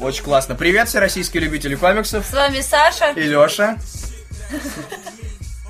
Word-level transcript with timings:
Очень 0.00 0.24
классно. 0.24 0.54
Привет, 0.54 0.88
все 0.88 0.98
российские 0.98 1.42
любители 1.42 1.74
комиксов. 1.74 2.24
С 2.24 2.32
вами 2.32 2.62
Саша. 2.62 3.10
И 3.10 3.22
Леша. 3.22 3.76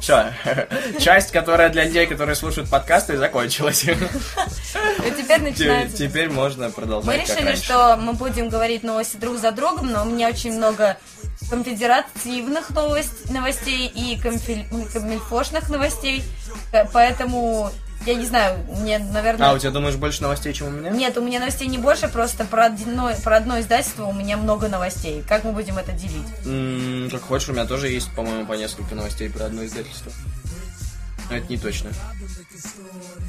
Все, 0.01 0.33
часть, 1.01 1.33
которая 1.33 1.69
для 1.69 1.85
людей, 1.85 2.07
которые 2.07 2.37
слушают 2.37 2.71
подкасты, 2.71 3.17
закончилась. 3.17 3.85
И 3.85 5.11
теперь 5.11 5.43
начинается. 5.43 5.97
Теперь 5.97 6.31
можно 6.31 6.71
продолжать. 6.71 7.07
Мы 7.07 7.23
решили, 7.23 7.57
что 7.57 7.97
мы 7.97 8.13
будем 8.13 8.49
говорить 8.49 8.85
новости 8.85 9.17
друг 9.17 9.37
за 9.37 9.51
другом, 9.51 9.91
но 9.91 10.03
у 10.03 10.07
меня 10.07 10.29
очень 10.29 10.57
много 10.57 10.97
конфедеративных 11.51 12.71
новостей 12.71 13.89
и 13.89 14.17
камильфошных 14.21 15.69
новостей, 15.69 16.23
поэтому 16.93 17.73
я 18.07 18.15
не 18.15 18.25
знаю, 18.25 18.59
мне, 18.79 18.99
наверное... 18.99 19.49
А, 19.51 19.53
у 19.53 19.59
тебя, 19.59 19.71
думаешь, 19.71 19.97
больше 19.97 20.23
новостей, 20.23 20.53
чем 20.53 20.69
у 20.69 20.71
меня? 20.71 20.91
Нет, 20.91 21.17
у 21.19 21.23
меня 21.23 21.39
новостей 21.39 21.69
не 21.69 21.79
больше, 21.79 22.09
просто 22.09 22.45
про 22.45 22.67
одно, 22.67 23.13
про 23.23 23.37
одно 23.37 23.61
издательство 23.61 24.07
у 24.07 24.13
меня 24.13 24.37
много 24.37 24.69
новостей. 24.69 25.23
Как 25.29 25.45
мы 25.45 25.53
будем 25.53 25.77
это 25.77 25.93
делить? 25.93 26.27
М-м, 26.45 27.11
как 27.11 27.23
хочешь, 27.23 27.49
у 27.51 27.53
меня 27.53 27.67
тоже 27.67 27.89
есть, 27.89 28.11
по-моему, 28.15 28.47
по 28.47 28.55
несколько 28.55 28.95
новостей 28.95 29.29
про 29.29 29.47
одно 29.47 29.65
издательство. 29.65 30.13
Но 31.29 31.37
это 31.37 31.47
не 31.49 31.59
точно. 31.59 31.91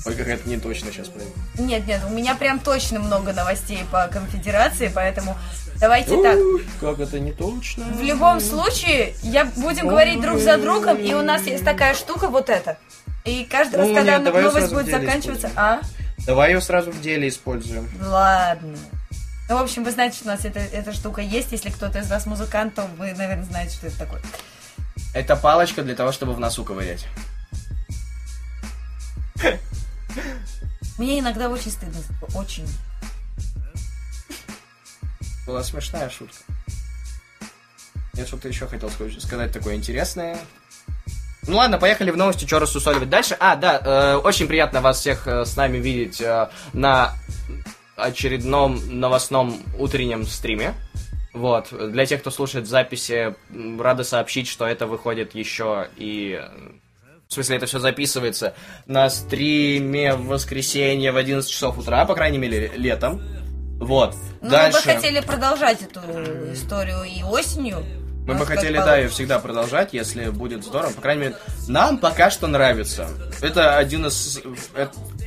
Ой, 0.06 0.16
как 0.16 0.28
это 0.28 0.50
не 0.50 0.58
точно 0.58 0.92
сейчас 0.92 1.10
прям. 1.10 1.28
Нет, 1.68 1.86
нет, 1.86 2.02
у 2.08 2.10
меня 2.10 2.34
прям 2.36 2.60
точно 2.60 3.00
много 3.00 3.34
новостей 3.34 3.84
по 3.92 4.08
конфедерации, 4.08 4.92
поэтому 4.94 5.38
давайте 5.80 6.22
так. 6.24 6.40
Как 6.80 7.00
это 7.00 7.20
не 7.20 7.32
точно? 7.32 7.84
В 7.84 8.02
любом 8.02 8.40
случае, 8.40 9.14
я 9.22 9.46
будем 9.46 9.88
говорить 9.88 10.20
друг 10.22 10.40
за 10.40 10.58
другом, 10.58 10.98
и 10.98 11.14
у 11.14 11.22
нас 11.22 11.44
есть 11.44 11.64
такая 11.64 11.94
штука, 11.94 12.28
вот 12.30 12.50
эта. 12.50 12.80
И 13.26 13.46
каждый 13.46 13.76
раз, 13.76 13.88
Ну, 13.88 13.96
когда 13.96 14.18
нет, 14.18 14.34
новость 14.34 14.74
будет 14.74 14.88
заканчиваться... 14.88 15.52
А? 15.56 15.82
Давай 16.26 16.54
ее 16.54 16.62
сразу 16.62 16.92
в 16.92 17.02
деле 17.02 17.28
используем. 17.28 17.90
Ладно. 18.00 18.78
Ну, 19.50 19.58
в 19.58 19.62
общем, 19.62 19.84
вы 19.84 19.92
знаете, 19.92 20.18
что 20.18 20.26
у 20.26 20.28
нас 20.30 20.46
эта, 20.46 20.60
эта 20.60 20.94
штука 20.94 21.22
есть. 21.22 21.52
Если 21.52 21.70
кто-то 21.70 22.00
из 22.00 22.10
вас 22.10 22.26
музыкант, 22.26 22.76
то 22.76 22.84
вы, 22.98 23.14
наверное, 23.14 23.44
знаете, 23.44 23.76
что 23.76 23.88
это 23.88 23.98
такое. 23.98 24.22
Это 25.14 25.36
палочка 25.36 25.84
для 25.84 25.96
того, 25.96 26.12
чтобы 26.12 26.34
в 26.34 26.40
носу 26.40 26.64
ковырять. 26.64 27.06
Мне 30.98 31.20
иногда 31.20 31.50
очень 31.50 31.72
стыдно. 31.72 32.00
Очень. 32.36 32.68
Была 35.46 35.64
смешная 35.64 36.10
шутка. 36.10 36.38
Я 38.14 38.26
что-то 38.26 38.48
еще 38.48 38.68
хотел 38.68 38.90
сказать 39.20 39.52
такое 39.52 39.76
интересное. 39.76 40.38
Ну 41.48 41.58
ладно, 41.58 41.80
поехали 41.80 42.12
в 42.12 42.18
новости, 42.18 42.46
что 42.46 42.60
рассусоливать 42.60 43.10
дальше. 43.10 43.36
А, 43.40 43.56
да, 43.56 43.82
э, 43.84 44.16
очень 44.18 44.48
приятно 44.48 44.82
вас 44.82 45.00
всех 45.00 45.28
э, 45.28 45.44
с 45.46 45.56
нами 45.56 45.78
видеть 45.78 46.22
э, 46.22 46.50
на 46.74 47.14
очередном 47.96 48.80
новостном 49.00 49.60
утреннем 49.80 50.26
стриме. 50.26 50.76
Вот, 51.34 51.70
для 51.72 52.06
тех, 52.06 52.22
кто 52.22 52.30
слушает 52.30 52.68
записи, 52.68 53.36
рада 53.80 54.04
сообщить, 54.04 54.48
что 54.48 54.66
это 54.66 54.86
выходит 54.86 55.34
еще 55.34 55.88
и... 55.96 56.42
В 57.28 57.34
смысле, 57.34 57.56
это 57.56 57.66
все 57.66 57.80
записывается 57.80 58.54
на 58.88 59.10
стриме 59.10 60.16
в 60.16 60.26
воскресенье 60.26 61.14
в 61.14 61.18
11 61.18 61.50
часов 61.50 61.78
утра, 61.78 62.04
по 62.04 62.14
крайней 62.14 62.38
мере, 62.38 62.74
летом. 62.76 63.22
Вот. 63.80 64.14
Ну, 64.42 64.50
Дальше... 64.50 64.80
мы 64.86 64.94
бы 64.94 64.96
хотели 64.96 65.20
продолжать 65.22 65.82
эту 65.82 66.02
историю 66.52 67.04
и 67.04 67.24
осенью. 67.24 67.86
Мы 68.34 68.40
бы 68.40 68.46
хотели, 68.46 68.78
да, 68.78 68.98
ее 68.98 69.10
всегда 69.10 69.40
продолжать, 69.40 69.94
если 69.94 70.30
будет 70.30 70.64
здорово. 70.64 70.92
По 70.92 71.02
крайней 71.02 71.22
мере, 71.22 71.36
нам 71.68 71.98
пока 71.98 72.30
что 72.32 72.48
нравится. 72.48 73.08
Это 73.42 73.78
один 73.78 74.06
из... 74.06 74.42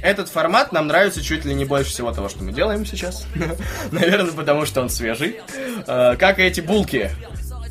Этот 0.03 0.29
формат 0.29 0.73
нам 0.73 0.87
нравится 0.87 1.23
чуть 1.23 1.45
ли 1.45 1.55
не 1.55 1.65
больше 1.65 1.91
всего 1.91 2.13
того, 2.13 2.29
что 2.29 2.43
мы 2.45 2.53
делаем 2.53 2.87
сейчас. 2.87 3.27
Наверное, 3.91 4.33
потому 4.33 4.67
что 4.67 4.81
он 4.81 4.91
свежий. 4.91 5.41
Как 5.87 6.39
и 6.39 6.43
эти 6.43 6.61
булки. 6.61 7.11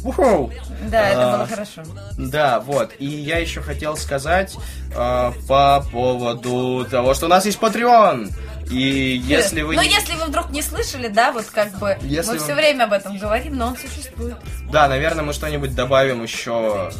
Уху! 0.04 0.52
Да, 0.90 1.10
это 1.10 1.34
а, 1.34 1.38
было 1.38 1.48
хорошо. 1.48 1.82
Да, 2.18 2.60
вот. 2.60 2.92
И 3.00 3.06
я 3.06 3.38
еще 3.38 3.62
хотел 3.62 3.96
сказать 3.96 4.56
а, 4.96 5.34
по 5.48 5.86
поводу 5.92 6.86
того, 6.90 7.14
что 7.14 7.28
у 7.28 7.30
нас 7.30 7.46
есть 7.46 7.60
Patreon. 7.60 8.30
И 8.70 9.22
если 9.26 9.62
вы... 9.62 9.76
Ну, 9.76 9.82
не... 9.82 9.90
если 9.90 10.16
вы 10.16 10.26
вдруг 10.26 10.50
не 10.50 10.62
слышали, 10.62 11.08
да, 11.08 11.32
вот 11.32 11.46
как 11.46 11.78
бы 11.80 11.98
если 12.02 12.32
мы 12.32 12.38
вы... 12.38 12.44
все 12.44 12.56
время 12.56 12.84
об 12.86 12.94
этом 12.94 13.18
говорим, 13.18 13.58
но 13.58 13.68
он 13.68 13.78
существует. 13.78 14.38
Да, 14.72 14.88
наверное, 14.88 15.24
мы 15.24 15.34
что-нибудь 15.34 15.76
добавим 15.76 16.24
еще 16.24 16.92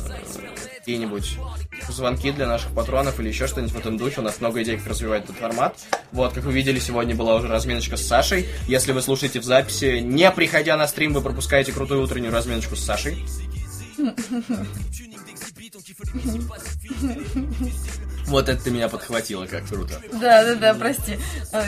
какие-нибудь 0.84 1.38
звонки 1.90 2.32
для 2.32 2.46
наших 2.46 2.74
патронов 2.74 3.20
или 3.20 3.30
еще 3.30 3.48
что-нибудь 3.48 3.74
в 3.74 3.80
этом 3.80 3.98
духе. 3.98 4.20
У 4.20 4.24
нас 4.24 4.42
много 4.42 4.62
идей, 4.64 4.78
как 4.78 4.88
развивать 4.88 5.24
этот 5.24 5.38
формат. 5.38 5.78
Вот, 6.12 6.34
как 6.34 6.44
вы 6.44 6.52
видели, 6.52 6.80
сегодня 6.80 7.16
была 7.16 7.36
уже 7.36 7.48
разминочка 7.48 7.96
с 7.96 8.06
Сашей. 8.06 8.50
Если 8.68 8.92
вы 8.92 9.02
слушаете 9.02 9.40
в 9.40 9.44
записи, 9.44 10.00
не 10.00 10.30
приходя 10.32 10.76
на 10.76 10.88
стрим, 10.88 11.14
вы 11.14 11.22
пропускаете 11.22 11.72
крутую 11.72 12.04
утреннюю 12.04 12.34
разминочку 12.34 12.76
с 12.76 12.84
Сашей. 12.84 13.26
Вот 18.28 18.50
это 18.50 18.64
ты 18.64 18.72
меня 18.72 18.90
подхватила, 18.90 19.46
как 19.46 19.68
круто. 19.68 20.00
Да, 20.14 20.44
да, 20.44 20.56
да, 20.56 20.74
прости. 20.74 21.18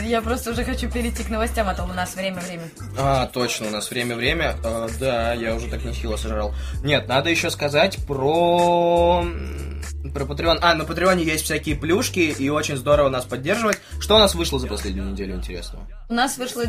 Я 0.04 0.22
просто 0.22 0.50
уже 0.50 0.64
хочу 0.64 0.90
перейти 0.90 1.22
к 1.22 1.28
новостям, 1.28 1.68
а 1.68 1.74
то 1.74 1.84
у 1.84 1.92
нас 1.92 2.14
время-время. 2.14 2.64
А, 2.98 3.26
точно, 3.26 3.68
у 3.68 3.70
нас 3.70 3.90
время-время. 3.90 4.56
А, 4.64 4.88
да, 4.98 5.32
я 5.34 5.54
уже 5.54 5.68
так 5.68 5.84
нехило 5.84 6.16
сожрал. 6.16 6.54
Нет, 6.82 7.08
надо 7.08 7.30
еще 7.30 7.50
сказать 7.50 7.98
про 8.06 9.24
про 10.12 10.24
Patreon. 10.24 10.58
А, 10.62 10.74
на 10.74 10.84
Патреоне 10.84 11.24
есть 11.24 11.44
всякие 11.44 11.76
плюшки, 11.76 12.20
и 12.20 12.48
очень 12.48 12.76
здорово 12.76 13.10
нас 13.10 13.24
поддерживать. 13.24 13.78
Что 14.00 14.16
у 14.16 14.18
нас 14.18 14.34
вышло 14.34 14.58
за 14.58 14.66
последнюю 14.66 15.10
неделю 15.10 15.34
интересного? 15.34 15.86
У 16.08 16.14
нас 16.14 16.38
вышло 16.38 16.62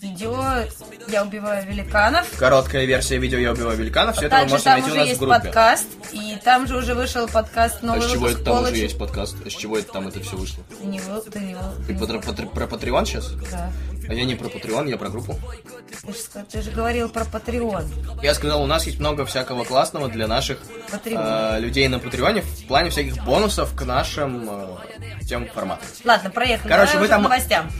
видео 0.00 0.64
«Я 1.06 1.22
убиваю 1.22 1.64
великанов». 1.68 2.26
Короткая 2.36 2.84
версия 2.84 3.16
видео 3.16 3.38
«Я 3.38 3.52
убиваю 3.52 3.78
великанов». 3.78 4.16
Все 4.16 4.26
это 4.26 4.40
вы 4.40 4.46
можете 4.48 4.70
найти 4.70 4.90
у 4.90 4.94
нас 4.96 5.08
в 5.10 5.18
группе. 5.20 5.38
подкаст, 5.38 5.86
и 6.10 6.36
там 6.42 6.66
же 6.66 6.76
уже 6.76 6.94
вышел 6.94 7.28
подкаст 7.28 7.84
новый 7.84 8.04
А 8.04 8.08
с 8.08 8.12
чего 8.12 8.28
это 8.28 8.42
там 8.42 8.64
уже 8.64 8.76
есть 8.76 8.98
подкаст? 8.98 9.36
А 9.46 9.48
с 9.50 9.52
чего 9.52 9.78
это 9.78 9.92
там 9.92 10.08
это 10.08 10.20
все 10.20 10.36
вышло? 10.36 10.64
Не 10.82 10.98
был, 10.98 11.20
ты 11.20 11.38
не 11.38 11.54
был. 11.54 11.62
Ты 11.86 11.96
про, 11.96 12.18
про, 12.18 12.46
про 12.66 12.76
Patreon 12.76 13.06
сейчас? 13.06 13.30
Да. 13.52 13.70
А 14.08 14.14
я 14.14 14.24
не 14.24 14.34
про 14.34 14.48
Patreon, 14.48 14.88
я 14.90 14.96
про 14.96 15.10
группу. 15.10 15.38
Ты 16.02 16.12
же, 16.12 16.18
ты 16.50 16.62
же 16.62 16.70
говорил 16.72 17.08
про 17.08 17.22
Patreon. 17.22 18.20
Я 18.20 18.34
сказал, 18.34 18.64
у 18.64 18.66
нас 18.66 18.84
есть 18.86 18.98
много 18.98 19.24
всякого 19.26 19.62
классного 19.62 20.08
для 20.08 20.26
наших 20.26 20.58
э, 21.04 21.60
людей 21.60 21.86
на 21.86 22.00
Патреоне 22.00 22.42
в 22.42 22.66
плане 22.66 22.90
всяких 22.90 23.24
бонусов 23.24 23.76
к 23.76 23.84
нашим 23.84 24.48
э, 24.50 25.24
тем 25.28 25.46
форматам. 25.46 25.86
Ладно, 26.04 26.30
проехали. 26.30 26.68
Короче, 26.68 26.94
Давай 26.94 27.06
вы 27.06 27.08
там... 27.08 27.22
новостям. 27.22 27.70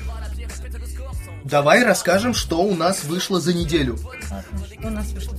Давай 1.47 1.85
расскажем, 1.85 2.35
что 2.35 2.59
у 2.59 2.75
нас 2.75 3.05
вышло 3.05 3.41
за 3.41 3.55
неделю. 3.55 3.97
Ладно, 4.31 4.67
что 4.67 4.89
у 4.89 4.91
нас 4.91 5.07
вышло? 5.13 5.37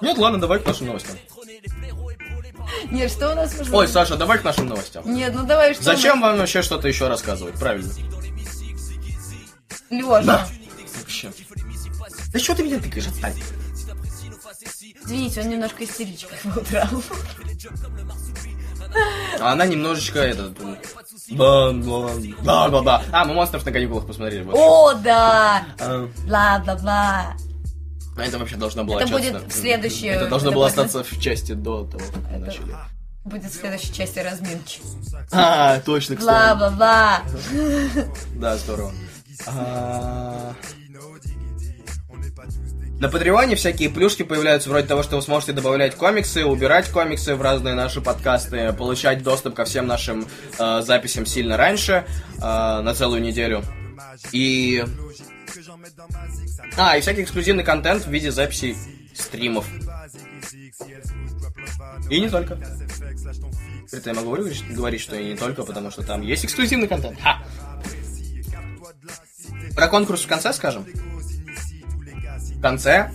Нет, 0.00 0.18
ладно, 0.18 0.40
давай 0.40 0.58
к 0.58 0.66
нашим 0.66 0.88
новостям. 0.88 1.16
Нет, 2.90 3.10
что 3.10 3.32
у 3.32 3.34
нас 3.36 3.54
вышло? 3.54 3.76
Ой, 3.76 3.86
Саша, 3.88 4.16
давай 4.16 4.38
к 4.38 4.44
нашим 4.44 4.66
новостям. 4.66 5.04
Нет, 5.14 5.32
ну 5.32 5.46
давай 5.46 5.74
что. 5.74 5.84
Зачем 5.84 6.20
вам 6.20 6.38
вообще 6.38 6.62
что-то 6.62 6.88
еще 6.88 7.06
рассказывать, 7.06 7.54
правильно? 7.54 7.92
Лёша. 9.90 10.24
Да. 10.24 10.48
Вообще. 10.98 11.32
Да 12.32 12.38
что 12.40 12.56
ты 12.56 12.64
меня 12.64 12.80
тыкаешь, 12.80 13.06
отстань. 13.06 13.40
Извините, 15.04 15.40
он 15.40 15.50
немножко 15.50 15.84
истеричка 15.84 16.34
по 16.42 16.58
утрам. 16.58 17.02
А 19.40 19.52
она 19.52 19.66
немножечко 19.66 20.18
этот... 20.20 20.58
Бла-бла-бла. 21.30 23.02
А, 23.12 23.24
мы 23.24 23.34
монстров 23.34 23.64
на 23.66 23.72
каникулах 23.72 24.06
посмотрели. 24.06 24.42
Вот. 24.42 24.54
О, 24.56 24.94
да! 24.94 25.64
Бла-бла-бла. 26.26 27.34
А 28.16 28.22
это 28.22 28.38
вообще 28.38 28.56
должно 28.56 28.84
было 28.84 28.98
Это 28.98 29.10
будет 29.12 29.52
следующее... 29.52 30.12
Это 30.12 30.26
должно 30.26 30.52
было 30.52 30.66
остаться 30.66 31.04
в 31.04 31.20
части 31.20 31.52
до 31.52 31.84
того, 31.84 32.04
как 32.12 32.32
мы 32.32 32.38
начали. 32.38 32.74
Будет 33.24 33.52
в 33.52 33.54
следующей 33.54 33.92
части 33.92 34.18
разминки. 34.20 34.80
А, 35.30 35.80
точно, 35.80 36.16
кстати. 36.16 36.56
Бла-бла-бла. 36.58 37.22
Да, 38.36 38.56
здорово. 38.56 38.92
На 43.00 43.08
Патреоне 43.08 43.54
всякие 43.54 43.90
плюшки 43.90 44.24
появляются 44.24 44.68
вроде 44.68 44.88
того, 44.88 45.04
что 45.04 45.16
вы 45.16 45.22
сможете 45.22 45.52
добавлять 45.52 45.94
комиксы, 45.94 46.44
убирать 46.44 46.88
комиксы 46.88 47.36
в 47.36 47.42
разные 47.42 47.74
наши 47.74 48.00
подкасты, 48.00 48.72
получать 48.72 49.22
доступ 49.22 49.54
ко 49.54 49.64
всем 49.64 49.86
нашим 49.86 50.26
э, 50.58 50.82
записям 50.82 51.24
сильно 51.24 51.56
раньше, 51.56 52.04
э, 52.38 52.40
на 52.40 52.94
целую 52.94 53.22
неделю. 53.22 53.62
И... 54.32 54.84
А, 56.76 56.96
и 56.96 57.00
всякий 57.00 57.22
эксклюзивный 57.22 57.62
контент 57.62 58.04
в 58.04 58.10
виде 58.10 58.32
записей 58.32 58.76
стримов. 59.14 59.64
И 62.10 62.20
не 62.20 62.28
только. 62.28 62.58
Это 63.92 64.10
я 64.10 64.14
могу 64.14 64.36
говорить, 64.70 65.00
что 65.00 65.14
и 65.14 65.24
не 65.24 65.36
только, 65.36 65.62
потому 65.62 65.92
что 65.92 66.02
там 66.02 66.22
есть 66.22 66.44
эксклюзивный 66.44 66.88
контент. 66.88 67.20
Ха! 67.20 67.44
Про 69.76 69.86
конкурс 69.86 70.22
в 70.22 70.26
конце 70.26 70.52
скажем? 70.52 70.84
В 72.58 72.60
конце? 72.60 73.10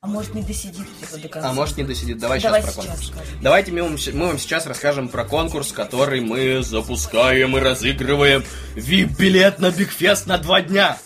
А 0.00 0.06
может 0.06 0.34
не 0.34 0.42
досидит 0.42 0.86
типа, 1.00 1.16
до 1.18 1.28
конца? 1.28 1.48
А 1.48 1.52
может 1.52 1.76
не 1.76 1.84
досидит. 1.84 2.18
Давай, 2.18 2.40
Давай 2.40 2.60
сейчас 2.60 2.74
про 2.74 2.82
сейчас 2.82 2.96
конкурс. 2.98 3.08
скажем. 3.08 3.42
Давайте 3.42 3.72
мы 3.72 3.82
вам, 3.84 3.96
мы 4.12 4.26
вам 4.26 4.38
сейчас 4.38 4.66
расскажем 4.66 5.08
про 5.08 5.24
конкурс, 5.24 5.72
который 5.72 6.20
мы 6.20 6.62
запускаем 6.62 7.56
и 7.56 7.60
разыгрываем. 7.60 8.44
VIP-билет 8.74 9.60
на 9.60 9.70
Бигфест 9.70 10.26
на 10.26 10.36
два 10.36 10.60
дня. 10.60 10.98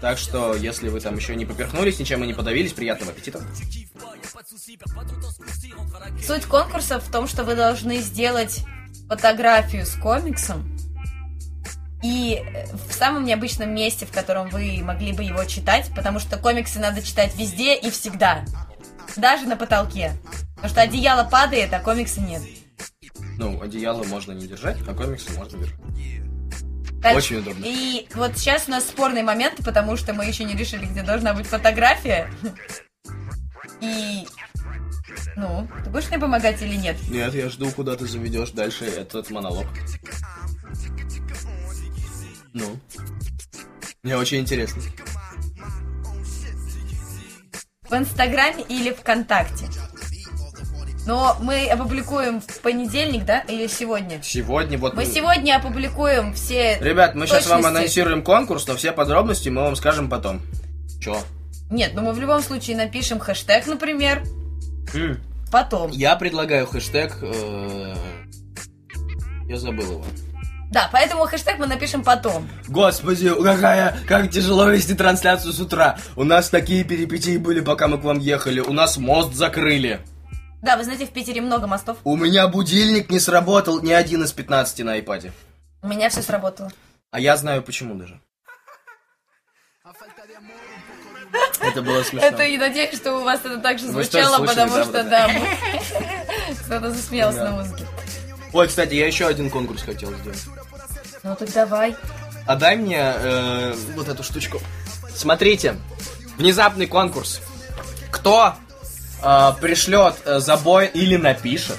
Так 0.00 0.16
что, 0.16 0.54
если 0.54 0.88
вы 0.88 1.00
там 1.00 1.16
еще 1.16 1.36
не 1.36 1.44
поперхнулись, 1.44 1.98
ничем 1.98 2.24
и 2.24 2.26
не 2.26 2.32
подавились, 2.32 2.72
приятного 2.72 3.12
аппетита. 3.12 3.42
Суть 6.24 6.44
конкурса 6.46 7.00
в 7.00 7.10
том, 7.10 7.26
что 7.26 7.44
вы 7.44 7.56
должны 7.56 7.98
сделать 7.98 8.60
фотографию 9.08 9.84
с 9.84 9.96
комиксом 9.96 10.79
и 12.02 12.42
в 12.88 12.92
самом 12.92 13.24
необычном 13.24 13.74
месте, 13.74 14.06
в 14.06 14.12
котором 14.12 14.48
вы 14.48 14.80
могли 14.82 15.12
бы 15.12 15.22
его 15.22 15.44
читать, 15.44 15.90
потому 15.94 16.18
что 16.18 16.38
комиксы 16.38 16.78
надо 16.78 17.02
читать 17.02 17.34
везде 17.36 17.76
и 17.76 17.90
всегда. 17.90 18.44
Даже 19.16 19.46
на 19.46 19.56
потолке. 19.56 20.12
Потому 20.54 20.70
что 20.70 20.80
одеяло 20.82 21.28
падает, 21.28 21.72
а 21.72 21.80
комикса 21.80 22.20
нет. 22.20 22.42
Ну, 23.36 23.60
одеяло 23.60 24.04
можно 24.04 24.32
не 24.32 24.46
держать, 24.46 24.76
а 24.86 24.94
комиксы 24.94 25.32
можно 25.32 25.58
держать. 25.58 25.80
Так, 27.02 27.16
Очень 27.16 27.36
удобно. 27.38 27.64
И 27.64 28.06
вот 28.14 28.36
сейчас 28.36 28.68
у 28.68 28.70
нас 28.70 28.84
спорный 28.84 29.22
момент, 29.22 29.64
потому 29.64 29.96
что 29.96 30.12
мы 30.12 30.26
еще 30.26 30.44
не 30.44 30.54
решили, 30.54 30.84
где 30.84 31.02
должна 31.02 31.32
быть 31.32 31.46
фотография. 31.46 32.30
И... 33.80 34.26
Ну, 35.36 35.66
ты 35.82 35.90
будешь 35.90 36.08
мне 36.08 36.18
помогать 36.18 36.60
или 36.60 36.76
нет? 36.76 36.96
Нет, 37.08 37.32
я 37.34 37.48
жду, 37.48 37.70
куда 37.70 37.96
ты 37.96 38.06
заведешь 38.06 38.50
дальше 38.50 38.84
этот 38.84 39.30
монолог. 39.30 39.66
Ну. 42.52 42.78
Мне 44.02 44.16
очень 44.16 44.38
интересно. 44.38 44.82
В 47.88 47.94
Инстаграме 47.94 48.62
или 48.68 48.92
ВКонтакте? 48.92 49.66
Но 51.06 51.36
мы 51.40 51.66
опубликуем 51.66 52.40
в 52.40 52.60
понедельник, 52.60 53.24
да? 53.24 53.40
Или 53.40 53.66
сегодня? 53.66 54.22
Сегодня 54.22 54.78
вот... 54.78 54.94
Мы 54.94 55.06
сегодня 55.06 55.56
опубликуем 55.56 56.34
все 56.34 56.78
Ребят, 56.80 57.14
мы 57.14 57.26
сейчас 57.26 57.46
вам 57.46 57.62
точности. 57.62 57.78
анонсируем 57.78 58.22
конкурс, 58.22 58.66
но 58.66 58.76
все 58.76 58.92
подробности 58.92 59.48
мы 59.48 59.62
вам 59.62 59.76
скажем 59.76 60.08
потом. 60.10 60.40
Чё? 61.00 61.18
Нет, 61.70 61.92
ну 61.94 62.02
мы 62.02 62.12
в 62.12 62.20
любом 62.20 62.42
случае 62.42 62.76
напишем 62.76 63.18
хэштег, 63.18 63.66
например, 63.66 64.22
М, 64.92 65.20
потом. 65.50 65.90
Я 65.90 66.16
предлагаю 66.16 66.66
хэштег... 66.66 67.16
э, 67.22 67.94
Я 69.46 69.56
забыл 69.56 69.92
его. 69.92 70.04
Да, 70.70 70.88
поэтому 70.92 71.24
хэштег 71.26 71.58
мы 71.58 71.66
напишем 71.66 72.04
потом. 72.04 72.48
Господи, 72.68 73.28
какая, 73.42 73.96
как 74.06 74.30
тяжело 74.30 74.68
вести 74.68 74.94
трансляцию 74.94 75.52
с 75.52 75.58
утра. 75.58 75.98
У 76.14 76.22
нас 76.22 76.48
такие 76.48 76.84
перипетии 76.84 77.36
были, 77.38 77.60
пока 77.60 77.88
мы 77.88 77.98
к 77.98 78.04
вам 78.04 78.20
ехали. 78.20 78.60
У 78.60 78.72
нас 78.72 78.96
мост 78.96 79.34
закрыли. 79.34 80.00
Да, 80.62 80.76
вы 80.76 80.84
знаете, 80.84 81.06
в 81.06 81.10
Питере 81.10 81.40
много 81.40 81.66
мостов. 81.66 81.98
У 82.04 82.16
меня 82.16 82.46
будильник 82.46 83.10
не 83.10 83.18
сработал 83.18 83.82
ни 83.82 83.92
один 83.92 84.22
из 84.22 84.32
15 84.32 84.84
на 84.84 84.92
айпаде. 84.92 85.32
У 85.82 85.88
меня 85.88 86.08
все 86.08 86.22
сработало. 86.22 86.70
А 87.10 87.18
я 87.18 87.36
знаю 87.36 87.62
почему 87.62 87.94
даже. 87.96 88.20
Это 91.60 91.82
было 91.82 92.02
смешно. 92.02 92.28
Это 92.28 92.42
и 92.44 92.56
надеюсь, 92.56 92.94
что 92.96 93.18
у 93.18 93.24
вас 93.24 93.40
это 93.44 93.58
также 93.58 93.86
звучало, 93.86 94.44
потому 94.44 94.82
что, 94.84 95.02
да, 95.04 95.28
кто-то 96.64 96.90
засмеялся 96.90 97.44
на 97.44 97.50
музыке. 97.52 97.86
Ой, 98.52 98.68
кстати, 98.68 98.94
я 98.94 99.06
еще 99.06 99.26
один 99.26 99.50
конкурс 99.50 99.82
хотел 99.82 100.12
сделать. 100.14 100.44
Ну 101.22 101.36
так 101.36 101.52
давай. 101.52 101.96
А 102.46 102.56
дай 102.56 102.76
мне 102.76 102.98
э, 103.00 103.74
вот 103.94 104.08
эту 104.08 104.22
штучку. 104.22 104.60
Смотрите, 105.14 105.76
внезапный 106.36 106.86
конкурс. 106.86 107.40
Кто 108.10 108.54
э, 109.22 109.52
пришлет 109.60 110.14
э, 110.24 110.40
забой 110.40 110.86
или 110.86 111.16
напишет 111.16 111.76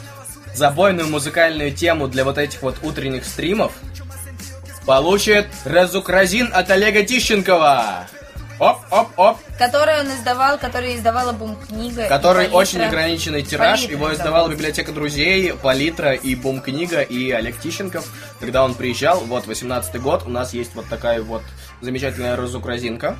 забойную 0.53 1.07
музыкальную 1.09 1.71
тему 1.71 2.07
для 2.07 2.23
вот 2.23 2.37
этих 2.37 2.61
вот 2.61 2.75
утренних 2.83 3.25
стримов, 3.25 3.71
получит 4.85 5.47
разукразин 5.65 6.49
от 6.53 6.69
Олега 6.71 7.03
Тищенкова. 7.03 8.07
Оп-оп-оп. 8.61 9.39
Который 9.57 10.01
он 10.01 10.07
издавал, 10.11 10.59
который 10.59 10.95
издавала 10.95 11.31
бум-книга. 11.31 12.07
Который 12.07 12.47
очень 12.47 12.79
ограниченный 12.83 13.41
тираж. 13.41 13.79
Палитра, 13.79 13.97
Его 13.97 14.07
да. 14.09 14.13
издавала 14.13 14.49
библиотека 14.49 14.91
друзей, 14.91 15.53
Палитра 15.53 16.13
и 16.13 16.35
Бум-книга, 16.35 17.01
и 17.01 17.31
Олег 17.31 17.59
Тищенков. 17.59 18.07
Когда 18.39 18.63
он 18.63 18.75
приезжал, 18.75 19.21
вот, 19.21 19.47
18-й 19.47 19.97
год, 19.97 20.23
у 20.27 20.29
нас 20.29 20.53
есть 20.53 20.75
вот 20.75 20.85
такая 20.89 21.23
вот 21.23 21.41
замечательная 21.81 22.35
разукразинка. 22.35 23.17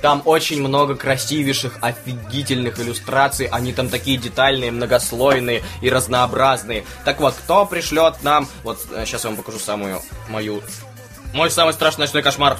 Там 0.00 0.22
очень 0.24 0.62
много 0.62 0.94
красивейших, 0.94 1.76
офигительных 1.82 2.80
иллюстраций. 2.80 3.48
Они 3.52 3.74
там 3.74 3.90
такие 3.90 4.16
детальные, 4.16 4.70
многослойные 4.70 5.62
и 5.82 5.90
разнообразные. 5.90 6.86
Так 7.04 7.20
вот, 7.20 7.34
кто 7.34 7.66
пришлет 7.66 8.22
нам... 8.22 8.48
Вот, 8.62 8.80
сейчас 9.04 9.24
я 9.24 9.28
вам 9.28 9.36
покажу 9.36 9.58
самую 9.58 10.00
мою... 10.30 10.62
Мой 11.34 11.50
самый 11.50 11.74
страшный 11.74 12.06
ночной 12.06 12.22
кошмар. 12.22 12.56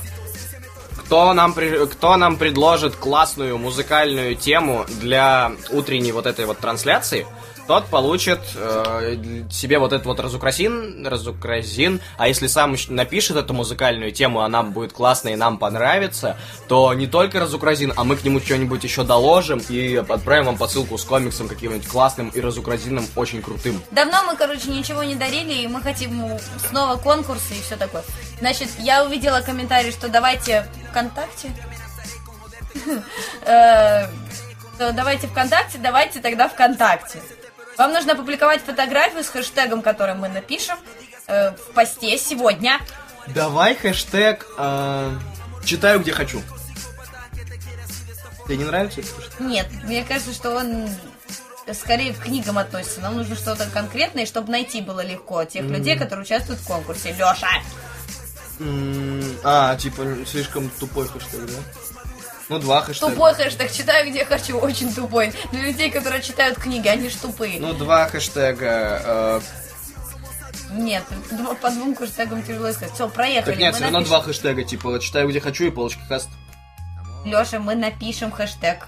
Кто 1.10 1.34
нам, 1.34 1.56
кто 1.90 2.16
нам 2.16 2.36
предложит 2.36 2.94
классную 2.94 3.58
музыкальную 3.58 4.36
тему 4.36 4.86
для 5.00 5.50
утренней 5.70 6.12
вот 6.12 6.24
этой 6.24 6.46
вот 6.46 6.58
трансляции, 6.58 7.26
тот 7.70 7.86
получит 7.86 8.40
э, 8.56 9.16
себе 9.48 9.78
вот 9.78 9.92
этот 9.92 10.04
вот 10.04 10.18
разукрасин, 10.18 11.06
разукрасин, 11.06 12.00
а 12.18 12.26
если 12.26 12.48
сам 12.48 12.74
напишет 12.88 13.36
эту 13.36 13.54
музыкальную 13.54 14.10
тему, 14.10 14.40
она 14.40 14.64
будет 14.64 14.92
классная 14.92 15.34
и 15.34 15.36
нам 15.36 15.56
понравится, 15.56 16.36
то 16.66 16.92
не 16.94 17.06
только 17.06 17.38
разукрасин, 17.38 17.92
а 17.96 18.02
мы 18.02 18.16
к 18.16 18.24
нему 18.24 18.40
что-нибудь 18.40 18.82
еще 18.82 19.04
доложим 19.04 19.62
и 19.68 19.94
отправим 19.94 20.46
вам 20.46 20.58
посылку 20.58 20.98
с 20.98 21.04
комиксом 21.04 21.46
каким-нибудь 21.46 21.86
классным 21.86 22.30
и 22.30 22.40
разукрасином 22.40 23.06
очень 23.14 23.40
крутым. 23.40 23.80
Давно 23.92 24.24
мы, 24.24 24.34
короче, 24.34 24.68
ничего 24.68 25.04
не 25.04 25.14
дарили, 25.14 25.52
и 25.52 25.68
мы 25.68 25.80
хотим 25.80 26.40
снова 26.70 26.96
конкурсы 26.96 27.54
и 27.54 27.62
все 27.62 27.76
такое. 27.76 28.02
Значит, 28.40 28.68
я 28.80 29.04
увидела 29.04 29.42
комментарий, 29.42 29.92
что 29.92 30.08
давайте 30.08 30.66
ВКонтакте. 30.90 31.52
Э, 33.46 34.06
Давайте 34.94 35.26
ВКонтакте, 35.26 35.76
давайте 35.76 36.20
тогда 36.20 36.48
ВКонтакте. 36.48 37.20
Вам 37.80 37.94
нужно 37.94 38.12
опубликовать 38.12 38.60
фотографию 38.60 39.24
с 39.24 39.28
хэштегом, 39.30 39.80
который 39.80 40.14
мы 40.14 40.28
напишем 40.28 40.76
э, 41.26 41.52
в 41.52 41.72
посте 41.72 42.18
сегодня. 42.18 42.78
Давай 43.28 43.74
хэштег 43.74 44.46
э, 44.58 45.16
читаю 45.64 46.00
где 46.00 46.12
хочу. 46.12 46.42
Тебе 48.44 48.58
не 48.58 48.64
нравится 48.64 49.00
это? 49.00 49.08
Нет, 49.42 49.66
мне 49.84 50.04
кажется, 50.04 50.34
что 50.34 50.50
он 50.50 50.90
скорее 51.72 52.12
к 52.12 52.18
книгам 52.18 52.58
относится. 52.58 53.00
Нам 53.00 53.16
нужно 53.16 53.34
что-то 53.34 53.64
конкретное, 53.72 54.26
чтобы 54.26 54.52
найти 54.52 54.82
было 54.82 55.02
легко 55.02 55.42
тех 55.44 55.64
людей, 55.64 55.96
которые 55.96 56.24
участвуют 56.26 56.60
в 56.60 56.66
конкурсе. 56.66 57.12
Леша! 57.12 57.48
М, 58.58 59.24
А, 59.42 59.74
типа, 59.76 60.04
слишком 60.26 60.68
тупой 60.78 61.08
хэштег, 61.08 61.46
да? 61.46 61.54
Ну, 62.50 62.58
два 62.58 62.82
хэштега. 62.82 63.12
Тупой 63.12 63.34
хэштег 63.34 63.72
читаю, 63.72 64.10
где 64.10 64.24
хочу, 64.24 64.58
очень 64.58 64.92
тупой. 64.92 65.32
Для 65.52 65.62
людей, 65.62 65.90
которые 65.90 66.20
читают 66.20 66.58
книги, 66.58 66.88
они 66.88 67.08
ж 67.08 67.14
тупые. 67.14 67.60
Ну, 67.60 67.72
два 67.74 68.06
хэштега. 68.08 69.00
э, 69.04 69.40
Нет, 70.72 71.04
дво- 71.30 71.54
по 71.54 71.70
двум 71.70 71.94
хэштегам 71.94 72.42
тяжело 72.42 72.72
сказать. 72.72 72.92
Все, 72.94 73.08
проехали. 73.08 73.52
Так 73.52 73.60
нет, 73.60 73.72
мы 73.72 73.74
все 73.76 73.84
равно 73.84 73.98
напишем. 74.00 74.16
два 74.18 74.24
хэштега, 74.26 74.64
типа, 74.64 74.98
читаю 75.00 75.28
где 75.28 75.40
хочу 75.40 75.64
и 75.64 75.70
полочка 75.70 76.02
каст. 76.08 76.28
Леша, 77.24 77.60
мы 77.60 77.74
напишем 77.76 78.32
хэштег. 78.32 78.86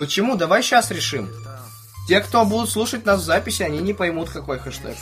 Почему? 0.00 0.36
Давай 0.36 0.62
сейчас 0.62 0.90
решим. 0.90 1.30
Те, 2.08 2.20
кто 2.20 2.44
будут 2.44 2.68
слушать 2.70 3.06
нас 3.06 3.20
в 3.20 3.24
записи, 3.24 3.62
они 3.62 3.78
не 3.78 3.92
поймут, 3.94 4.28
какой 4.30 4.58
хэштег. 4.58 4.96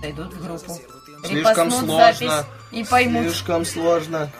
Зайдут 0.00 0.32
в 0.32 0.42
группу. 0.44 0.78
Слишком 1.24 1.70
сложно. 1.70 1.96
запись 1.96 2.46
И 2.72 2.84
поймут. 2.84 3.24
Слишком 3.24 3.64
сложно. 3.64 4.30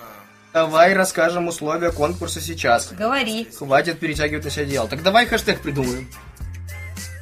Давай 0.52 0.94
расскажем 0.94 1.49
условия 1.49 1.92
конкурса 1.92 2.40
сейчас. 2.40 2.92
Говори. 2.92 3.49
Хватит 3.56 4.00
перетягивать 4.00 4.44
на 4.44 4.50
себя 4.50 4.64
одеяло. 4.64 4.88
Так 4.88 5.02
давай 5.02 5.26
хэштег 5.26 5.60
придумаем. 5.60 6.10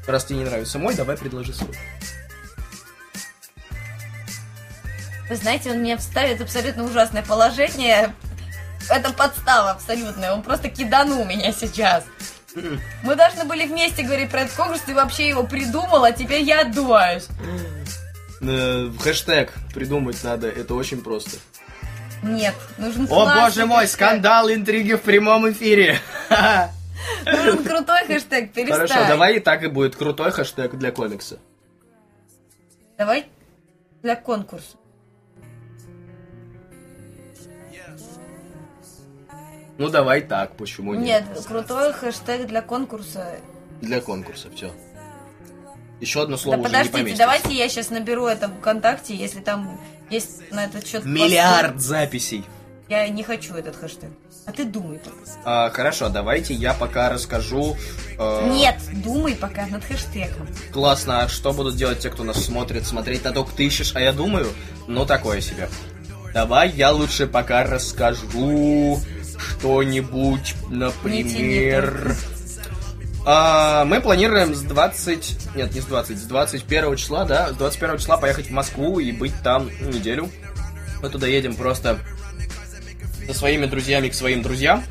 Раз 0.06 0.24
тебе 0.24 0.38
не 0.38 0.44
нравится 0.44 0.78
мой, 0.78 0.94
давай 0.94 1.16
предложи 1.18 1.52
свой. 1.52 1.76
Вы 5.28 5.36
знаете, 5.36 5.70
он 5.70 5.82
меня 5.82 5.98
вставит 5.98 6.38
в 6.38 6.42
абсолютно 6.42 6.84
ужасное 6.84 7.22
положение. 7.22 8.14
Это 8.88 9.12
подстава 9.12 9.72
абсолютная. 9.72 10.32
Он 10.32 10.42
просто 10.42 10.70
киданул 10.70 11.26
меня 11.26 11.52
сейчас. 11.52 12.04
Мы 13.02 13.14
должны 13.14 13.44
были 13.44 13.66
вместе 13.66 14.02
говорить 14.02 14.30
про 14.30 14.40
этот 14.40 14.56
конкурс, 14.56 14.80
ты 14.80 14.94
вообще 14.94 15.28
его 15.28 15.42
придумал, 15.44 16.04
а 16.04 16.12
теперь 16.12 16.42
я 16.42 16.62
отдуваюсь. 16.62 17.26
Э, 18.40 18.90
хэштег 19.00 19.52
придумать 19.74 20.22
надо, 20.22 20.48
это 20.48 20.74
очень 20.74 21.02
просто. 21.02 21.38
Нет, 22.22 22.54
нужен 22.78 23.06
О 23.10 23.34
боже 23.34 23.66
мой, 23.66 23.82
хэштег. 23.82 23.94
скандал, 23.94 24.50
интриги 24.50 24.94
в 24.94 25.02
прямом 25.02 25.50
эфире. 25.50 25.98
Нужен 27.24 27.64
крутой 27.64 28.06
хэштег, 28.06 28.52
перестань. 28.52 28.88
Хорошо, 28.88 29.08
давай 29.08 29.36
и 29.36 29.40
так 29.40 29.62
и 29.62 29.68
будет 29.68 29.96
крутой 29.96 30.30
хэштег 30.30 30.74
для 30.76 30.90
комикса. 30.90 31.38
Давай 32.96 33.26
для 34.02 34.16
конкурса. 34.16 34.76
Ну 39.78 39.88
давай 39.90 40.22
так, 40.22 40.56
почему 40.56 40.94
нет? 40.94 41.24
Нет, 41.28 41.46
крутой 41.46 41.92
хэштег 41.92 42.48
для 42.48 42.62
конкурса. 42.62 43.38
Для 43.80 44.00
конкурса, 44.00 44.50
все. 44.50 44.72
Еще 46.00 46.22
одно 46.22 46.36
слово 46.36 46.56
да 46.56 46.60
уже 46.60 46.68
не 46.68 46.72
подождите, 46.72 46.98
поместится. 46.98 47.22
давайте 47.24 47.54
я 47.54 47.68
сейчас 47.68 47.90
наберу 47.90 48.26
это 48.26 48.48
ВКонтакте, 48.48 49.14
если 49.14 49.40
там 49.40 49.80
есть 50.10 50.50
на 50.52 50.64
этот 50.64 50.86
счет... 50.86 51.04
Миллиард 51.04 51.80
записей. 51.80 52.44
Я 52.88 53.06
не 53.08 53.22
хочу 53.22 53.54
этот 53.54 53.76
хэштег. 53.76 54.08
А 54.46 54.52
ты 54.52 54.64
думай 54.64 54.98
пока. 54.98 55.16
А, 55.44 55.70
хорошо, 55.70 56.08
давайте 56.08 56.54
я 56.54 56.72
пока 56.72 57.10
расскажу. 57.10 57.76
э, 58.18 58.50
Нет, 58.50 58.80
думай 59.04 59.34
пока 59.34 59.66
над 59.66 59.84
хэштегом. 59.84 60.48
Классно, 60.72 61.20
а 61.24 61.28
что 61.28 61.52
будут 61.52 61.76
делать 61.76 61.98
те, 61.98 62.08
кто 62.08 62.24
нас 62.24 62.42
смотрит? 62.42 62.86
Смотреть 62.86 63.24
на 63.24 63.32
то, 63.32 63.44
как 63.44 63.54
ты 63.54 63.66
ищешь, 63.66 63.92
а 63.94 64.00
я 64.00 64.12
думаю, 64.12 64.46
ну 64.86 65.04
такое 65.04 65.42
себе. 65.42 65.68
Давай 66.32 66.70
я 66.70 66.92
лучше 66.92 67.26
пока 67.26 67.64
расскажу 67.64 68.98
что-нибудь, 69.38 70.54
например... 70.70 72.14
А, 73.24 73.84
мы 73.84 74.00
планируем 74.00 74.54
с 74.54 74.62
20... 74.62 75.56
Нет, 75.56 75.74
не 75.74 75.80
с 75.80 75.84
20, 75.84 76.18
с 76.18 76.22
21 76.22 76.96
числа, 76.96 77.24
да? 77.24 77.50
С 77.52 77.56
21 77.56 77.98
числа 77.98 78.16
поехать 78.16 78.46
в 78.46 78.52
Москву 78.52 78.98
и 78.98 79.12
быть 79.12 79.34
там 79.42 79.70
неделю. 79.80 80.30
Мы 81.02 81.10
туда 81.10 81.26
едем 81.26 81.54
просто 81.54 81.98
со 83.26 83.34
своими 83.34 83.66
друзьями 83.66 84.08
к 84.08 84.14
своим 84.14 84.42
друзьям. 84.42 84.82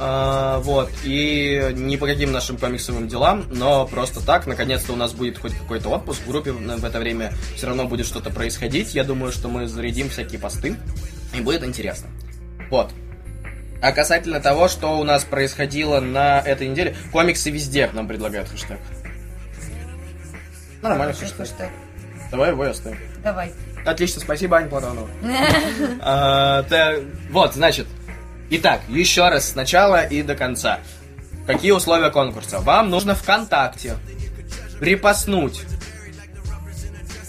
А, 0.00 0.60
вот, 0.60 0.90
и 1.02 1.72
не 1.74 1.96
по 1.96 2.06
каким 2.06 2.30
нашим 2.30 2.56
комиксовым 2.56 3.08
делам, 3.08 3.46
но 3.50 3.84
просто 3.84 4.24
так, 4.24 4.46
наконец-то 4.46 4.92
у 4.92 4.96
нас 4.96 5.12
будет 5.12 5.38
хоть 5.38 5.54
какой-то 5.54 5.88
отпуск, 5.88 6.20
в 6.20 6.28
группе 6.28 6.52
в 6.52 6.84
это 6.84 7.00
время 7.00 7.32
все 7.56 7.66
равно 7.66 7.84
будет 7.84 8.06
что-то 8.06 8.30
происходить, 8.30 8.94
я 8.94 9.02
думаю, 9.02 9.32
что 9.32 9.48
мы 9.48 9.66
зарядим 9.66 10.08
всякие 10.08 10.38
посты, 10.38 10.76
и 11.36 11.40
будет 11.40 11.64
интересно. 11.64 12.08
Вот. 12.70 12.92
А 13.80 13.92
касательно 13.92 14.40
того, 14.40 14.68
что 14.68 14.98
у 14.98 15.04
нас 15.04 15.24
происходило 15.24 16.00
на 16.00 16.40
этой 16.40 16.66
неделе, 16.66 16.96
комиксы 17.12 17.50
везде 17.50 17.88
нам 17.92 18.08
предлагают 18.08 18.48
хэштег. 18.48 18.78
Нормально 20.82 21.14
хэштег. 21.14 21.36
хэштег. 21.36 21.70
Давай 22.30 22.50
его 22.50 22.64
оставим. 22.64 22.98
Давай. 23.22 23.52
Отлично, 23.86 24.20
спасибо, 24.20 24.58
Аня 24.58 24.68
Платонова. 24.68 25.08
А, 26.00 26.64
Вот, 27.30 27.54
значит, 27.54 27.86
итак, 28.50 28.80
еще 28.88 29.28
раз 29.28 29.50
сначала 29.50 30.04
и 30.04 30.22
до 30.22 30.34
конца. 30.34 30.80
Какие 31.46 31.70
условия 31.70 32.10
конкурса? 32.10 32.60
Вам 32.60 32.90
нужно 32.90 33.14
ВКонтакте 33.14 33.96
репостнуть 34.80 35.62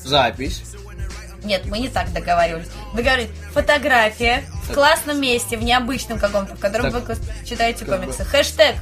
запись. 0.03 0.63
Нет, 1.44 1.65
мы 1.68 1.79
не 1.79 1.88
так 1.88 2.12
договаривались. 2.12 2.68
Договорились. 2.94 3.29
Фотография 3.53 4.44
в 4.70 4.74
классном 4.74 5.20
месте, 5.20 5.58
в 5.58 5.63
необычном 5.63 6.20
каком-то, 6.20 6.56
в 6.56 6.60
котором 6.60 6.91
Так, 6.91 7.08
вы 7.08 7.18
читаете 7.46 7.86
как 7.86 8.00
комиксы. 8.00 8.24
Хэштег, 8.24 8.75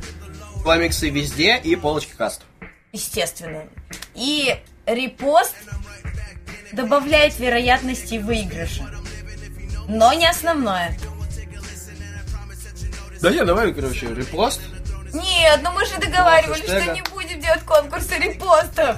Комиксы 0.64 1.10
везде 1.10 1.58
и 1.58 1.76
полочки 1.76 2.12
каст. 2.18 2.42
естественно. 2.92 3.64
И 4.16 4.56
репост 4.86 5.56
добавляет 6.74 7.40
вероятности 7.40 8.16
выигрыша. 8.16 8.86
Но 9.88 10.12
не 10.14 10.28
основное. 10.28 10.98
Да 13.22 13.32
не, 13.32 13.44
давай, 13.46 13.74
короче, 13.74 14.08
репост. 14.14 14.62
Нет, 15.14 15.62
ну 15.64 15.72
мы 15.72 15.86
же 15.86 15.98
договаривались, 15.98 16.64
что 16.64 16.94
не 16.94 17.02
будем 17.04 17.40
делать 17.40 17.64
конкурсы 17.64 18.16
репостов. 18.18 18.98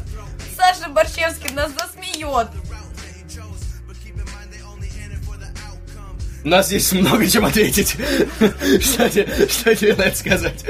Саша 0.58 0.90
Борщевский 0.90 1.52
нас 1.54 1.72
засмеет. 1.72 2.48
У 6.44 6.48
нас 6.48 6.72
есть 6.72 6.94
много 6.94 7.28
чем 7.28 7.46
ответить. 7.46 7.92
Что 8.82 9.10
тебе, 9.10 9.28
что 9.50 9.76
тебе 9.76 9.96
на 9.96 10.04
это 10.04 10.18
сказать? 10.18 10.64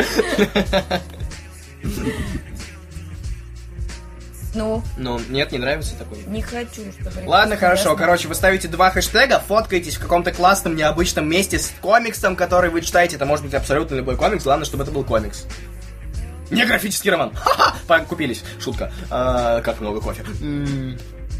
Ну, 4.56 4.82
Ну, 4.98 5.22
нет, 5.30 5.52
не 5.52 5.60
нравится 5.60 5.94
такой. 5.96 6.18
не 6.26 6.42
хочу, 6.42 6.82
чтобы... 7.00 7.28
Ладно, 7.28 7.56
хорошо. 7.56 7.96
Короче, 7.96 8.28
вы 8.28 8.34
ставите 8.34 8.68
два 8.68 8.90
хэштега, 8.90 9.40
фоткаетесь 9.40 9.96
в 9.98 10.00
каком-то 10.02 10.32
классном, 10.32 10.76
необычном 10.76 11.30
месте 11.30 11.60
с 11.60 11.72
комиксом, 11.82 12.36
который 12.36 12.72
вы 12.72 12.82
читаете. 12.82 13.18
Это 13.18 13.26
может 13.28 13.46
быть 13.46 13.54
абсолютно 13.54 13.94
любой 13.96 14.16
комикс. 14.18 14.44
Главное, 14.44 14.66
чтобы 14.66 14.84
это 14.84 14.92
был 14.92 15.04
комикс. 15.04 15.46
Не 16.50 16.66
графический 16.66 17.12
роман. 17.12 17.32
Ха-ха! 17.36 18.00
Купились. 18.06 18.44
Шутка. 18.60 18.92
А, 19.12 19.62
как 19.62 19.80
много 19.82 20.02
кофе. 20.02 20.26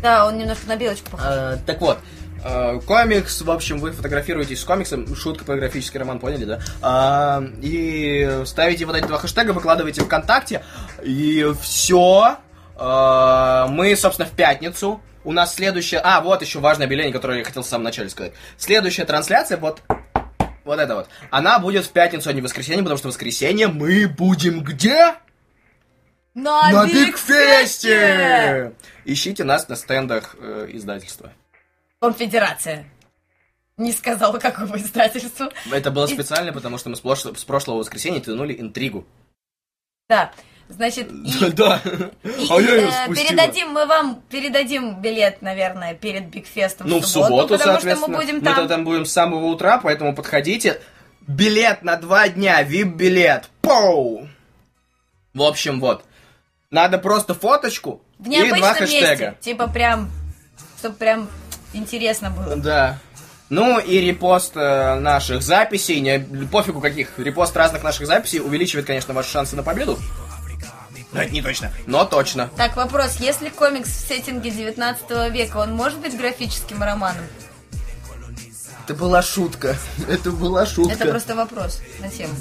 Да, 0.04 0.28
он 0.28 0.38
немножко 0.38 0.68
на 0.68 0.76
белочку 0.78 1.10
похож. 1.10 1.26
а, 1.28 1.58
Так 1.66 1.82
вот. 1.82 1.98
А, 2.44 2.80
Комикс, 2.80 3.42
в 3.42 3.52
общем, 3.52 3.80
вы 3.80 3.92
фотографируетесь 3.92 4.62
с 4.62 4.64
комиксом, 4.64 5.16
шутка 5.16 5.46
про 5.46 5.56
графический 5.56 6.00
роман, 6.00 6.20
поняли, 6.20 6.46
да? 6.46 6.60
А, 6.82 7.44
И 7.62 8.42
ставите 8.46 8.86
вот 8.86 8.96
эти 8.96 9.06
два 9.06 9.18
хэштега, 9.18 9.52
выкладываете 9.52 10.02
ВКонтакте, 10.02 10.64
и 11.04 11.52
все. 11.62 12.38
Мы, 12.78 13.94
собственно, 13.98 14.26
в 14.28 14.32
пятницу. 14.32 15.02
У 15.26 15.34
нас 15.34 15.54
следующая... 15.54 16.00
А, 16.00 16.22
вот 16.22 16.42
еще 16.42 16.60
важное 16.60 16.86
объявление, 16.86 17.14
которое 17.14 17.40
я 17.40 17.44
хотел 17.44 17.62
в 17.62 17.68
самом 17.68 17.84
начале 17.84 18.10
сказать. 18.10 18.32
Следующая 18.58 19.04
трансляция, 19.04 19.58
вот 19.58 19.82
вот 20.70 20.80
это 20.80 20.96
вот. 20.96 21.10
Она 21.32 21.58
будет 21.58 21.86
в 21.86 21.90
пятницу, 21.92 22.30
а 22.30 22.34
не 22.34 22.42
в 22.42 22.44
воскресенье, 22.44 22.84
потому 22.84 22.98
что 23.00 23.08
в 23.08 23.12
воскресенье 23.12 23.68
мы 23.70 24.08
будем 24.08 24.64
где? 24.64 25.16
На, 26.36 26.72
На 26.72 26.86
Бигфесте! 26.86 27.08
Бигфесте! 27.10 28.72
Ищите 29.04 29.44
нас 29.44 29.68
на 29.68 29.76
стендах 29.76 30.36
э, 30.40 30.68
издательства. 30.70 31.32
Конфедерация. 32.00 32.86
Не 33.78 33.92
сказала, 33.94 34.38
какого 34.40 34.78
издательства. 34.78 35.52
Это 35.72 35.92
было 35.92 36.08
специально, 36.08 36.52
потому 36.52 36.78
что 36.78 36.90
мы 36.90 36.96
с, 36.96 37.02
прошло- 37.02 37.36
с 37.36 37.44
прошлого 37.46 37.78
воскресенья 37.78 38.20
тянули 38.20 38.60
интригу. 38.60 39.06
Да, 40.10 40.32
значит, 40.68 41.10
и, 41.12 41.50
Да. 41.52 41.82
и- 42.24 42.48
А 42.50 42.60
я 42.62 43.06
э, 43.08 43.08
передадим, 43.14 43.70
мы 43.70 43.86
вам 43.86 44.22
передадим 44.30 45.02
билет, 45.02 45.42
наверное, 45.42 45.94
перед 45.94 46.28
Бигфестом 46.28 46.88
Ну, 46.90 47.00
в 47.00 47.06
субботу, 47.08 47.58
потому 47.58 47.80
что 47.80 47.96
мы 47.96 48.08
будем 48.18 48.36
Мы 48.36 48.42
там. 48.42 48.56
тогда 48.56 48.76
там 48.76 48.84
будем 48.86 49.06
с 49.06 49.12
самого 49.12 49.46
утра, 49.46 49.78
поэтому 49.78 50.14
подходите. 50.16 50.82
Билет 51.28 51.84
на 51.84 51.96
два 51.96 52.28
дня, 52.28 52.62
вип-билет. 52.64 53.50
Поу! 53.62 54.28
В 55.34 55.42
общем, 55.44 55.80
вот. 55.80 56.04
Надо 56.72 56.98
просто 56.98 57.34
фоточку 57.34 58.02
В 58.18 58.28
и 58.30 58.52
два 58.52 58.74
хэштега. 58.74 59.10
месте. 59.10 59.38
Типа 59.40 59.70
прям, 59.70 60.10
чтобы 60.80 60.96
прям 60.96 61.30
интересно 61.74 62.32
было. 62.32 62.56
Да. 62.56 63.00
Ну 63.50 63.80
и 63.80 64.00
репост 64.00 64.56
э, 64.56 65.00
наших 65.00 65.42
записей, 65.42 66.00
не, 66.00 66.20
пофигу 66.52 66.82
каких, 66.82 67.18
репост 67.18 67.58
разных 67.58 67.84
наших 67.84 68.06
записей 68.06 68.42
увеличивает, 68.42 68.86
конечно, 68.86 69.14
ваши 69.14 69.32
шансы 69.32 69.56
на 69.56 69.64
победу. 69.64 69.98
Но 71.12 71.24
это 71.24 71.34
не 71.34 71.42
точно, 71.42 71.72
но 71.88 72.06
точно. 72.06 72.52
Так, 72.56 72.76
вопрос. 72.76 73.18
Если 73.20 73.50
комикс 73.50 73.90
в 73.90 74.08
сеттинге 74.08 74.52
19 74.52 75.32
века, 75.32 75.58
он 75.58 75.74
может 75.74 76.00
быть 76.00 76.16
графическим 76.16 76.84
романом? 76.84 77.24
Это 78.84 78.94
была 78.94 79.22
шутка. 79.24 79.76
Это 80.08 80.32
была 80.32 80.68
шутка. 80.68 80.94
Это 80.94 81.08
просто 81.08 81.36
вопрос 81.36 81.82
на 82.00 82.10
тему. 82.10 82.34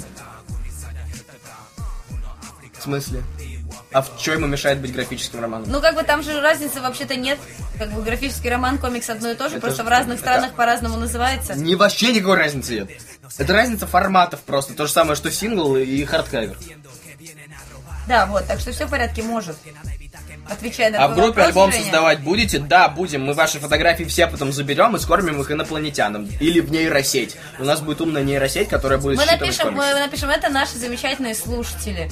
В 2.77 2.83
смысле? 2.83 3.23
А 3.91 4.01
в 4.03 4.19
чем 4.21 4.35
ему 4.35 4.47
мешает 4.47 4.79
быть 4.79 4.93
графическим 4.93 5.41
романом? 5.41 5.69
Ну, 5.69 5.81
как 5.81 5.95
бы 5.95 6.03
там 6.03 6.21
же 6.21 6.39
разницы 6.41 6.79
вообще-то 6.79 7.15
нет. 7.15 7.39
Как 7.79 7.91
бы 7.91 8.03
графический 8.03 8.49
роман, 8.49 8.77
комикс 8.77 9.09
одно 9.09 9.31
и 9.31 9.35
то 9.35 9.49
же, 9.49 9.55
Это 9.55 9.61
просто 9.61 9.81
ж- 9.81 9.85
в 9.85 9.89
разных 9.89 10.19
это- 10.19 10.23
странах 10.23 10.53
по-разному 10.53 10.97
называется. 10.97 11.55
Не 11.55 11.75
вообще 11.75 12.11
никакой 12.13 12.37
разницы 12.37 12.73
нет. 12.81 12.89
Это 13.39 13.53
разница 13.53 13.87
форматов 13.87 14.41
просто. 14.41 14.73
То 14.75 14.85
же 14.85 14.93
самое, 14.93 15.15
что 15.15 15.31
сингл 15.31 15.75
и 15.75 16.05
хардкавер. 16.05 16.55
Да, 18.07 18.25
вот, 18.27 18.45
так 18.47 18.59
что 18.59 18.71
все 18.71 18.85
в 18.85 18.89
порядке, 18.89 19.23
может. 19.23 19.55
Отвечая 20.49 20.91
на 20.91 21.03
А 21.03 21.07
в 21.07 21.15
группе 21.15 21.27
вопрос, 21.41 21.47
альбом 21.47 21.71
Женя. 21.71 21.83
создавать 21.83 22.19
будете? 22.21 22.59
Да, 22.59 22.89
будем. 22.89 23.25
Мы 23.25 23.33
ваши 23.33 23.59
фотографии 23.59 24.03
все 24.03 24.27
потом 24.27 24.51
заберем 24.51 24.95
и 24.95 24.99
скормим 24.99 25.39
их 25.39 25.51
инопланетянам. 25.51 26.27
Или 26.39 26.59
в 26.59 26.71
нейросеть. 26.71 27.37
У 27.59 27.63
нас 27.63 27.81
будет 27.81 28.01
умная 28.01 28.23
нейросеть, 28.23 28.69
которая 28.69 28.99
будет 28.99 29.17
Мы 29.17 29.25
напишем, 29.25 29.67
мы 29.73 29.81
комиксы. 29.81 29.99
напишем, 29.99 30.29
это 30.29 30.49
наши 30.49 30.77
замечательные 30.77 31.35
слушатели. 31.35 32.09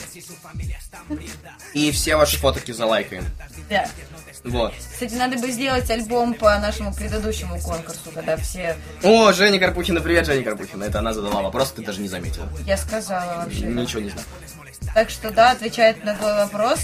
И 1.74 1.92
все 1.92 2.16
ваши 2.16 2.38
фотки 2.38 2.72
залайкаем. 2.72 3.26
Да. 3.70 3.88
Вот. 4.44 4.74
Кстати, 4.94 5.14
надо 5.16 5.38
бы 5.38 5.52
сделать 5.52 5.90
альбом 5.90 6.34
по 6.34 6.58
нашему 6.60 6.94
предыдущему 6.94 7.60
конкурсу, 7.60 8.12
когда 8.14 8.38
все... 8.38 8.78
О, 9.04 9.34
Женя 9.34 9.60
Карпухина, 9.60 10.00
привет, 10.00 10.26
Женя 10.26 10.44
Карпухина. 10.44 10.86
Это 10.86 11.00
она 11.00 11.14
задала 11.14 11.42
вопрос, 11.42 11.72
ты 11.72 11.82
даже 11.82 12.02
не 12.02 12.08
заметила. 12.08 12.48
Я 12.66 12.78
сказала 12.78 13.44
вообще. 13.44 13.66
Ничего 13.66 14.02
не 14.02 14.10
знаю. 14.10 14.26
Так 14.94 15.10
что 15.10 15.32
да, 15.32 15.52
отвечает 15.52 16.04
на 16.06 16.16
твой 16.16 16.34
вопрос. 16.34 16.80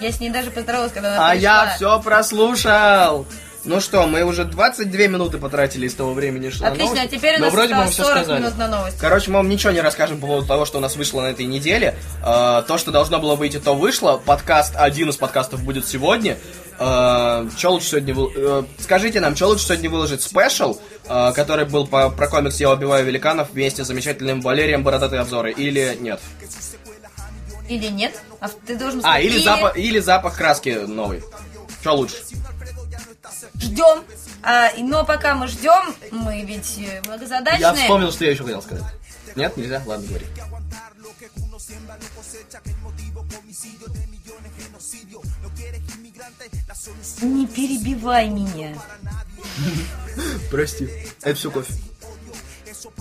Я 0.00 0.12
с 0.12 0.20
ней 0.20 0.30
даже 0.30 0.50
поздоровалась, 0.50 0.92
когда 0.92 1.14
она 1.14 1.28
А 1.28 1.32
пришла. 1.32 1.64
я 1.66 1.74
все 1.76 2.00
прослушал. 2.02 3.26
Ну 3.64 3.80
что, 3.80 4.06
мы 4.06 4.22
уже 4.22 4.44
22 4.44 5.08
минуты 5.08 5.38
потратили 5.38 5.86
из 5.88 5.94
того 5.94 6.12
времени, 6.14 6.50
что 6.50 6.62
на 6.62 6.68
Отлично, 6.68 6.92
а 6.92 6.94
новости. 6.98 7.16
теперь 7.16 7.34
у 7.34 7.38
Но 7.40 7.44
нас 7.46 7.54
вроде 7.54 7.74
бы 7.74 7.80
мы 7.80 7.84
осталось 7.86 7.94
все 7.94 8.02
40 8.04 8.18
сказали. 8.24 8.40
минут 8.42 8.58
на 8.58 8.68
новости. 8.68 8.98
Короче, 9.00 9.30
мы 9.32 9.36
вам 9.38 9.48
ничего 9.48 9.72
не 9.72 9.80
расскажем 9.80 10.20
по 10.20 10.26
поводу 10.28 10.46
того, 10.46 10.64
что 10.66 10.78
у 10.78 10.80
нас 10.80 10.94
вышло 10.94 11.22
на 11.22 11.26
этой 11.26 11.46
неделе. 11.46 11.96
Э, 12.24 12.62
то, 12.68 12.78
что 12.78 12.92
должно 12.92 13.18
было 13.18 13.34
выйти, 13.34 13.58
то 13.58 13.74
вышло. 13.74 14.18
Подкаст, 14.24 14.74
один 14.76 15.08
из 15.08 15.16
подкастов 15.16 15.62
будет 15.64 15.86
сегодня. 15.86 16.36
что 16.78 17.46
лучше 17.70 17.86
сегодня 17.88 18.14
вы- 18.14 18.30
э, 18.36 18.62
Скажите 18.78 19.18
нам, 19.20 19.34
что 19.34 19.46
лучше 19.46 19.64
сегодня 19.64 19.88
выложить? 19.88 20.20
Спешл, 20.22 20.78
э, 21.08 21.32
который 21.34 21.64
был 21.64 21.86
по, 21.86 22.10
про 22.10 22.28
комикс 22.28 22.60
«Я 22.60 22.70
убиваю 22.70 23.02
великанов» 23.06 23.48
вместе 23.52 23.82
с 23.82 23.86
замечательным 23.86 24.42
Валерием 24.42 24.84
Бородатые 24.84 25.22
обзоры, 25.22 25.50
или 25.52 25.96
нет? 25.98 26.20
Или 27.68 27.88
нет? 27.88 28.20
А 28.40 28.48
ты 28.48 28.76
должен 28.76 29.00
А, 29.04 29.20
или, 29.20 29.38
запах, 29.38 29.76
или 29.76 29.98
запах 29.98 30.36
краски 30.36 30.70
новый. 30.86 31.22
Что 31.80 31.96
лучше? 31.96 32.16
Ждем. 33.60 34.04
А, 34.42 34.70
но 34.78 35.04
пока 35.04 35.34
мы 35.34 35.48
ждем, 35.48 35.94
мы 36.10 36.42
ведь 36.42 36.78
э, 36.78 37.02
многозадачные. 37.06 37.60
Я 37.60 37.74
вспомнил, 37.74 38.12
что 38.12 38.24
я 38.24 38.30
еще 38.32 38.44
хотел 38.44 38.62
сказать. 38.62 38.84
Нет, 39.34 39.56
нельзя? 39.56 39.82
Ладно, 39.84 40.06
говори. 40.06 40.26
Не 47.22 47.46
перебивай 47.46 48.28
меня. 48.28 48.76
Прости. 50.50 50.88
Это 51.22 51.34
все 51.34 51.50
кофе. 51.50 51.72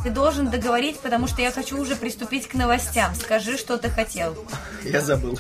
Ты 0.04 0.10
должен 0.10 0.50
договорить, 0.50 1.00
потому 1.00 1.28
что 1.28 1.42
я 1.42 1.52
хочу 1.52 1.80
уже 1.80 1.96
приступить 1.96 2.48
к 2.48 2.54
новостям. 2.54 3.14
Скажи, 3.16 3.58
что 3.58 3.78
ты 3.78 3.90
хотел. 3.90 4.36
Я 4.84 5.02
забыл. 5.02 5.40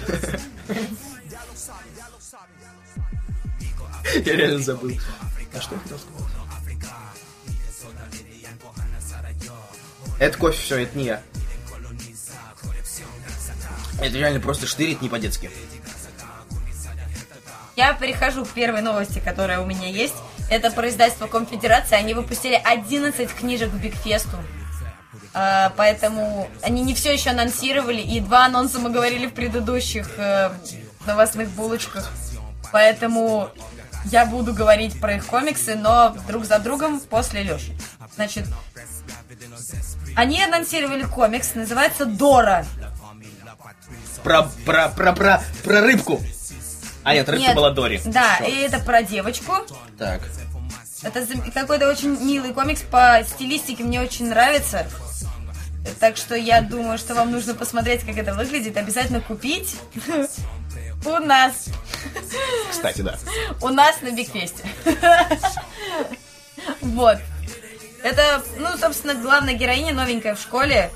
Я 4.13 4.35
реально 4.35 4.59
забыл. 4.59 4.91
А 5.53 5.61
что 5.61 5.75
я 5.75 5.81
хотел 5.81 5.97
сказать? 5.97 6.25
Это 10.19 10.37
кофе, 10.37 10.61
все, 10.61 10.77
это 10.81 10.97
не 10.97 11.05
я. 11.05 11.21
Это 13.99 14.17
реально 14.17 14.39
просто 14.39 14.67
штырит 14.67 15.01
не 15.01 15.09
по-детски. 15.09 15.49
Я 17.75 17.93
перехожу 17.93 18.45
к 18.45 18.49
первой 18.49 18.81
новости, 18.81 19.21
которая 19.23 19.59
у 19.59 19.65
меня 19.65 19.89
есть. 19.89 20.15
Это 20.49 20.71
про 20.71 20.89
издательство 20.89 21.27
Конфедерация. 21.27 21.99
Они 21.99 22.13
выпустили 22.13 22.59
11 22.63 23.31
книжек 23.33 23.71
к 23.71 23.75
Бигфесту. 23.75 24.37
А, 25.33 25.73
поэтому 25.75 26.47
они 26.61 26.81
не 26.81 26.93
все 26.93 27.11
еще 27.11 27.31
анонсировали, 27.31 28.01
и 28.01 28.19
два 28.21 28.45
анонса 28.45 28.79
мы 28.79 28.89
говорили 28.89 29.27
в 29.27 29.33
предыдущих 29.33 30.09
э, 30.17 30.51
новостных 31.05 31.49
булочках. 31.49 32.09
Поэтому 32.71 33.49
я 34.05 34.25
буду 34.25 34.53
говорить 34.53 34.99
про 35.01 35.15
их 35.15 35.25
комиксы, 35.25 35.75
но 35.75 36.15
друг 36.27 36.45
за 36.45 36.59
другом 36.59 36.99
после 37.01 37.43
Леши. 37.43 37.73
Значит, 38.15 38.45
они 40.15 40.41
анонсировали 40.41 41.03
комикс, 41.03 41.55
называется 41.55 42.05
Дора. 42.05 42.65
Про, 44.23 44.49
про, 44.65 44.89
про, 44.89 45.13
про, 45.13 45.43
про 45.63 45.81
рыбку. 45.81 46.21
А 47.05 47.13
нет, 47.13 47.29
рыбка 47.29 47.47
Нет, 47.47 47.55
была 47.55 47.69
Дори. 47.69 48.01
Да, 48.03 48.37
Всё. 48.37 48.45
и 48.45 48.55
это 48.61 48.79
про 48.79 49.03
девочку. 49.03 49.53
Так. 49.97 50.21
Это 51.03 51.23
какой-то 51.53 51.87
очень 51.87 52.19
милый 52.19 52.51
комикс 52.51 52.81
по 52.81 53.21
стилистике, 53.23 53.83
мне 53.83 54.01
очень 54.01 54.27
нравится. 54.27 54.87
Так 55.99 56.17
что 56.17 56.35
я 56.35 56.61
думаю, 56.61 56.97
что 56.97 57.13
вам 57.13 57.31
нужно 57.31 57.53
посмотреть, 57.53 58.03
как 58.03 58.17
это 58.17 58.33
выглядит. 58.33 58.75
Обязательно 58.75 59.21
купить 59.21 59.75
у 61.05 61.17
нас. 61.19 61.67
Кстати, 62.71 63.01
да. 63.01 63.19
У 63.61 63.69
нас 63.69 64.01
на 64.01 64.11
Бигфесте. 64.11 64.63
Вот. 66.81 67.19
Это, 68.01 68.41
ну, 68.57 68.75
собственно, 68.77 69.13
главная 69.13 69.53
героиня 69.53 69.93
новенькая 69.93 70.33
в 70.33 70.41
школе. 70.41 70.89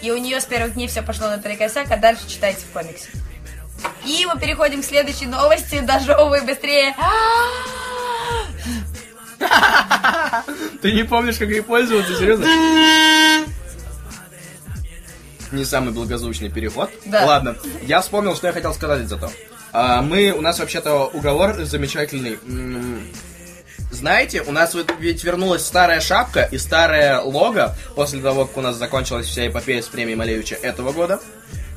И 0.00 0.10
у 0.10 0.16
нее 0.16 0.40
с 0.40 0.46
первых 0.46 0.74
дней 0.74 0.88
все 0.88 1.02
пошло 1.02 1.28
наперекосяк, 1.28 1.88
а 1.92 1.96
дальше 1.96 2.26
читайте 2.26 2.60
в 2.62 2.72
комиксе. 2.72 3.08
И 4.04 4.26
мы 4.26 4.38
переходим 4.38 4.82
к 4.82 4.84
следующей 4.84 5.26
новости. 5.26 5.80
Дожевывай 5.80 6.42
быстрее. 6.42 6.94
Ты 10.80 10.92
не 10.92 11.04
помнишь, 11.04 11.36
как 11.36 11.48
ей 11.48 11.62
пользоваться, 11.62 12.16
серьезно? 12.16 12.46
Не 15.52 15.64
самый 15.64 15.92
благозвучный 15.92 16.48
переход. 16.50 16.90
Да. 17.04 17.26
Ладно, 17.26 17.56
я 17.82 18.00
вспомнил, 18.00 18.34
что 18.34 18.46
я 18.46 18.52
хотел 18.52 18.72
сказать 18.72 19.06
зато. 19.06 19.30
А, 19.72 20.02
мы, 20.02 20.32
у 20.32 20.40
нас 20.40 20.58
вообще-то 20.58 21.06
уговор 21.06 21.62
замечательный. 21.64 22.38
Знаете, 23.90 24.42
у 24.42 24.52
нас 24.52 24.74
вот 24.74 24.92
ведь 24.98 25.22
вернулась 25.22 25.64
старая 25.64 26.00
шапка 26.00 26.48
и 26.50 26.56
старое 26.58 27.20
лого 27.20 27.76
после 27.94 28.20
того, 28.20 28.46
как 28.46 28.56
у 28.56 28.60
нас 28.62 28.76
закончилась 28.76 29.26
вся 29.26 29.46
эпопея 29.46 29.82
с 29.82 29.86
премией 29.86 30.16
Малевича 30.16 30.54
этого 30.54 30.92
года. 30.92 31.20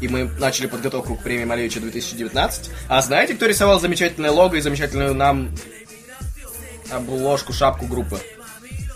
И 0.02 0.08
мы 0.08 0.26
начали 0.26 0.68
подготовку 0.68 1.16
к 1.16 1.24
премии 1.24 1.46
Малевича 1.46 1.80
2019. 1.80 2.72
А 2.90 3.02
знаете, 3.02 3.34
кто 3.36 3.46
рисовал 3.46 3.80
замечательное 3.80 4.32
лого 4.32 4.56
и 4.56 4.62
замечательную 4.62 5.14
нам 5.14 5.56
обложку, 6.92 7.54
шапку 7.54 7.86
группы? 7.86 8.20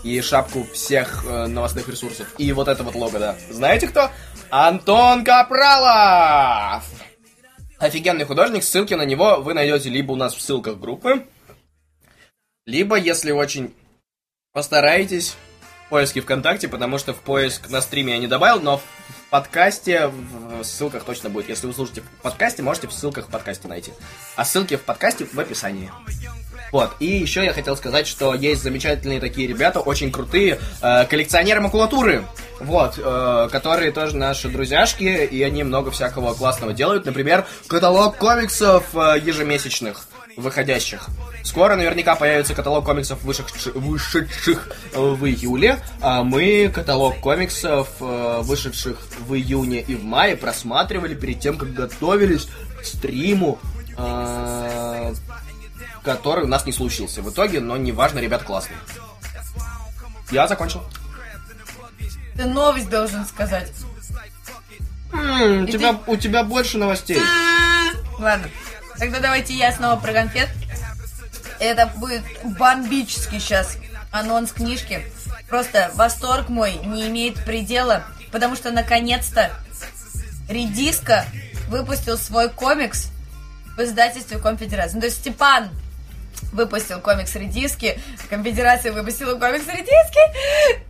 И 0.04 0.20
шапку 0.20 0.66
всех 0.72 1.24
э, 1.28 1.46
новостных 1.46 1.88
ресурсов. 1.88 2.26
И 2.38 2.52
вот 2.52 2.68
это 2.68 2.82
вот 2.84 2.94
лого, 2.94 3.18
да. 3.18 3.36
Знаете 3.50 3.86
кто? 3.86 4.10
Антон 4.50 5.24
Капралов! 5.24 6.84
Офигенный 7.78 8.24
художник, 8.24 8.62
ссылки 8.62 8.94
на 8.94 9.04
него 9.04 9.40
вы 9.40 9.54
найдете 9.54 9.88
либо 9.88 10.12
у 10.12 10.16
нас 10.16 10.34
в 10.34 10.40
ссылках 10.40 10.78
группы, 10.78 11.26
либо, 12.66 12.96
если 12.96 13.30
очень 13.30 13.74
постараетесь, 14.52 15.34
в 15.86 15.90
поиске 15.90 16.20
ВКонтакте, 16.20 16.68
потому 16.68 16.98
что 16.98 17.14
в 17.14 17.20
поиск 17.20 17.68
на 17.70 17.80
стриме 17.80 18.12
я 18.12 18.18
не 18.18 18.26
добавил, 18.26 18.60
но 18.60 18.80
подкасте, 19.30 20.08
в 20.08 20.64
ссылках 20.64 21.04
точно 21.04 21.30
будет. 21.30 21.48
Если 21.48 21.66
вы 21.66 21.72
слушаете 21.72 22.02
в 22.02 22.22
подкасте, 22.22 22.62
можете 22.62 22.88
в 22.88 22.92
ссылках 22.92 23.28
в 23.28 23.30
подкасте 23.30 23.68
найти. 23.68 23.92
А 24.36 24.44
ссылки 24.44 24.76
в 24.76 24.82
подкасте 24.82 25.24
в 25.24 25.38
описании. 25.38 25.90
Вот, 26.72 26.92
и 27.00 27.06
еще 27.06 27.44
я 27.44 27.52
хотел 27.52 27.76
сказать, 27.76 28.06
что 28.06 28.34
есть 28.34 28.62
замечательные 28.62 29.18
такие 29.18 29.48
ребята, 29.48 29.80
очень 29.80 30.12
крутые, 30.12 30.60
э, 30.82 31.04
коллекционеры 31.06 31.60
макулатуры, 31.60 32.24
вот, 32.60 32.94
э, 32.96 33.48
которые 33.50 33.90
тоже 33.90 34.16
наши 34.16 34.48
друзьяшки, 34.48 35.24
и 35.24 35.42
они 35.42 35.64
много 35.64 35.90
всякого 35.90 36.32
классного 36.34 36.72
делают. 36.72 37.06
Например, 37.06 37.44
каталог 37.66 38.16
комиксов 38.18 38.84
э, 38.94 39.18
ежемесячных, 39.20 40.06
выходящих. 40.36 41.08
Скоро 41.42 41.76
наверняка 41.76 42.16
появится 42.16 42.54
каталог 42.54 42.84
комиксов, 42.84 43.22
вышедших, 43.22 43.74
вышедших 43.74 44.68
в 44.94 45.24
июле, 45.26 45.78
а 46.00 46.22
мы 46.22 46.70
каталог 46.72 47.18
комиксов, 47.20 47.88
э, 48.00 48.40
вышедших 48.42 48.98
в 49.20 49.34
июне 49.34 49.80
и 49.80 49.94
в 49.94 50.04
мае, 50.04 50.36
просматривали 50.36 51.14
перед 51.14 51.40
тем, 51.40 51.56
как 51.56 51.72
готовились 51.72 52.48
к 52.80 52.84
стриму, 52.84 53.58
э, 53.96 55.14
который 56.02 56.44
у 56.44 56.48
нас 56.48 56.66
не 56.66 56.72
случился 56.72 57.22
в 57.22 57.30
итоге, 57.30 57.60
но 57.60 57.76
неважно, 57.76 58.18
ребят 58.18 58.42
классные. 58.42 58.78
Я 60.30 60.46
закончил. 60.46 60.82
Ты 62.36 62.44
новость 62.46 62.88
должен 62.88 63.26
сказать. 63.26 63.72
М, 65.12 65.64
у, 65.64 65.66
тебя, 65.66 65.98
у 66.06 66.16
тебя 66.16 66.44
больше 66.44 66.78
новостей. 66.78 67.20
Ладно. 68.18 68.48
Тогда 68.98 69.18
давайте 69.18 69.54
я 69.54 69.72
снова 69.72 69.98
про 69.98 70.12
конфет. 70.12 70.48
Это 71.60 71.86
будет 71.86 72.22
бомбический 72.58 73.38
сейчас 73.38 73.76
анонс 74.10 74.52
книжки. 74.52 75.04
Просто 75.48 75.90
восторг 75.94 76.48
мой 76.48 76.74
не 76.74 77.06
имеет 77.08 77.44
предела, 77.44 78.04
потому 78.32 78.56
что 78.56 78.70
наконец-то 78.72 79.50
Редиска 80.48 81.26
выпустил 81.68 82.16
свой 82.16 82.48
комикс 82.48 83.08
в 83.76 83.80
издательстве 83.80 84.38
Конфедерации. 84.38 84.94
Ну, 84.94 85.00
то 85.00 85.06
есть 85.06 85.18
Степан 85.18 85.68
выпустил 86.52 87.00
комикс 87.00 87.34
Редиски, 87.36 88.00
Конфедерация 88.28 88.92
выпустила 88.92 89.38
комикс 89.38 89.66
Редиски. 89.66 90.80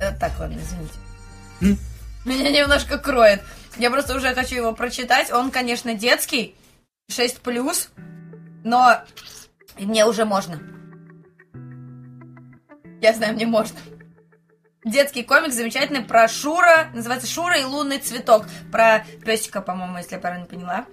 Э, 0.00 0.12
Так, 0.12 0.32
ладно, 0.38 0.58
извините. 0.60 1.80
Меня 2.24 2.50
немножко 2.50 2.98
кроет. 2.98 3.42
Я 3.76 3.90
просто 3.90 4.16
уже 4.16 4.34
хочу 4.34 4.56
его 4.56 4.72
прочитать. 4.72 5.30
Он, 5.30 5.50
конечно, 5.50 5.94
детский, 5.94 6.54
6 7.08 7.40
плюс, 7.40 7.90
но 9.78 9.86
мне 9.86 10.06
уже 10.06 10.24
можно. 10.24 10.60
Я 13.00 13.12
знаю, 13.12 13.34
мне 13.34 13.46
можно. 13.46 13.78
Детский 14.84 15.24
комикс 15.24 15.54
замечательный 15.54 16.02
про 16.02 16.28
Шура, 16.28 16.88
называется 16.94 17.26
Шура 17.26 17.58
и 17.58 17.64
лунный 17.64 17.98
цветок. 17.98 18.46
Про 18.70 19.04
песика, 19.24 19.60
по-моему, 19.60 19.98
если 19.98 20.14
я 20.14 20.20
правильно 20.20 20.46
поняла. 20.46 20.86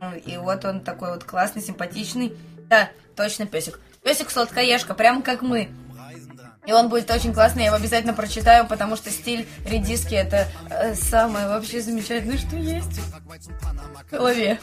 Ну, 0.00 0.14
И 0.16 0.36
вот 0.36 0.64
он 0.64 0.80
такой 0.80 1.12
вот 1.12 1.24
классный, 1.24 1.62
симпатичный. 1.62 2.36
Да, 2.68 2.90
точно 3.16 3.46
песик. 3.46 3.78
Песик 4.02 4.30
сладкоежка, 4.30 4.94
прям 4.94 5.22
как 5.22 5.42
мы. 5.42 5.70
И 6.66 6.72
он 6.72 6.88
будет 6.88 7.10
очень 7.10 7.34
классный, 7.34 7.62
я 7.62 7.66
его 7.66 7.76
обязательно 7.76 8.14
прочитаю, 8.14 8.66
потому 8.66 8.96
что 8.96 9.10
стиль 9.10 9.46
редиски 9.66 10.14
это 10.14 10.48
э, 10.70 10.94
самое 10.94 11.46
вообще 11.48 11.82
замечательное, 11.82 12.38
что 12.38 12.56
есть 12.56 13.00
в 14.06 14.10
голове. 14.10 14.58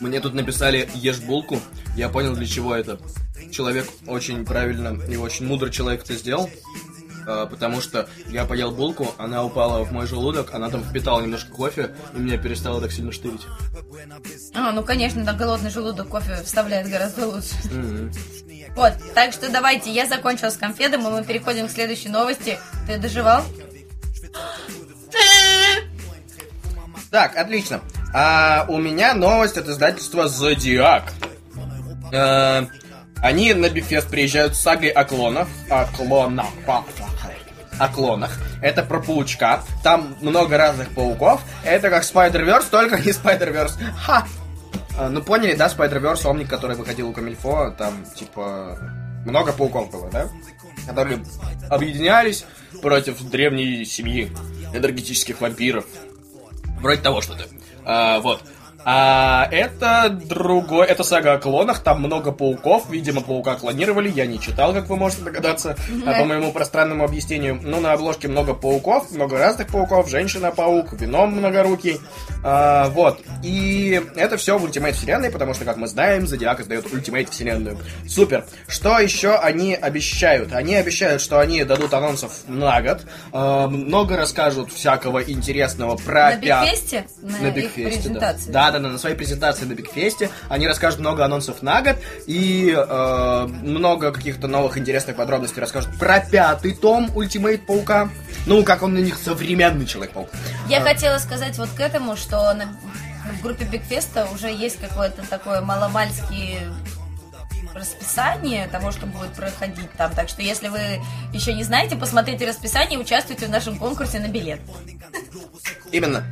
Мне 0.00 0.20
тут 0.20 0.34
написали 0.34 0.88
«Ешь 0.94 1.20
булку». 1.20 1.60
Я 1.96 2.08
понял, 2.08 2.34
для 2.34 2.46
чего 2.46 2.74
это. 2.74 2.98
Человек 3.52 3.86
очень 4.06 4.44
правильно 4.44 4.98
и 5.10 5.16
очень 5.16 5.46
мудрый 5.46 5.70
человек 5.70 6.02
это 6.04 6.14
сделал. 6.14 6.48
э, 7.26 7.46
Потому 7.50 7.80
что 7.80 8.08
я 8.28 8.44
поел 8.46 8.70
булку, 8.70 9.14
она 9.18 9.44
упала 9.44 9.84
в 9.84 9.92
мой 9.92 10.06
желудок, 10.06 10.54
она 10.54 10.70
там 10.70 10.82
впитала 10.82 11.20
немножко 11.20 11.50
кофе, 11.50 11.94
и 12.14 12.18
меня 12.18 12.38
перестало 12.38 12.80
так 12.80 12.92
сильно 12.92 13.12
штырить. 13.12 13.42
А, 14.54 14.72
ну 14.72 14.82
конечно, 14.82 15.22
на 15.22 15.32
голодный 15.34 15.70
желудок 15.70 16.08
кофе 16.08 16.42
вставляет 16.44 16.88
гораздо 16.88 17.26
лучше. 17.26 17.54
Мгм. 17.70 18.12
Вот, 18.76 18.92
так 19.14 19.32
что 19.32 19.50
давайте, 19.50 19.90
я 19.90 20.06
закончила 20.06 20.50
с 20.50 20.56
конфетом, 20.56 21.06
и 21.06 21.10
мы 21.10 21.24
переходим 21.24 21.66
к 21.66 21.70
следующей 21.70 22.10
новости. 22.10 22.58
Ты 22.86 22.98
доживал? 22.98 23.42
Так, 27.10 27.36
отлично. 27.36 27.80
А 28.12 28.66
у 28.68 28.78
меня 28.78 29.14
новость 29.14 29.56
от 29.56 29.68
издательства 29.68 30.28
Зодиак. 30.28 31.12
Э, 32.12 32.66
Они 33.22 33.54
на 33.54 33.70
Бифест 33.70 34.08
приезжают 34.10 34.54
с 34.54 34.60
сагой 34.60 34.90
о 34.90 35.04
клонах. 35.04 35.48
О 35.70 35.86
клонах. 35.86 36.46
О 37.78 37.88
клонах. 37.88 38.32
Это 38.62 38.82
про 38.82 39.00
паучка. 39.00 39.62
Там 39.82 40.16
много 40.20 40.58
разных 40.58 40.90
пауков. 40.94 41.40
Это 41.64 41.88
как 41.90 42.02
Spider-Verse, 42.02 42.66
только 42.70 42.98
не 42.98 43.12
Spider-Verse. 43.12 43.72
Ха! 43.98 44.26
А, 44.96 45.08
Ну, 45.08 45.22
поняли, 45.22 45.54
да, 45.54 45.66
Spider-Verse, 45.66 46.26
Омник, 46.26 46.48
который 46.48 46.76
выходил 46.76 47.08
у 47.08 47.12
Камильфо, 47.12 47.70
там, 47.76 48.04
типа, 48.14 48.78
много 49.24 49.52
пауков 49.52 49.90
было, 49.90 50.10
да? 50.10 50.28
Которые 50.86 51.24
объединялись 51.68 52.44
против 52.80 53.22
древней 53.28 53.84
семьи 53.84 54.30
энергетических 54.74 55.40
вампиров. 55.40 55.84
Вроде 56.80 57.00
того 57.02 57.20
что-то. 57.20 57.44
А, 57.84 58.20
вот. 58.20 58.42
А 58.88 59.48
это 59.50 60.10
другой, 60.10 60.86
это 60.86 61.02
сага 61.02 61.32
о 61.32 61.38
клонах, 61.38 61.80
там 61.80 61.98
много 62.00 62.30
пауков, 62.30 62.84
видимо, 62.88 63.20
паука 63.20 63.56
клонировали, 63.56 64.08
я 64.08 64.26
не 64.26 64.40
читал, 64.40 64.72
как 64.72 64.88
вы 64.88 64.94
можете 64.96 65.22
догадаться, 65.22 65.74
а 66.06 66.12
по 66.12 66.24
моему 66.24 66.52
пространному 66.52 67.02
объяснению. 67.04 67.58
Ну, 67.60 67.80
на 67.80 67.92
обложке 67.94 68.28
много 68.28 68.54
пауков, 68.54 69.10
много 69.10 69.38
разных 69.38 69.66
пауков, 69.72 70.08
женщина-паук, 70.08 70.92
вином 70.92 71.32
многорукий, 71.32 71.98
А, 72.44 72.90
вот. 72.90 73.20
И 73.42 74.00
это 74.14 74.36
все 74.36 74.56
в 74.56 74.64
Ultimate 74.64 74.92
вселенной, 74.92 75.32
потому 75.32 75.52
что, 75.52 75.64
как 75.64 75.78
мы 75.78 75.88
знаем, 75.88 76.28
Зодиак 76.28 76.60
издает 76.60 76.86
Ultimate 76.86 77.28
вселенную. 77.28 77.78
Супер. 78.08 78.44
Что 78.68 79.00
еще 79.00 79.34
они 79.34 79.74
обещают? 79.74 80.52
Они 80.52 80.76
обещают, 80.76 81.20
что 81.22 81.40
они 81.40 81.64
дадут 81.64 81.92
анонсов 81.92 82.32
на 82.46 82.80
год, 82.82 83.00
а, 83.32 83.66
много 83.66 84.16
расскажут 84.16 84.72
всякого 84.72 85.24
интересного 85.24 85.96
про 85.96 86.30
На 86.30 86.36
пят- 86.36 86.64
Бигфесте? 86.66 87.06
На, 87.20 87.38
на 87.38 87.50
Бигфесте, 87.50 87.82
да. 87.82 87.90
презентации? 87.90 88.52
Да, 88.52 88.70
да, 88.80 88.88
на 88.88 88.98
своей 88.98 89.16
презентации 89.16 89.64
на 89.64 89.74
Бигфесте. 89.74 90.30
Они 90.48 90.66
расскажут 90.66 91.00
много 91.00 91.24
анонсов 91.24 91.62
на 91.62 91.82
год 91.82 91.96
и 92.26 92.74
э, 92.76 93.46
много 93.62 94.12
каких-то 94.12 94.48
новых 94.48 94.78
интересных 94.78 95.16
подробностей 95.16 95.60
расскажут 95.60 95.98
про 95.98 96.20
пятый 96.20 96.74
том 96.74 97.10
Ультимейт 97.14 97.66
Паука. 97.66 98.10
Ну, 98.46 98.62
как 98.64 98.82
он 98.82 98.94
на 98.94 98.98
них 98.98 99.16
современный 99.16 99.86
Человек-паук. 99.86 100.28
Я 100.68 100.80
хотела 100.80 101.18
сказать 101.18 101.58
вот 101.58 101.68
к 101.70 101.80
этому, 101.80 102.16
что 102.16 102.52
на- 102.54 102.76
в 103.38 103.42
группе 103.42 103.64
Бигфеста 103.64 104.26
уже 104.32 104.48
есть 104.48 104.78
какое-то 104.80 105.26
такое 105.28 105.60
маломальски 105.60 106.58
расписание 107.74 108.68
того, 108.68 108.90
что 108.90 109.06
будет 109.06 109.32
проходить 109.34 109.90
там. 109.98 110.12
Так 110.14 110.28
что 110.28 110.42
если 110.42 110.68
вы 110.68 110.78
еще 111.32 111.52
не 111.52 111.62
знаете, 111.64 111.96
посмотрите 111.96 112.46
расписание 112.48 112.98
и 112.98 113.02
участвуйте 113.02 113.46
в 113.46 113.50
нашем 113.50 113.78
конкурсе 113.78 114.18
на 114.18 114.28
билет. 114.28 114.60
Именно. 115.92 116.24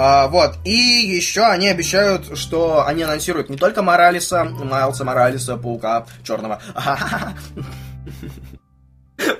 А, 0.00 0.28
вот. 0.28 0.58
И 0.64 0.70
еще 0.70 1.42
они 1.42 1.66
обещают, 1.66 2.38
что 2.38 2.86
они 2.86 3.02
анонсируют 3.02 3.50
не 3.50 3.56
только 3.56 3.82
Моралиса, 3.82 4.44
Майлса 4.44 5.04
Моралиса, 5.04 5.56
Паука 5.56 6.06
Черного. 6.22 6.62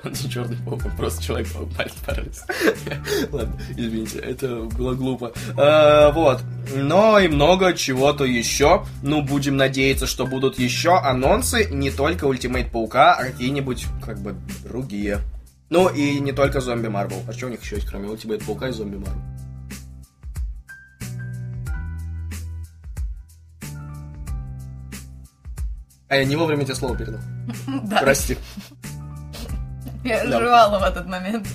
Он 0.03 0.11
не 0.11 0.29
черный 0.29 0.57
паук, 0.57 0.85
он 0.85 0.97
просто 0.97 1.23
человек-паук, 1.23 1.69
Майлз 1.79 1.95
Моралес. 2.05 2.45
Ладно, 3.33 3.61
извините, 3.77 4.19
это 4.19 4.63
было 4.65 4.95
глупо. 4.95 5.33
А, 5.57 6.11
вот. 6.11 6.41
Но 6.75 7.21
и 7.21 7.29
много 7.29 7.75
чего-то 7.75 8.25
еще. 8.25 8.85
Ну, 9.05 9.23
будем 9.23 9.57
надеяться, 9.57 10.09
что 10.09 10.27
будут 10.27 10.59
еще 10.59 10.99
анонсы, 10.99 11.69
не 11.71 11.93
только 11.93 12.25
Ультимейт 12.25 12.73
Паука, 12.73 13.15
а 13.15 13.27
какие-нибудь, 13.27 13.87
как 14.05 14.19
бы, 14.19 14.35
другие. 14.65 15.21
Ну, 15.71 15.89
и 15.89 16.19
не 16.19 16.33
только 16.33 16.61
Зомби 16.61 16.89
Марвел. 16.89 17.23
А 17.29 17.33
что 17.33 17.47
у 17.47 17.51
них 17.51 17.63
еще 17.63 17.77
есть, 17.77 17.87
кроме 17.87 18.09
Ультимейт 18.09 18.45
Паука 18.45 18.69
и 18.69 18.73
Зомби 18.73 18.97
Марвел? 18.97 19.38
А 26.09 26.17
я 26.17 26.25
не 26.25 26.37
вовремя 26.37 26.65
тебе 26.65 26.75
слово 26.75 26.97
передал. 26.97 27.21
Да, 27.85 27.99
Прости. 28.01 28.37
я 30.05 30.25
Да. 30.27 30.39
жевала 30.41 30.79
в 30.79 30.83
этот 30.83 31.07
момент. 31.07 31.47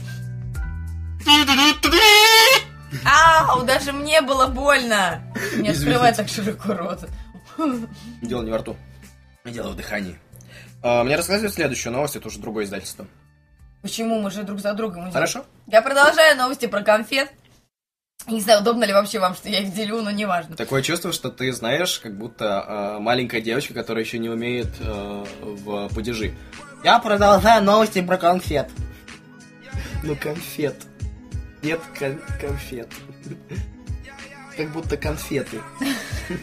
Ау, 3.06 3.64
даже 3.64 3.92
мне 3.92 4.22
было 4.22 4.48
больно. 4.48 5.22
Не 5.58 5.70
открывай 5.70 6.14
так 6.14 6.28
широко 6.30 6.74
рот. 6.76 7.10
Дело 8.22 8.44
не 8.44 8.52
во 8.52 8.60
рту. 8.60 8.76
Дело 9.46 9.72
в 9.72 9.76
дыхании. 9.76 10.18
А, 10.82 11.04
Мне 11.04 11.16
рассказывают 11.16 11.54
следующую 11.54 11.94
новость, 11.94 12.16
это 12.16 12.28
уже 12.28 12.40
другое 12.40 12.66
издательство. 12.66 13.06
Почему 13.82 14.22
мы 14.22 14.32
же 14.32 14.44
друг 14.44 14.60
за 14.60 14.74
другом 14.74 15.04
идем? 15.04 15.14
Хорошо? 15.14 15.46
Я 15.68 15.82
продолжаю 15.82 16.38
новости 16.38 16.68
про 16.68 16.82
конфет. 16.82 17.32
Не 18.28 18.40
знаю, 18.40 18.62
удобно 18.62 18.86
ли 18.86 18.94
вообще 18.94 19.20
вам, 19.20 19.36
что 19.36 19.50
я 19.50 19.60
их 19.60 19.74
делю, 19.74 20.02
но 20.02 20.12
неважно. 20.12 20.56
Такое 20.56 20.82
чувство, 20.82 21.12
что 21.12 21.30
ты 21.30 21.52
знаешь, 21.52 22.00
как 22.00 22.18
будто 22.18 22.96
э, 22.96 23.00
маленькая 23.00 23.42
девочка, 23.42 23.74
которая 23.74 24.04
еще 24.06 24.18
не 24.18 24.30
умеет 24.30 24.70
э, 24.80 25.26
в 25.42 25.90
падежи. 25.94 26.34
Я 26.84 27.00
продолжаю 27.00 27.64
новости 27.64 28.02
про 28.02 28.18
конфет. 28.18 28.70
Ну, 30.06 30.18
конфет. 30.18 30.76
Нет 31.62 31.80
кон- 31.98 32.20
конфет. 32.42 32.90
Как 34.58 34.70
будто 34.72 34.98
конфеты. 34.98 35.62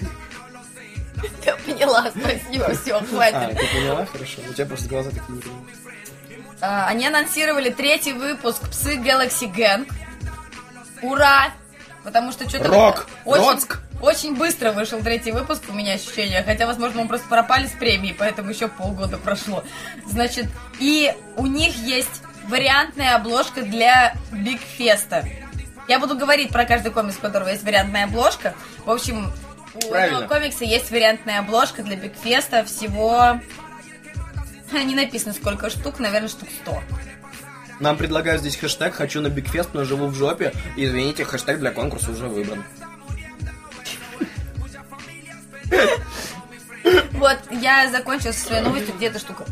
Я 1.45 1.57
поняла, 1.57 2.11
спасибо, 2.11 2.75
все, 2.75 2.97
А, 2.97 3.05
хватит. 3.05 3.59
ты 3.59 3.67
поняла? 3.77 4.07
Хорошо. 4.07 4.41
У 4.49 4.53
тебя 4.55 4.65
просто 4.67 4.89
глаза 4.89 5.11
такие 5.11 5.37
не. 5.37 5.43
А, 6.63 6.87
Они 6.87 7.07
анонсировали 7.07 7.69
третий 7.71 8.13
выпуск 8.15 8.63
Псы 8.71 8.97
Galaxy 8.97 9.53
Gang. 9.55 9.87
Ура! 11.03 11.53
Потому 12.05 12.33
что 12.33 12.49
что-то... 12.49 12.69
Рок! 12.69 13.07
Очень, 13.25 13.51
Роцк! 13.51 13.79
очень 14.01 14.37
быстро 14.37 14.73
вышел 14.73 15.01
третий 15.01 15.33
выпуск, 15.33 15.65
у 15.69 15.73
меня 15.73 15.95
ощущение. 15.95 16.43
Хотя, 16.43 16.67
возможно, 16.67 17.03
мы 17.03 17.09
просто 17.09 17.29
пропали 17.29 17.67
с 17.67 17.73
премии, 17.73 18.15
поэтому 18.19 18.51
еще 18.51 18.69
полгода 18.69 19.19
прошло. 19.19 19.63
Значит, 20.07 20.47
и 20.79 21.15
у 21.37 21.47
них 21.47 21.77
есть 21.77 22.23
вариантная 22.49 23.17
обложка 23.17 23.63
для 23.63 24.15
Биг 24.33 24.61
Феста. 24.61 25.25
Я 25.89 25.99
буду 25.99 26.17
говорить 26.17 26.51
про 26.51 26.65
каждый 26.65 26.93
комикс, 26.93 27.17
у 27.19 27.21
которого 27.21 27.49
есть 27.49 27.65
вариантная 27.65 28.05
обложка. 28.05 28.55
В 28.85 28.91
общем, 28.91 29.33
у 29.75 29.89
Правильно. 29.89 30.27
комикса 30.27 30.65
есть 30.65 30.91
вариантная 30.91 31.41
обложка 31.41 31.83
для 31.83 31.97
Биг 31.97 32.15
Феста 32.17 32.65
всего... 32.65 33.41
Не 34.73 34.95
написано 34.95 35.35
сколько 35.35 35.69
штук, 35.69 35.99
наверное, 35.99 36.29
штук 36.29 36.49
100. 36.63 36.83
Нам 37.81 37.97
предлагают 37.97 38.43
здесь 38.43 38.57
хэштег 38.57 38.95
«Хочу 38.95 39.23
на 39.23 39.31
Бигфест, 39.31 39.71
но 39.73 39.85
живу 39.85 40.07
в 40.07 40.15
жопе». 40.15 40.53
Извините, 40.77 41.25
хэштег 41.25 41.59
для 41.59 41.71
конкурса 41.71 42.11
уже 42.11 42.29
выбран. 42.29 42.63
Вот, 47.13 47.39
я 47.51 47.91
закончила 47.91 48.33
со 48.33 48.47
своей 48.47 48.63
новостью, 48.63 48.95
где 48.97 49.07
эта 49.07 49.19
штука. 49.19 49.45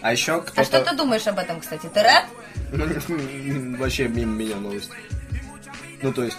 А 0.00 0.12
еще 0.12 0.40
кто-то... 0.40 0.60
А 0.60 0.64
что 0.64 0.80
ты 0.84 0.96
думаешь 0.96 1.26
об 1.26 1.38
этом, 1.38 1.60
кстати? 1.60 1.88
Ты 1.92 2.02
рад? 2.02 2.24
Ну, 2.72 2.86
Вообще 3.78 4.08
мимо 4.08 4.34
меня 4.34 4.56
новость. 4.56 4.90
Ну, 6.02 6.12
то 6.12 6.24
есть, 6.24 6.36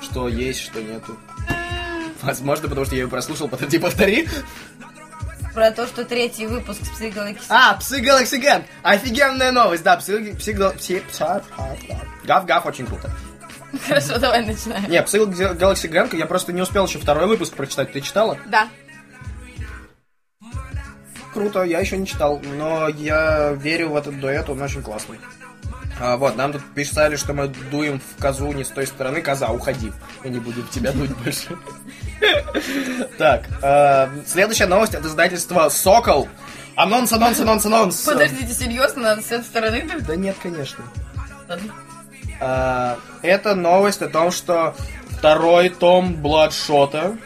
что 0.00 0.28
есть, 0.28 0.60
что 0.60 0.80
нету. 0.80 1.16
Возможно, 2.22 2.68
потому 2.68 2.86
что 2.86 2.94
я 2.94 3.02
ее 3.02 3.08
прослушал, 3.08 3.48
подожди, 3.48 3.78
повтори. 3.78 4.28
Про 5.54 5.70
то, 5.70 5.86
что 5.86 6.04
третий 6.04 6.46
выпуск 6.46 6.80
Псы 6.80 7.10
Галактики... 7.10 7.44
А, 7.48 7.74
Псы 7.74 8.00
Galaxy 8.00 8.40
Gang! 8.40 8.64
Офигенная 8.82 9.52
новость, 9.52 9.82
да, 9.82 9.96
Псы... 9.96 10.34
Псы... 10.34 10.54
Псы... 10.54 11.42
Гав-гав 12.24 12.66
очень 12.66 12.86
круто. 12.86 13.10
Хорошо, 13.86 14.18
давай 14.18 14.44
начинаем. 14.44 14.90
Не, 14.90 15.02
Псы 15.02 15.18
Galaxy 15.18 15.90
Gang, 15.90 16.16
я 16.16 16.26
просто 16.26 16.52
не 16.52 16.62
успел 16.62 16.86
еще 16.86 16.98
второй 16.98 17.26
выпуск 17.26 17.54
прочитать. 17.54 17.92
Ты 17.92 18.00
читала? 18.00 18.38
Да. 18.46 18.68
Круто, 21.34 21.62
я 21.62 21.80
еще 21.80 21.96
не 21.96 22.06
читал, 22.06 22.40
но 22.58 22.88
я 22.88 23.52
верю 23.52 23.90
в 23.90 23.96
этот 23.96 24.20
дуэт, 24.20 24.48
он 24.48 24.60
очень 24.60 24.82
классный. 24.82 25.18
А, 26.00 26.16
вот, 26.16 26.36
нам 26.36 26.52
тут 26.52 26.62
писали, 26.74 27.16
что 27.16 27.32
мы 27.32 27.48
дуем 27.48 28.00
в 28.00 28.20
козу 28.20 28.52
не 28.52 28.64
с 28.64 28.68
той 28.68 28.86
стороны. 28.86 29.22
Коза, 29.22 29.48
уходи. 29.48 29.92
Мы 30.24 30.30
не 30.30 30.40
будем 30.40 30.62
в 30.62 30.70
тебя 30.70 30.92
дуть 30.92 31.10
больше. 31.18 31.56
Так, 33.18 33.44
а, 33.62 34.10
следующая 34.26 34.66
новость 34.66 34.94
от 34.94 35.04
издательства 35.04 35.68
«Сокол». 35.68 36.28
Анонс, 36.74 37.12
анонс, 37.12 37.38
анонс, 37.40 37.66
анонс. 37.66 38.00
Подождите, 38.00 38.54
серьезно, 38.54 39.02
надо 39.02 39.22
с 39.22 39.30
этой 39.30 39.44
стороны? 39.44 39.84
Да 40.06 40.16
нет, 40.16 40.36
конечно. 40.42 40.84
А, 42.40 42.98
Это 43.22 43.54
новость 43.54 44.02
о 44.02 44.08
том, 44.08 44.30
что 44.30 44.74
второй 45.10 45.68
том 45.68 46.14
Бладшота, 46.14 47.16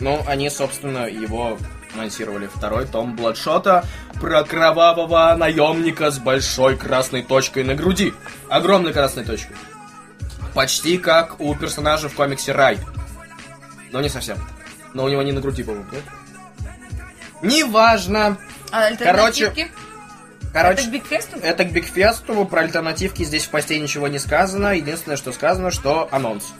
ну, 0.00 0.20
они, 0.26 0.50
собственно, 0.50 1.06
его 1.06 1.56
анонсировали. 1.94 2.48
Второй 2.54 2.86
том 2.86 3.16
Бладшота 3.16 3.84
про 4.20 4.42
кровавого 4.44 5.34
наемника 5.36 6.10
с 6.10 6.18
большой 6.18 6.76
красной 6.76 7.22
точкой 7.22 7.64
на 7.64 7.74
груди. 7.74 8.12
Огромной 8.48 8.92
красной 8.92 9.24
точкой. 9.24 9.56
Почти 10.54 10.98
как 10.98 11.40
у 11.40 11.54
персонажа 11.54 12.08
в 12.08 12.14
комиксе 12.14 12.52
Рай. 12.52 12.78
Но 13.92 14.00
не 14.00 14.08
совсем. 14.08 14.38
Но 14.94 15.04
у 15.04 15.08
него 15.08 15.22
не 15.22 15.32
на 15.32 15.40
груди, 15.40 15.62
по-моему, 15.62 15.86
нет? 15.92 16.02
Неважно. 17.42 18.36
А 18.70 18.86
альтернативки? 18.86 19.70
Короче, 20.52 20.82
Это 20.82 20.88
к 20.88 20.92
Бигфесту? 20.92 21.36
это 21.38 21.64
к 21.64 21.72
Бигфесту, 21.72 22.44
про 22.44 22.62
альтернативки 22.62 23.22
здесь 23.22 23.44
в 23.44 23.50
посте 23.50 23.78
ничего 23.78 24.08
не 24.08 24.18
сказано. 24.18 24.74
Единственное, 24.76 25.16
что 25.16 25.32
сказано, 25.32 25.70
что 25.70 26.08
анонс. 26.10 26.52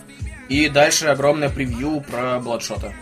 И 0.49 0.69
дальше 0.69 1.07
огромное 1.09 1.49
превью 1.49 2.01
про 2.01 2.39
Бладшота. 2.39 2.93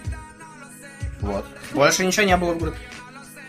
Вот. 1.20 1.44
Больше 1.72 2.04
ничего 2.06 2.24
не 2.24 2.36
было 2.36 2.54
в 2.54 2.58
группе. 2.58 2.78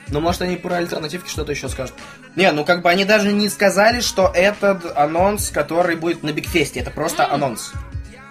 Ну, 0.09 0.19
может, 0.21 0.41
они 0.41 0.57
про 0.57 0.77
альтернативки 0.77 1.29
что-то 1.29 1.51
еще 1.51 1.69
скажут. 1.69 1.95
Не, 2.35 2.51
ну 2.51 2.65
как 2.65 2.81
бы 2.81 2.89
они 2.89 3.05
даже 3.05 3.31
не 3.31 3.47
сказали, 3.47 4.01
что 4.01 4.31
этот 4.33 4.97
анонс, 4.97 5.49
который 5.49 5.95
будет 5.95 6.23
на 6.23 6.31
Бигфесте, 6.31 6.79
это 6.79 6.91
просто 6.91 7.31
анонс. 7.31 7.71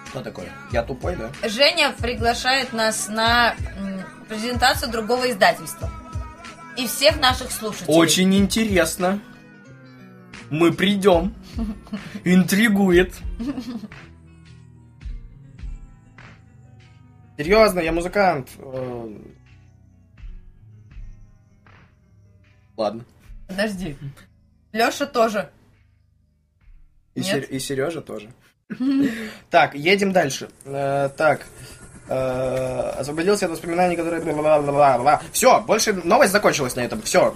Что 0.09 0.21
такое? 0.23 0.51
Я 0.71 0.83
тупой, 0.83 1.15
да? 1.15 1.31
Женя 1.47 1.93
приглашает 1.99 2.73
нас 2.73 3.07
на 3.09 3.55
презентацию 4.27 4.91
другого 4.91 5.29
издательства. 5.29 5.89
И 6.77 6.87
всех 6.87 7.19
наших 7.19 7.51
слушателей. 7.51 7.93
Очень 7.95 8.33
интересно. 8.35 9.19
Мы 10.49 10.73
придем. 10.73 11.35
Интригует. 12.23 13.13
Серьезно, 17.37 17.79
я 17.79 17.91
музыкант. 17.91 18.49
Ладно. 22.75 23.05
Подожди. 23.47 23.97
Леша 24.71 25.05
тоже. 25.05 25.51
И, 27.15 27.19
Нет? 27.21 27.27
Сер- 27.27 27.43
и 27.49 27.59
Сережа 27.59 28.01
тоже. 28.01 28.31
Так, 29.49 29.75
едем 29.75 30.11
дальше. 30.11 30.49
Э, 30.65 31.09
Так. 31.15 31.41
Э, 32.07 32.93
Освободился 32.97 33.45
от 33.45 33.51
воспоминаний, 33.51 33.95
которые... 33.95 34.21
Все, 35.31 35.61
больше 35.61 35.93
новость 35.93 36.31
закончилась 36.31 36.75
на 36.75 36.81
этом. 36.81 37.01
Все. 37.01 37.33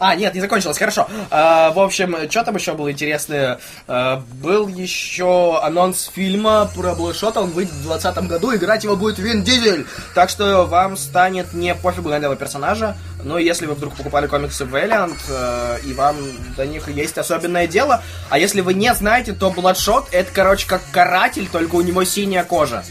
А, 0.00 0.16
нет, 0.16 0.34
не 0.34 0.40
закончилось, 0.40 0.76
хорошо. 0.76 1.06
А, 1.30 1.70
в 1.70 1.78
общем, 1.78 2.16
что 2.28 2.42
там 2.42 2.56
еще 2.56 2.74
было 2.74 2.90
интересное? 2.90 3.60
А, 3.86 4.24
был 4.42 4.66
еще 4.66 5.60
анонс 5.62 6.10
фильма 6.12 6.68
про 6.74 6.96
Блэшота, 6.96 7.40
он 7.40 7.50
выйдет 7.50 7.72
в 7.74 7.82
2020 7.86 8.28
году, 8.28 8.54
играть 8.54 8.82
его 8.82 8.96
будет 8.96 9.20
Вин 9.20 9.44
Дизель. 9.44 9.86
Так 10.14 10.30
что 10.30 10.64
вам 10.66 10.96
станет 10.96 11.54
не 11.54 11.76
пофигу 11.76 12.08
на 12.08 12.14
этого 12.14 12.34
персонажа, 12.34 12.96
но 13.22 13.38
если 13.38 13.66
вы 13.66 13.74
вдруг 13.74 13.94
покупали 13.94 14.26
комиксы 14.26 14.64
Valiant, 14.64 15.16
э, 15.28 15.78
и 15.84 15.94
вам 15.94 16.16
до 16.56 16.66
них 16.66 16.88
есть 16.88 17.16
особенное 17.16 17.68
дело, 17.68 18.02
а 18.30 18.38
если 18.38 18.62
вы 18.62 18.74
не 18.74 18.92
знаете, 18.94 19.32
то 19.32 19.50
Бладшот 19.50 20.08
это, 20.10 20.28
короче, 20.32 20.66
как 20.66 20.82
каратель, 20.90 21.48
только 21.48 21.76
у 21.76 21.82
него 21.82 22.02
синяя 22.02 22.42
кожа. 22.42 22.82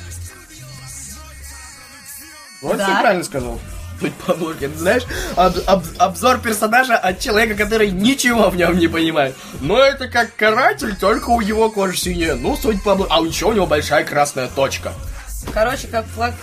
Вот 2.61 2.77
Да. 2.77 2.87
я 2.87 3.01
правильно 3.01 3.25
сказал. 3.25 3.59
Быть. 4.03 4.59
Ты 4.59 4.69
знаешь, 4.77 5.03
об- 5.35 5.57
об- 5.65 5.85
обзор 5.97 6.39
персонажа 6.39 6.97
от 6.97 7.19
человека, 7.19 7.55
который 7.55 7.91
ничего 7.91 8.49
в 8.49 8.55
нем 8.55 8.77
не 8.77 8.87
понимает. 8.87 9.35
Но 9.61 9.79
это 9.79 10.07
как 10.07 10.35
каратель, 10.35 10.95
только 10.95 11.29
у 11.29 11.39
его 11.41 11.69
кожи 11.71 11.97
синяя. 11.97 12.35
Ну, 12.35 12.55
суть 12.57 12.83
по 12.83 12.91
обложке. 12.93 13.13
А 13.15 13.21
еще 13.21 13.45
у 13.47 13.53
него 13.53 13.65
большая 13.65 14.03
красная 14.03 14.47
точка. 14.47 14.93
Короче, 15.53 15.87
как 15.87 16.05
флаг. 16.07 16.33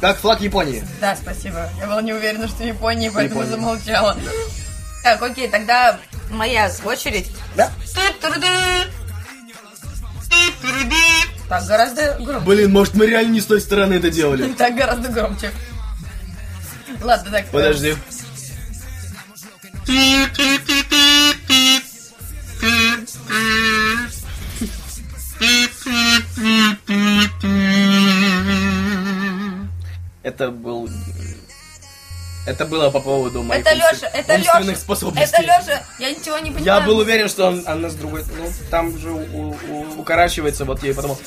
Как 0.00 0.16
флаг 0.18 0.40
Японии. 0.40 0.82
Да, 1.00 1.16
спасибо. 1.20 1.68
Я 1.78 1.86
была 1.86 2.00
не 2.02 2.12
уверена, 2.12 2.48
что 2.48 2.64
Япония, 2.64 3.10
поэтому 3.10 3.42
Япония. 3.42 3.56
замолчала. 3.60 4.16
Так, 5.02 5.22
окей, 5.22 5.48
тогда 5.48 5.98
моя 6.30 6.70
очередь. 6.84 7.30
Да? 7.56 7.70
Так, 11.48 11.64
гораздо 11.66 12.06
громче. 12.20 12.46
Блин, 12.46 12.72
может 12.72 12.94
мы 12.94 13.06
реально 13.06 13.32
не 13.32 13.40
с 13.40 13.46
той 13.46 13.60
стороны 13.60 13.94
это 13.94 14.10
делали. 14.10 14.52
Так, 14.58 14.74
гораздо 14.76 15.08
громче. 15.08 15.50
Ладно, 17.02 17.30
так. 17.30 17.46
Подожди. 17.50 17.94
Это 30.22 30.50
был... 30.50 30.88
Это 32.46 32.64
было 32.64 32.90
по 32.90 33.00
поводу 33.00 33.42
моих 33.42 33.60
Это 33.60 33.74
умствен- 33.76 33.92
Леша, 33.92 34.06
это 34.08 34.34
умственных 34.34 34.68
Леша. 34.68 34.80
способностей. 34.80 35.36
Это 35.36 35.42
Леша. 35.42 35.82
Я 35.98 36.10
ничего 36.10 36.38
не 36.38 36.50
понимаю. 36.50 36.64
Я 36.64 36.80
был 36.80 36.98
уверен, 36.98 37.28
что 37.28 37.46
он, 37.48 37.62
она 37.66 37.90
с 37.90 37.94
другой... 37.94 38.24
Ну, 38.36 38.50
там 38.70 38.98
же 38.98 39.10
у- 39.10 39.50
у- 39.70 40.00
укорачивается, 40.00 40.64
вот 40.64 40.82
я 40.82 40.90
и 40.90 40.92
подумал. 40.94 41.20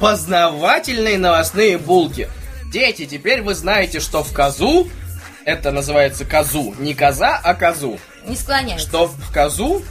Познавательные 0.00 1.18
новостные 1.18 1.76
булки. 1.78 2.28
Дети, 2.72 3.04
теперь 3.06 3.42
вы 3.42 3.54
знаете, 3.54 4.00
что 4.00 4.24
в 4.24 4.32
козу... 4.32 4.88
Это 5.44 5.70
называется 5.70 6.24
козу. 6.24 6.74
Не 6.78 6.94
коза, 6.94 7.38
а 7.42 7.54
козу. 7.54 7.98
Не 8.26 8.36
склоняйся. 8.36 8.86
Что 8.86 9.06
в 9.06 9.32
козу... 9.32 9.82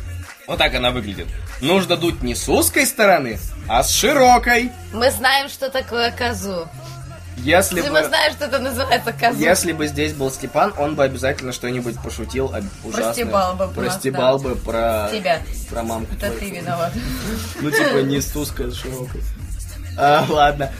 Вот 0.47 0.57
так 0.57 0.73
она 0.75 0.91
выглядит. 0.91 1.27
Нужно 1.61 1.95
дуть 1.95 2.21
не 2.21 2.35
с 2.35 2.49
узкой 2.49 2.85
стороны, 2.85 3.39
а 3.69 3.81
с 3.83 3.91
широкой. 3.91 4.71
Мы 4.91 5.09
знаем, 5.11 5.47
что 5.47 5.69
такое 5.69 6.11
козу. 6.11 6.67
Если 7.37 7.81
Ты 7.81 7.87
бы... 7.87 8.01
мы 8.01 8.03
знаем, 8.07 8.33
что 8.33 8.45
это 8.45 8.59
называется 8.59 9.13
козу. 9.13 9.39
Если 9.39 9.71
бы 9.71 9.87
здесь 9.87 10.13
был 10.13 10.29
Степан, 10.31 10.73
он 10.77 10.95
бы 10.95 11.03
обязательно 11.03 11.53
что-нибудь 11.53 11.97
пошутил 12.01 12.53
об- 12.53 12.65
ужасное. 12.83 13.05
Простебал 13.13 13.55
бы 13.55 13.63
у 13.63 13.67
нас, 13.67 13.75
Простебал 13.75 14.39
да. 14.39 14.49
бы 14.49 14.55
про... 14.55 15.09
Тебя. 15.11 15.39
Про 15.69 15.83
мамку 15.83 16.13
Это 16.13 16.27
твою. 16.27 16.39
ты 16.39 16.49
виноват. 16.49 16.91
Ну, 17.61 17.71
типа, 17.71 17.97
не 18.03 18.19
с 18.19 18.35
узкой, 18.35 18.67
а 18.67 18.71
с 18.71 18.75
широкой. 18.75 19.21
А, 19.97 20.25
ладно. 20.29 20.71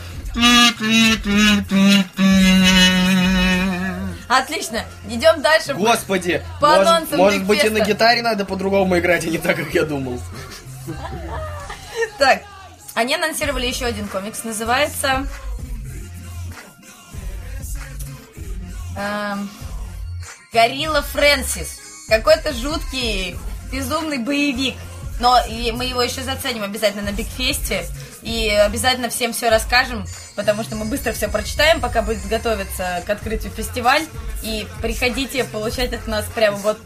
Отлично. 4.27 4.83
Идем 5.09 5.41
дальше. 5.41 5.73
Господи, 5.73 6.43
По 6.62 6.67
может, 6.67 6.88
анонсам 6.88 7.17
может 7.17 7.43
быть 7.43 7.63
и 7.63 7.69
на 7.69 7.79
гитаре 7.79 8.21
надо 8.21 8.45
по-другому 8.45 8.97
играть, 8.97 9.25
а 9.25 9.29
не 9.29 9.38
так, 9.38 9.55
как 9.55 9.73
я 9.73 9.83
думал. 9.83 10.19
Так, 12.17 12.41
они 12.93 13.15
анонсировали 13.15 13.65
еще 13.65 13.86
один 13.86 14.07
комикс. 14.07 14.43
Называется... 14.43 15.27
эм, 18.97 19.49
Горилла 20.51 21.01
Фрэнсис. 21.01 21.79
Какой-то 22.07 22.53
жуткий, 22.53 23.36
безумный 23.71 24.19
боевик. 24.19 24.75
Но 25.19 25.39
и 25.49 25.71
мы 25.71 25.86
его 25.86 26.01
еще 26.01 26.21
заценим 26.21 26.63
обязательно 26.63 27.03
на 27.03 27.12
Бигфесте. 27.12 27.86
И 28.23 28.49
обязательно 28.49 29.09
всем 29.09 29.33
все 29.33 29.49
расскажем, 29.49 30.05
потому 30.36 30.63
что 30.63 30.75
мы 30.75 30.86
быстро 30.86 31.12
все 31.12 31.27
прочитаем, 31.27 31.81
пока 31.81 32.01
будет 32.01 32.25
готовиться 32.27 33.03
к 33.05 33.09
открытию 33.09 33.51
фестиваль. 33.51 34.03
И 34.43 34.67
приходите 34.81 35.43
получать 35.43 35.93
от 35.93 36.07
нас 36.07 36.25
прямо 36.33 36.57
вот 36.57 36.79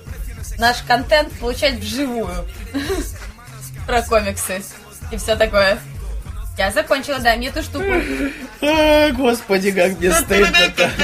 наш 0.58 0.78
контент 0.84 1.32
получать 1.39 1.76
вживую. 1.76 2.47
Про 3.88 4.02
комиксы 4.02 4.62
и 5.12 5.17
все 5.17 5.36
такое. 5.36 5.80
Я 6.58 6.71
закончила, 6.71 7.19
дай 7.19 7.38
мне 7.38 7.50
эту 7.50 7.62
штуку. 7.62 7.86
А, 8.60 9.12
господи, 9.12 9.71
как 9.71 10.00
мне 10.00 10.12
стыдно-то. 10.12 10.89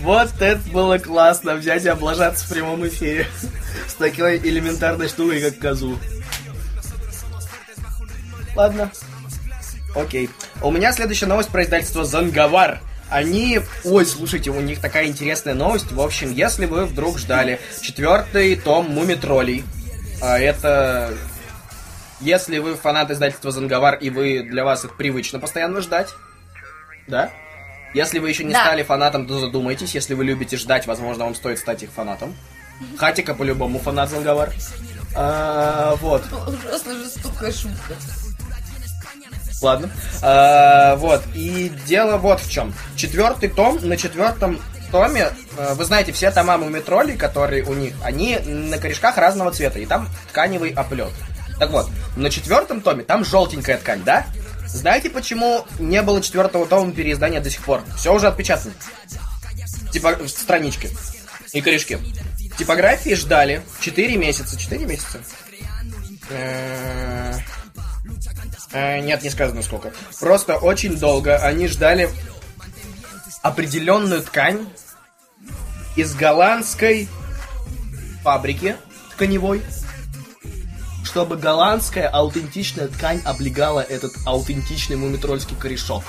Вот 0.00 0.30
это 0.40 0.60
было 0.70 0.98
классно, 0.98 1.54
взять 1.54 1.84
и 1.84 1.88
облажаться 1.88 2.44
в 2.44 2.48
прямом 2.48 2.86
эфире. 2.88 3.28
С 3.86 3.94
такой 3.94 4.38
элементарной 4.38 5.08
штукой, 5.08 5.40
как 5.40 5.58
козу. 5.58 5.98
Ладно. 8.54 8.90
Окей. 9.94 10.30
У 10.62 10.70
меня 10.70 10.92
следующая 10.92 11.26
новость 11.26 11.50
про 11.50 11.64
издательство 11.64 12.04
Занговар. 12.04 12.80
Они... 13.10 13.60
Ой, 13.84 14.06
слушайте, 14.06 14.50
у 14.50 14.60
них 14.60 14.80
такая 14.80 15.06
интересная 15.06 15.54
новость. 15.54 15.92
В 15.92 16.00
общем, 16.00 16.32
если 16.32 16.64
вы 16.66 16.86
вдруг 16.86 17.18
ждали 17.18 17.60
четвертый 17.82 18.56
том 18.56 18.90
Мумитролей, 18.90 19.64
а 20.22 20.38
это... 20.38 21.12
Если 22.20 22.58
вы 22.58 22.76
фанат 22.76 23.10
издательства 23.10 23.50
Занговар, 23.50 23.96
и 23.96 24.08
вы 24.08 24.42
для 24.44 24.64
вас 24.64 24.84
их 24.84 24.96
привычно 24.96 25.40
постоянно 25.40 25.80
ждать, 25.80 26.14
да? 27.08 27.30
Если 27.94 28.20
вы 28.20 28.28
еще 28.30 28.44
не 28.44 28.52
Да. 28.54 28.60
стали 28.62 28.84
фанатом, 28.84 29.26
то 29.26 29.38
задумайтесь. 29.40 29.94
Если 29.94 30.14
вы 30.14 30.24
любите 30.24 30.56
ждать, 30.56 30.86
возможно, 30.86 31.24
вам 31.24 31.34
стоит 31.34 31.58
стать 31.58 31.82
их 31.82 31.90
фанатом. 31.90 32.34
Хатика 32.96 33.34
по-любому 33.34 33.78
фанат 33.80 34.08
Занговар. 34.08 34.52
А, 35.14 35.96
вот. 35.96 36.22
Ужасно 36.46 36.94
жестокая 36.94 37.52
шутка. 37.52 37.94
Ладно. 39.62 39.90
А, 40.22 40.96
вот. 40.96 41.22
И 41.34 41.72
дело 41.86 42.18
вот 42.18 42.40
в 42.40 42.50
чем. 42.50 42.74
Четвертый 42.96 43.48
том, 43.48 43.78
на 43.82 43.96
четвертом 43.96 44.60
томе, 44.90 45.30
э, 45.56 45.74
вы 45.74 45.84
знаете, 45.84 46.12
все 46.12 46.30
тома 46.30 46.58
мумитролей, 46.58 47.16
которые 47.16 47.64
у 47.64 47.72
них, 47.74 47.94
они 48.04 48.38
на 48.38 48.78
корешках 48.78 49.16
разного 49.16 49.50
цвета, 49.50 49.78
и 49.78 49.86
там 49.86 50.08
тканевый 50.28 50.70
оплет. 50.70 51.12
Так 51.58 51.70
вот, 51.70 51.88
на 52.16 52.28
четвертом 52.30 52.80
томе 52.80 53.02
там 53.02 53.24
желтенькая 53.24 53.78
ткань, 53.78 54.02
да? 54.04 54.26
Знаете, 54.66 55.10
почему 55.10 55.64
не 55.78 56.02
было 56.02 56.20
четвертого 56.22 56.66
тома 56.66 56.92
переиздания 56.92 57.40
до 57.40 57.50
сих 57.50 57.62
пор? 57.62 57.82
Все 57.96 58.14
уже 58.14 58.28
отпечатано. 58.28 58.74
Типа 59.92 60.14
в 60.16 60.28
страничке 60.28 60.90
и 61.52 61.60
корешки. 61.60 61.98
Типографии 62.58 63.14
ждали 63.14 63.62
4 63.80 64.16
месяца. 64.16 64.58
4 64.58 64.84
месяца? 64.86 65.20
Э, 66.30 66.34
э, 66.34 67.21
Нет, 68.72 69.22
не 69.22 69.30
сказано 69.30 69.62
сколько. 69.62 69.92
Просто 70.20 70.56
очень 70.56 70.96
долго 70.96 71.36
они 71.36 71.68
ждали 71.68 72.10
определенную 73.42 74.22
ткань 74.22 74.66
из 75.96 76.14
голландской 76.14 77.08
фабрики 78.22 78.76
тканевой, 79.10 79.62
чтобы 81.04 81.36
голландская 81.36 82.08
аутентичная 82.08 82.88
ткань 82.88 83.20
облегала 83.24 83.80
этот 83.80 84.12
аутентичный 84.24 84.96
мумитрольский 84.96 85.56
корешок. 85.56 86.04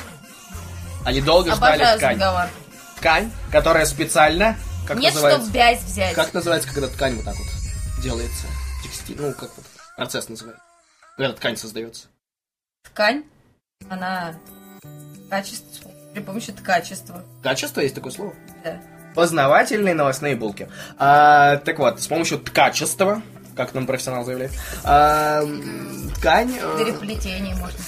Они 1.04 1.22
долго 1.22 1.54
ждали 1.54 1.98
ткань. 1.98 2.18
заговор. 2.18 2.50
Ткань, 2.98 3.32
которая 3.52 3.86
специально, 3.86 4.56
как 4.88 4.98
Нет, 4.98 5.14
называется? 5.14 5.42
чтоб 5.44 5.54
бязь 5.54 5.82
взять. 5.84 6.14
Как 6.14 6.34
называется, 6.34 6.70
когда 6.70 6.88
ткань 6.88 7.16
вот 7.16 7.26
так 7.26 7.36
вот 7.36 7.48
делается? 8.02 8.46
Текстиль, 8.84 9.18
ну, 9.20 9.34
как 9.34 9.50
вот 9.58 9.66
процесс 9.98 10.30
называется. 10.30 10.64
Когда 11.18 11.34
ткань 11.34 11.58
создается. 11.58 12.06
Ткань, 12.84 13.24
она 13.90 14.36
качество, 15.30 15.90
при 16.14 16.22
помощи 16.22 16.52
ткачества. 16.52 17.24
Качество 17.42 17.82
есть 17.82 17.96
такое 17.96 18.12
слово? 18.12 18.34
Да. 18.64 18.80
Познавательные 19.16 19.94
новостные 19.96 20.36
булки. 20.36 20.68
А, 20.98 21.58
так 21.58 21.80
вот, 21.80 22.02
с 22.02 22.08
помощью 22.08 22.40
ткачества, 22.40 23.22
как 23.56 23.74
нам 23.74 23.86
профессионал 23.88 24.26
заявляет, 24.26 24.52
а, 24.84 25.44
ткань... 26.18 26.56
э, 26.60 26.78
Переплетение 26.84 27.56
можно. 27.56 27.80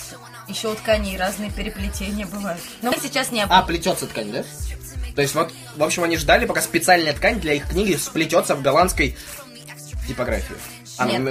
Еще 0.47 0.69
у 0.71 0.75
тканей 0.75 1.17
разные 1.17 1.51
переплетения 1.51 2.25
бывают. 2.27 2.62
Но 2.84 2.91
мы 2.91 2.97
сейчас 3.01 3.31
не 3.31 3.41
об 3.41 3.51
А, 3.51 3.63
плетется 3.63 4.05
ткань, 4.08 4.31
да? 4.31 4.43
То 5.15 5.21
есть 5.21 5.34
вот, 5.34 5.51
в 5.75 5.84
общем, 5.84 6.03
они 6.03 6.17
ждали, 6.17 6.45
пока 6.45 6.62
специальная 6.62 7.13
ткань 7.13 7.39
для 7.39 7.53
их 7.53 7.67
книги 7.69 7.95
сплетется 7.95 8.55
в 8.55 8.62
голландской 8.62 9.17
типографии. 10.08 10.55
А, 10.97 11.08
Нет. 11.08 11.21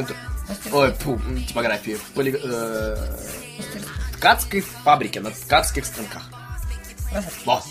ну, 0.70 0.78
Ой, 0.78 0.92
фу, 0.92 1.18
типографии. 1.48 1.98
Поли- 2.14 2.38
э, 2.42 2.96
ткацкой 4.16 4.60
фабрике, 4.62 5.20
на 5.20 5.30
ткацких 5.30 5.84
станках. 5.84 6.22
Во. 7.44 7.62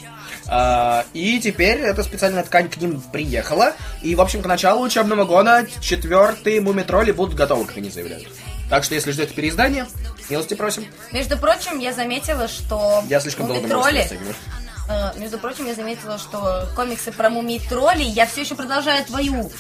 А, 0.48 1.06
и 1.14 1.40
теперь 1.40 1.80
эта 1.80 2.04
специальная 2.04 2.44
ткань 2.44 2.70
к 2.70 2.78
ним 2.78 3.02
приехала. 3.02 3.74
И, 4.02 4.16
в 4.16 4.22
общем, 4.22 4.42
к 4.42 4.46
началу 4.46 4.84
учебного 4.84 5.26
года 5.26 5.66
четвертые 5.82 6.62
мумитроли 6.62 7.12
будут 7.12 7.36
готовы, 7.36 7.66
как 7.66 7.78
они 7.78 7.90
заявляют. 7.90 8.28
Так 8.70 8.84
что, 8.84 8.96
если 8.96 9.12
ждете 9.12 9.34
переиздания, 9.34 9.88
милости 10.30 10.54
просим. 10.54 10.86
Между 11.12 11.38
прочим, 11.38 11.80
я 11.80 11.94
заметила, 11.94 12.48
что 12.48 13.04
Я 13.08 13.20
слишком 13.20 13.48
долго. 13.48 13.68
Э, 14.90 15.18
между 15.18 15.38
прочим, 15.38 15.66
я 15.66 15.76
заметила, 15.76 16.18
что 16.18 16.68
комиксы 16.76 17.12
про 17.12 17.30
мумий 17.30 17.60
троллей 17.60 18.06
я 18.06 18.26
все 18.26 18.42
еще 18.42 18.56
продолжаю 18.56 19.06
твою. 19.06 19.52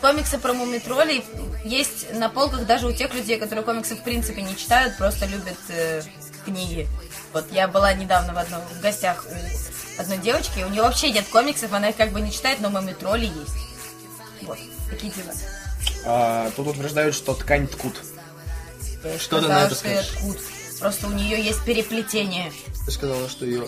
Комиксы 0.00 0.38
про 0.38 0.52
мумий 0.52 0.78
троллей 0.78 1.24
есть 1.64 2.12
на 2.14 2.28
полках 2.28 2.66
даже 2.66 2.86
у 2.86 2.92
тех 2.92 3.12
людей, 3.14 3.38
которые 3.38 3.64
комиксы 3.64 3.96
в 3.96 4.02
принципе 4.02 4.42
не 4.42 4.56
читают, 4.56 4.96
просто 4.96 5.26
любят 5.26 5.58
э, 5.68 6.02
книги. 6.44 6.86
Вот 7.32 7.50
я 7.50 7.66
была 7.66 7.92
недавно 7.94 8.32
в, 8.32 8.38
одном, 8.38 8.60
в 8.60 8.80
гостях 8.80 9.26
у 9.26 10.00
одной 10.00 10.18
девочки, 10.18 10.62
у 10.62 10.68
нее 10.68 10.82
вообще 10.82 11.10
нет 11.10 11.26
комиксов, 11.28 11.72
она 11.72 11.88
их 11.88 11.96
как 11.96 12.12
бы 12.12 12.20
не 12.20 12.30
читает, 12.30 12.60
но 12.60 12.70
мумий 12.70 12.94
тролли 12.94 13.26
есть. 13.26 13.56
Вот, 14.42 14.58
такие 14.88 15.12
дела. 15.12 15.32
А, 16.04 16.50
тут 16.54 16.68
утверждают, 16.68 17.14
что 17.14 17.34
ткань 17.34 17.66
ткут. 17.66 18.00
Я 19.02 19.10
ей 19.12 19.18
Что 19.18 19.40
ты 19.40 19.48
на 19.48 19.64
это 19.64 19.74
скажешь? 19.74 20.08
ткут. 20.08 20.38
Просто 20.78 21.08
у 21.08 21.10
нее 21.10 21.42
есть 21.42 21.64
переплетение. 21.64 22.52
Ты 22.86 22.92
сказала, 22.92 23.28
что 23.28 23.44
ее 23.44 23.64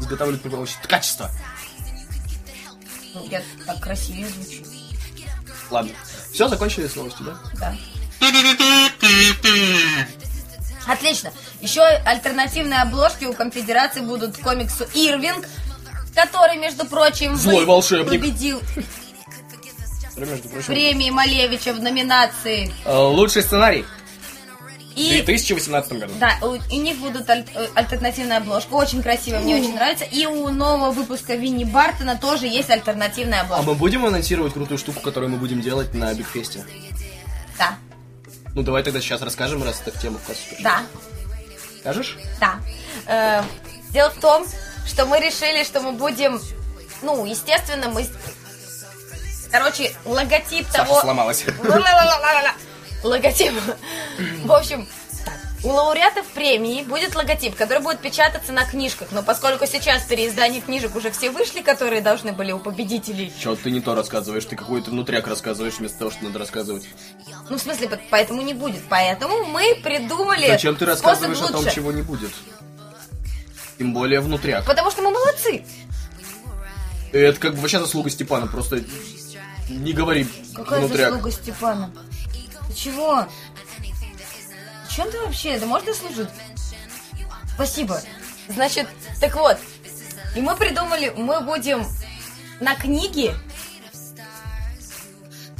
изготавливают 0.00 0.42
при 0.42 0.48
помощи 0.48 0.74
ткачества. 0.82 1.30
Ну, 3.14 3.26
я 3.28 3.42
так 3.66 3.80
красивее 3.80 4.28
звучу. 4.28 4.64
Ладно. 5.70 5.92
Все, 6.32 6.48
закончили 6.48 6.86
с 6.86 6.96
новостью, 6.96 7.26
да? 7.26 7.36
Да. 7.60 7.74
Отлично. 10.86 11.32
Еще 11.60 11.80
альтернативные 11.82 12.80
обложки 12.82 13.24
у 13.24 13.32
конфедерации 13.32 14.00
будут 14.00 14.36
к 14.36 14.40
комиксу 14.40 14.84
Ирвинг, 14.94 15.46
который, 16.14 16.56
между 16.58 16.86
прочим, 16.86 17.36
Злой 17.36 17.64
волшебник. 17.64 18.08
победил 18.08 18.60
Который, 20.14 20.30
между 20.30 20.48
прочим, 20.48 20.66
премии 20.66 21.10
Малевича 21.10 21.72
в 21.74 21.80
номинации. 21.80 22.72
э, 22.84 22.96
Лучший 22.96 23.42
сценарий 23.42 23.84
И 24.96 25.10
2018 25.22 25.92
году. 25.92 26.12
да, 26.18 26.32
у, 26.42 26.52
у 26.52 26.80
них 26.80 26.96
будут 26.98 27.28
аль- 27.28 27.44
э, 27.54 27.66
альтернативная 27.74 28.38
обложка. 28.38 28.72
Очень 28.74 29.02
красиво, 29.02 29.38
мне 29.38 29.56
очень 29.56 29.74
нравится. 29.74 30.04
И 30.04 30.24
у 30.26 30.48
нового 30.48 30.90
выпуска 30.90 31.34
Винни 31.34 31.64
Бартона 31.64 32.16
тоже 32.16 32.46
есть 32.46 32.70
альтернативная 32.70 33.40
А 33.40 33.42
обложка. 33.42 33.64
мы 33.66 33.74
будем 33.74 34.06
анонсировать 34.06 34.54
крутую 34.54 34.78
штуку, 34.78 35.00
которую 35.00 35.30
мы 35.30 35.36
будем 35.36 35.60
делать 35.60 35.92
на 35.94 36.12
Бигфесте? 36.14 36.64
Да, 37.58 37.76
Ну 38.54 38.62
давай 38.62 38.82
тогда 38.82 39.00
сейчас 39.00 39.20
расскажем, 39.22 39.62
раз 39.62 39.82
это 39.84 39.96
в 39.96 40.00
тему 40.00 40.18
в 40.18 40.26
кассу. 40.26 40.40
да, 40.60 40.80
Скажешь? 41.80 42.16
Да. 42.40 42.54
Э, 43.06 43.42
дело 43.90 44.10
в 44.10 44.18
том, 44.20 44.44
что 44.86 45.04
мы 45.06 45.20
решили, 45.20 45.62
что 45.62 45.80
мы 45.80 45.92
будем, 45.92 46.40
ну, 47.02 47.24
естественно, 47.26 47.88
мы, 47.90 48.06
короче, 49.52 49.92
логотип 50.04 50.66
Саша 50.70 50.84
того, 50.86 51.00
сломалась. 51.00 51.44
Ла-ла-ла-ла-ла-ла. 51.46 52.52
Логотип. 53.06 53.52
В 54.44 54.52
общем, 54.52 54.86
у 55.64 55.68
лауреатов 55.68 56.26
премии 56.28 56.82
будет 56.82 57.14
логотип, 57.16 57.56
который 57.56 57.82
будет 57.82 58.00
печататься 58.00 58.52
на 58.52 58.64
книжках. 58.64 59.08
Но 59.10 59.22
поскольку 59.22 59.66
сейчас 59.66 60.04
переиздание 60.04 60.60
книжек 60.60 60.94
уже 60.94 61.10
все 61.10 61.30
вышли, 61.30 61.62
которые 61.62 62.02
должны 62.02 62.32
были 62.32 62.52
у 62.52 62.58
победителей, 62.58 63.32
Че, 63.42 63.56
ты 63.56 63.70
не 63.70 63.80
то 63.80 63.94
рассказываешь, 63.94 64.44
ты 64.44 64.54
какой-то 64.54 64.90
внутряк 64.90 65.26
рассказываешь 65.26 65.78
вместо 65.78 65.98
того, 65.98 66.10
что 66.10 66.24
надо 66.24 66.38
рассказывать. 66.38 66.88
ну, 67.48 67.56
в 67.56 67.60
смысле, 67.60 67.88
по- 67.88 67.98
поэтому 68.10 68.42
не 68.42 68.54
будет. 68.54 68.82
Поэтому 68.88 69.44
мы 69.46 69.74
придумали 69.82 70.46
Зачем 70.46 70.76
ты 70.76 70.84
рассказываешь 70.84 71.40
о 71.40 71.48
том, 71.52 71.68
чего 71.70 71.90
не 71.90 72.02
будет? 72.02 72.30
Тем 73.78 73.92
более 73.92 74.20
внутряк. 74.20 74.64
Потому 74.64 74.90
что 74.90 75.02
мы 75.02 75.10
молодцы. 75.10 75.64
Это 77.12 77.38
как 77.40 77.54
бы 77.54 77.60
вообще 77.60 77.78
заслуга 77.78 78.10
Степана, 78.10 78.46
просто 78.46 78.82
не 79.68 79.92
говори 79.92 80.26
Какая 80.54 80.80
внутряк. 80.80 81.10
заслуга 81.12 81.30
Степана? 81.30 81.90
Чего? 82.76 83.26
Чем 84.94 85.10
ты 85.10 85.18
вообще? 85.20 85.54
Это 85.54 85.66
можно 85.66 85.94
служить? 85.94 86.28
Спасибо. 87.54 88.00
Значит, 88.48 88.86
так 89.20 89.34
вот. 89.34 89.56
И 90.36 90.40
мы 90.40 90.54
придумали, 90.56 91.12
мы 91.16 91.40
будем 91.40 91.86
на 92.60 92.74
книге. 92.74 93.34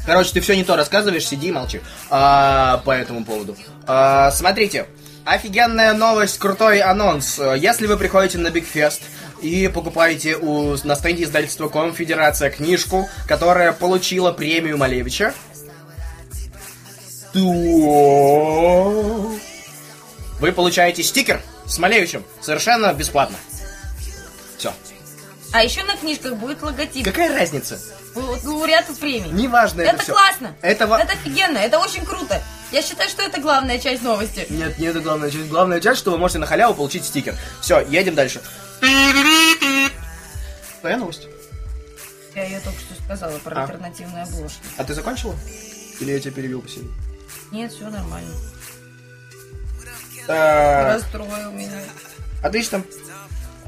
Короче, 0.04 0.32
ты 0.32 0.40
все 0.40 0.54
не 0.54 0.62
то 0.62 0.76
рассказываешь, 0.76 1.26
сиди 1.26 1.48
и 1.48 1.52
молчи. 1.52 1.80
А, 2.10 2.78
по 2.84 2.92
этому 2.92 3.24
поводу. 3.24 3.56
А, 3.86 4.30
смотрите, 4.30 4.86
офигенная 5.24 5.94
новость, 5.94 6.38
крутой 6.38 6.80
анонс. 6.80 7.40
Если 7.56 7.86
вы 7.86 7.96
приходите 7.96 8.38
на 8.38 8.50
Бигфест 8.50 9.02
и 9.40 9.68
покупаете 9.68 10.36
у, 10.36 10.76
на 10.84 10.94
стенде 10.94 11.24
издательства 11.24 11.68
Конфедерация 11.68 12.50
книжку, 12.50 13.08
которая 13.26 13.72
получила 13.72 14.32
премию 14.32 14.78
Малевича, 14.78 15.34
то 17.36 19.32
вы 20.40 20.52
получаете 20.52 21.02
стикер 21.02 21.42
с 21.66 21.78
Малевичем 21.78 22.24
совершенно 22.40 22.94
бесплатно. 22.94 23.36
Все. 24.56 24.72
А 25.52 25.62
еще 25.62 25.84
на 25.84 25.96
книжках 25.98 26.36
будет 26.36 26.62
логотип. 26.62 27.04
Какая 27.04 27.38
разница? 27.38 27.78
Лауреатов 28.14 28.98
премии. 28.98 29.28
Неважно 29.28 29.82
это, 29.82 29.92
Это 29.96 30.02
все. 30.02 30.12
классно. 30.12 30.56
Это 30.62 30.84
Это 30.84 31.12
офигенно. 31.12 31.58
Это 31.58 31.78
очень 31.78 32.06
круто. 32.06 32.42
Я 32.72 32.80
считаю, 32.80 33.10
что 33.10 33.20
это 33.22 33.38
главная 33.40 33.78
часть 33.78 34.02
новости. 34.02 34.46
Нет, 34.48 34.78
не 34.78 34.86
это 34.86 35.00
главная 35.00 35.30
часть. 35.30 35.48
Главная 35.48 35.80
часть, 35.80 35.98
что 35.98 36.12
вы 36.12 36.18
можете 36.18 36.38
на 36.38 36.46
халяву 36.46 36.74
получить 36.74 37.04
стикер. 37.04 37.36
Все, 37.60 37.80
едем 37.80 38.14
дальше. 38.14 38.40
Твоя 40.80 40.96
новость. 40.96 41.26
Я 42.34 42.44
ее 42.44 42.60
только 42.60 42.78
что 42.80 42.94
сказала 43.04 43.36
про 43.38 43.56
А. 43.60 43.64
альтернативные 43.64 44.22
обложки. 44.22 44.58
А 44.78 44.84
ты 44.84 44.94
закончила? 44.94 45.34
Или 46.00 46.12
я 46.12 46.20
тебя 46.20 46.32
перевел 46.32 46.62
посильнее? 46.62 46.92
Нет, 47.50 47.72
все 47.72 47.88
нормально. 47.90 48.30
Так, 50.26 50.94
Расстроил 50.94 51.52
меня. 51.52 51.80
Отлично. 52.42 52.82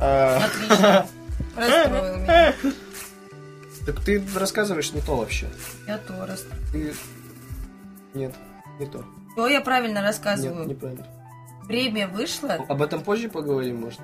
А, 0.01 0.45
Отлично. 0.45 1.07
Расстроил 1.57 2.17
меня. 2.17 2.55
Так 3.87 4.01
ты 4.05 4.23
рассказываешь 4.35 4.93
не 4.93 5.01
то 5.01 5.17
вообще. 5.17 5.49
Я 5.87 5.99
то 5.99 6.27
расстроил. 6.27 6.63
Ты... 6.73 6.95
Нет, 8.15 8.35
не 8.79 8.87
то. 8.87 9.05
Все 9.33 9.47
я 9.49 9.61
правильно 9.61 9.99
Нет, 9.99 10.05
рассказываю. 10.07 10.67
неправильно. 10.69 11.07
Премия 11.67 12.09
вышла. 12.09 12.55
Об 12.69 12.83
этом 12.83 13.03
позже 13.03 13.29
поговорим, 13.29 13.81
может. 13.83 14.01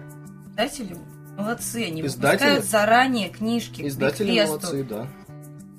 Издатели 0.50 0.96
молодцы, 1.36 1.84
они 1.86 2.02
Издатели? 2.02 2.36
выпускают 2.50 2.64
заранее 2.64 3.28
книжки. 3.30 3.86
Издатели 3.86 4.40
молодцы, 4.44 4.84
да. 4.84 5.08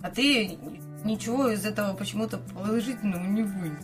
А 0.03 0.09
ты 0.09 0.57
ничего 1.05 1.49
из 1.49 1.65
этого 1.65 1.93
почему-то 1.93 2.37
положительного 2.37 3.25
не 3.25 3.43
вынес. 3.43 3.83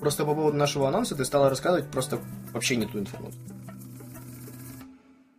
Просто 0.00 0.24
по 0.24 0.34
поводу 0.34 0.56
нашего 0.56 0.88
анонса 0.88 1.14
ты 1.14 1.24
стала 1.24 1.48
рассказывать 1.48 1.90
просто 1.90 2.18
вообще 2.52 2.76
не 2.76 2.86
ту 2.86 2.98
информацию. 2.98 3.40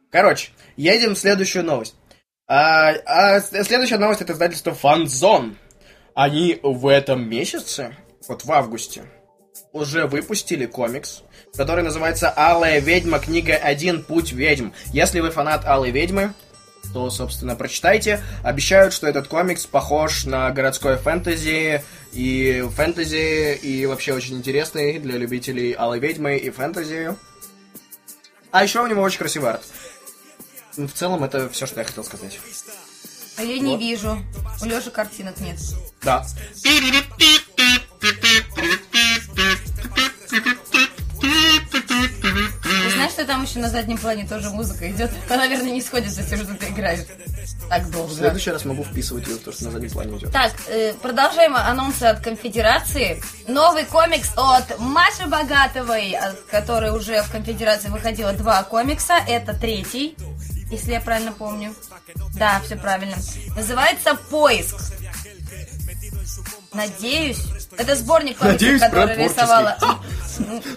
Короче, 0.09 0.51
едем 0.77 1.15
в 1.15 1.19
следующую 1.19 1.65
новость. 1.65 1.95
А, 2.47 2.91
а 3.05 3.41
следующая 3.41 3.97
новость 3.97 4.21
это 4.21 4.33
издательство 4.33 4.73
Фанзон. 4.73 5.57
Они 6.13 6.59
в 6.61 6.87
этом 6.87 7.27
месяце, 7.27 7.97
вот 8.27 8.45
в 8.45 8.51
августе, 8.51 9.03
уже 9.71 10.05
выпустили 10.05 10.67
комикс, 10.67 11.23
который 11.55 11.83
называется 11.83 12.29
«Алая 12.29 12.79
ведьма. 12.79 13.19
Книга 13.19 13.55
1. 13.55 14.03
Путь 14.03 14.31
ведьм». 14.31 14.69
Если 14.93 15.19
вы 15.19 15.31
фанат 15.31 15.65
Алой 15.65 15.91
ведьмы, 15.91 16.33
то, 16.93 17.09
собственно, 17.09 17.55
прочитайте. 17.55 18.23
Обещают, 18.43 18.93
что 18.93 19.07
этот 19.07 19.27
комикс 19.27 19.65
похож 19.65 20.25
на 20.25 20.49
городское 20.51 20.97
фэнтези, 20.97 21.83
и 22.11 22.63
фэнтези, 22.75 23.55
и 23.55 23.85
вообще 23.85 24.13
очень 24.13 24.37
интересный 24.37 24.99
для 24.99 25.17
любителей 25.17 25.73
Алой 25.73 25.99
Ведьмы 25.99 26.37
и 26.37 26.49
фэнтези. 26.49 27.15
А 28.51 28.63
еще 28.63 28.81
у 28.81 28.87
него 28.87 29.01
очень 29.01 29.17
красивый 29.17 29.49
арт. 29.49 29.63
В 30.77 30.91
целом, 30.91 31.23
это 31.23 31.49
все, 31.49 31.65
что 31.65 31.79
я 31.79 31.85
хотел 31.85 32.03
сказать. 32.03 32.39
А 33.37 33.41
я 33.43 33.57
не 33.59 33.71
Вот. 33.71 33.79
вижу. 33.79 34.19
У 34.61 34.65
Лёши 34.65 34.91
картинок 34.91 35.39
нет. 35.39 35.57
Да. 36.03 36.25
Ты 36.61 36.69
там 43.43 43.49
еще 43.49 43.59
на 43.59 43.69
заднем 43.69 43.97
плане 43.97 44.25
тоже 44.25 44.49
музыка 44.49 44.89
идет? 44.89 45.11
Она, 45.27 45.43
наверное, 45.43 45.71
не 45.71 45.81
сходится 45.81 46.23
с 46.23 46.27
тем, 46.27 46.39
что 46.43 46.55
ты 46.55 46.67
играешь. 46.67 47.01
Так 47.69 47.83
В 47.83 47.91
долго. 47.91 48.13
следующий 48.13 48.51
раз 48.51 48.65
могу 48.65 48.83
вписывать 48.83 49.27
ее, 49.27 49.35
то, 49.35 49.51
что 49.51 49.65
на 49.65 49.71
заднем 49.71 49.89
плане 49.89 50.17
идет. 50.17 50.31
Так, 50.31 50.53
э, 50.67 50.93
продолжаем 51.01 51.55
анонсы 51.55 52.03
от 52.03 52.21
Конфедерации. 52.21 53.21
Новый 53.47 53.85
комикс 53.85 54.31
от 54.37 54.79
Маши 54.79 55.27
Богатовой, 55.27 56.11
от 56.13 56.39
которой 56.49 56.91
уже 56.91 57.21
в 57.23 57.31
Конфедерации 57.31 57.89
выходило 57.89 58.31
два 58.33 58.63
комикса. 58.63 59.15
Это 59.27 59.53
третий, 59.53 60.15
если 60.71 60.93
я 60.93 61.01
правильно 61.01 61.33
помню. 61.33 61.75
Да, 62.35 62.61
все 62.65 62.75
правильно. 62.77 63.15
Называется 63.55 64.15
«Поиск». 64.29 64.75
Надеюсь. 66.73 67.39
Это 67.77 67.95
сборник 67.95 68.37
комиксов, 68.37 68.61
Надеюсь, 68.61 68.81
который 68.81 69.15
рисовала... 69.17 69.77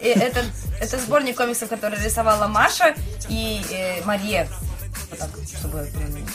Э, 0.01 0.13
Это, 0.13 0.45
это 0.81 0.99
сборник 0.99 1.37
комиксов, 1.37 1.69
который 1.69 2.03
рисовала 2.03 2.47
Маша 2.49 2.95
и 3.29 3.63
э, 3.71 4.03
Мария. 4.05 4.49
Вот 5.11 5.19
так, 5.19 5.31
чтобы 5.59 5.89
прям... 5.95 6.27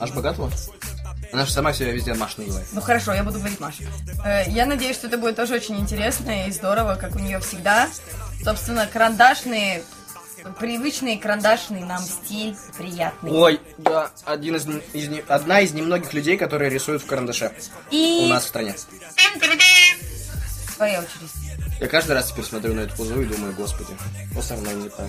Аж 0.00 0.10
богатого? 0.12 0.50
Она 1.32 1.44
же 1.44 1.52
сама 1.52 1.72
себя 1.72 1.90
везде 1.92 2.14
Маш 2.14 2.36
называет. 2.38 2.66
Ну 2.72 2.80
хорошо, 2.80 3.12
я 3.12 3.22
буду 3.22 3.38
говорить 3.38 3.60
Маша. 3.60 3.82
Э, 4.24 4.48
Я 4.50 4.66
надеюсь, 4.66 4.96
что 4.96 5.08
это 5.08 5.18
будет 5.18 5.36
тоже 5.36 5.54
очень 5.54 5.78
интересно 5.78 6.46
и 6.46 6.52
здорово, 6.52 6.94
как 6.94 7.16
у 7.16 7.18
нее 7.18 7.38
всегда. 7.40 7.88
Собственно, 8.44 8.86
карандашные, 8.86 9.82
привычный 10.58 11.18
карандашный 11.18 11.80
нам 11.80 12.00
стиль, 12.00 12.56
приятный. 12.76 13.30
Ой, 13.30 13.60
да, 13.78 14.10
один 14.24 14.56
из, 14.56 14.66
из 14.94 15.10
одна 15.28 15.60
из 15.60 15.72
немногих 15.72 16.12
людей, 16.14 16.36
которые 16.38 16.70
рисуют 16.70 17.02
в 17.02 17.06
карандаше 17.06 17.52
И 17.90 18.20
у 18.24 18.28
нас 18.28 18.44
в 18.44 18.48
стране. 18.48 18.74
твоя 20.76 21.00
очередь. 21.00 21.47
Я 21.80 21.86
каждый 21.86 22.12
раз 22.12 22.30
теперь 22.30 22.44
смотрю 22.44 22.74
на 22.74 22.80
эту 22.80 22.96
позу 22.96 23.20
и 23.20 23.24
думаю, 23.24 23.54
господи, 23.54 23.96
со 24.42 24.56
мной 24.56 24.74
не 24.74 24.88
так. 24.88 25.08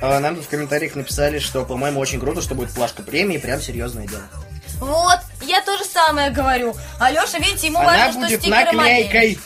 А, 0.00 0.18
нам 0.20 0.36
тут 0.36 0.46
в 0.46 0.48
комментариях 0.48 0.94
написали, 0.94 1.38
что, 1.38 1.64
по-моему, 1.64 2.00
очень 2.00 2.18
круто, 2.18 2.40
что 2.42 2.54
будет 2.54 2.70
плашка 2.70 3.02
премии, 3.02 3.38
прям 3.38 3.60
серьезное 3.60 4.06
дело. 4.06 4.22
Вот, 4.80 5.20
я 5.42 5.60
то 5.62 5.76
же 5.78 5.84
самое 5.84 6.30
говорю. 6.30 6.74
Алеша, 6.98 7.38
видите, 7.38 7.68
ему 7.68 7.78
Она 7.78 8.06
важно, 8.06 8.28
что 8.28 8.38
стикеры 8.38 8.72
мои. 8.72 9.04
наклейкой. 9.04 9.38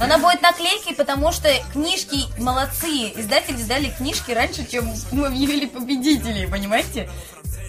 Она 0.00 0.18
будет 0.18 0.42
наклейкой, 0.42 0.94
потому 0.94 1.32
что 1.32 1.48
книжки 1.72 2.24
молодцы. 2.40 3.12
Издатели 3.16 3.56
издали 3.56 3.90
книжки 3.96 4.30
раньше, 4.32 4.66
чем 4.70 4.92
мы 5.12 5.26
объявили 5.26 5.66
победителей, 5.66 6.46
понимаете? 6.46 7.08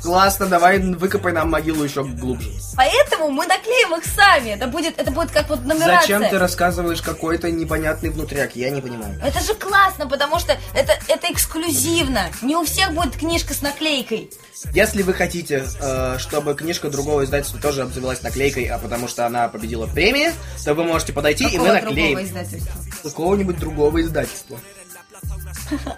Классно, 0.01 0.45
давай 0.47 0.79
выкопай 0.79 1.33
нам 1.33 1.49
могилу 1.49 1.83
еще 1.83 2.03
глубже. 2.03 2.49
Поэтому 2.75 3.29
мы 3.29 3.45
наклеим 3.45 3.95
их 3.95 4.05
сами. 4.05 4.51
Это 4.51 4.67
будет, 4.67 4.99
это 4.99 5.11
будет 5.11 5.31
как 5.31 5.49
вот 5.49 5.61
нумерация. 5.61 6.01
Зачем 6.01 6.29
ты 6.29 6.37
рассказываешь 6.37 7.01
какой-то 7.01 7.51
непонятный 7.51 8.09
внутряк? 8.09 8.55
Я 8.55 8.69
не 8.69 8.81
понимаю. 8.81 9.19
Это 9.23 9.39
же 9.41 9.53
классно, 9.53 10.07
потому 10.07 10.39
что 10.39 10.57
это, 10.73 10.93
это 11.07 11.31
эксклюзивно. 11.31 12.29
Не 12.41 12.55
у 12.55 12.63
всех 12.63 12.93
будет 12.93 13.17
книжка 13.17 13.53
с 13.53 13.61
наклейкой. 13.61 14.31
Если 14.73 15.03
вы 15.03 15.13
хотите, 15.13 15.65
э, 15.81 16.17
чтобы 16.19 16.53
книжка 16.55 16.89
другого 16.89 17.23
издательства 17.23 17.59
тоже 17.59 17.81
обзавелась 17.81 18.21
наклейкой, 18.21 18.65
а 18.65 18.77
потому 18.77 19.07
что 19.07 19.25
она 19.25 19.47
победила 19.47 19.85
в 19.85 19.93
премии, 19.93 20.31
то 20.63 20.73
вы 20.73 20.83
можете 20.83 21.13
подойти, 21.13 21.45
и 21.45 21.57
мы 21.57 21.67
Какого 21.67 21.73
наклеим. 21.73 22.15
другого 22.15 22.23
издательства? 22.25 22.73
Какого-нибудь 23.03 23.59
другого 23.59 24.01
издательства. 24.01 24.59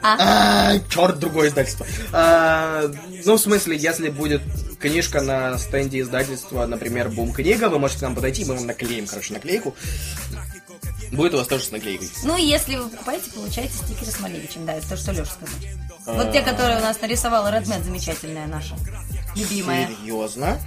А, 0.01 0.77
черт, 0.89 1.19
другое 1.19 1.49
издательство. 1.49 1.85
А, 2.11 2.91
Ну, 3.25 3.35
в 3.35 3.39
смысле, 3.39 3.77
если 3.77 4.09
будет 4.09 4.41
книжка 4.79 5.21
на 5.21 5.57
стенде 5.57 6.01
издательства, 6.01 6.65
например, 6.65 7.09
Бум 7.09 7.33
книга, 7.33 7.69
вы 7.69 7.79
можете 7.79 7.99
к 7.99 8.03
нам 8.03 8.15
подойти, 8.15 8.45
мы 8.45 8.55
вам 8.55 8.65
наклеим, 8.65 9.07
короче, 9.07 9.33
наклейку. 9.33 9.75
Будет 11.11 11.33
у 11.33 11.37
вас 11.37 11.47
тоже 11.47 11.65
с 11.65 11.71
наклейкой. 11.71 12.09
Ну 12.23 12.37
и 12.37 12.43
если 12.43 12.77
вы 12.77 12.89
покупаете, 12.89 13.31
получаете 13.31 13.73
стикеры 13.73 14.11
с 14.11 14.19
Малевичем. 14.21 14.65
Да, 14.65 14.73
это 14.73 14.89
то, 14.89 14.97
что 14.97 15.11
Леша 15.11 15.25
сказал. 15.25 16.15
Вот 16.15 16.31
те, 16.31 16.41
которые 16.41 16.77
у 16.77 16.81
нас 16.81 16.99
нарисовала 17.01 17.53
Редмет, 17.53 17.83
замечательная 17.83 18.47
наша. 18.47 18.75
Любимая. 19.35 19.87
Серьезно? 19.87 20.57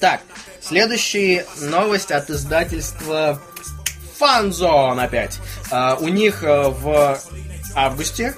Так, 0.00 0.20
следующая 0.60 1.46
новость 1.60 2.10
от 2.10 2.28
издательства 2.30 3.40
Фанзон 4.18 4.98
опять. 4.98 5.38
А, 5.70 5.96
у 6.00 6.08
них 6.08 6.42
э, 6.42 6.68
в 6.68 7.18
августе, 7.84 8.34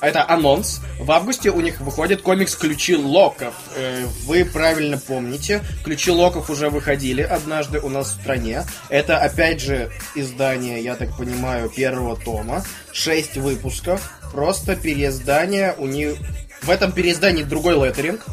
это 0.00 0.26
анонс, 0.26 0.80
в 0.98 1.10
августе 1.10 1.50
у 1.50 1.60
них 1.60 1.80
выходит 1.80 2.22
комикс 2.22 2.56
«Ключи 2.56 2.96
Локов». 2.96 3.52
Э, 3.76 4.06
вы 4.24 4.46
правильно 4.46 4.96
помните, 4.96 5.62
«Ключи 5.84 6.10
Локов» 6.10 6.48
уже 6.48 6.70
выходили 6.70 7.20
однажды 7.20 7.80
у 7.80 7.90
нас 7.90 8.08
в 8.08 8.20
стране. 8.22 8.64
Это, 8.88 9.18
опять 9.18 9.60
же, 9.60 9.92
издание, 10.14 10.82
я 10.82 10.94
так 10.94 11.14
понимаю, 11.18 11.68
первого 11.68 12.16
тома. 12.16 12.64
Шесть 12.92 13.36
выпусков, 13.36 14.10
просто 14.32 14.74
переиздание. 14.74 15.74
У 15.76 15.86
них... 15.86 16.16
В 16.62 16.68
этом 16.68 16.92
переиздании 16.92 17.42
другой 17.42 17.74
леттеринг. 17.74 18.24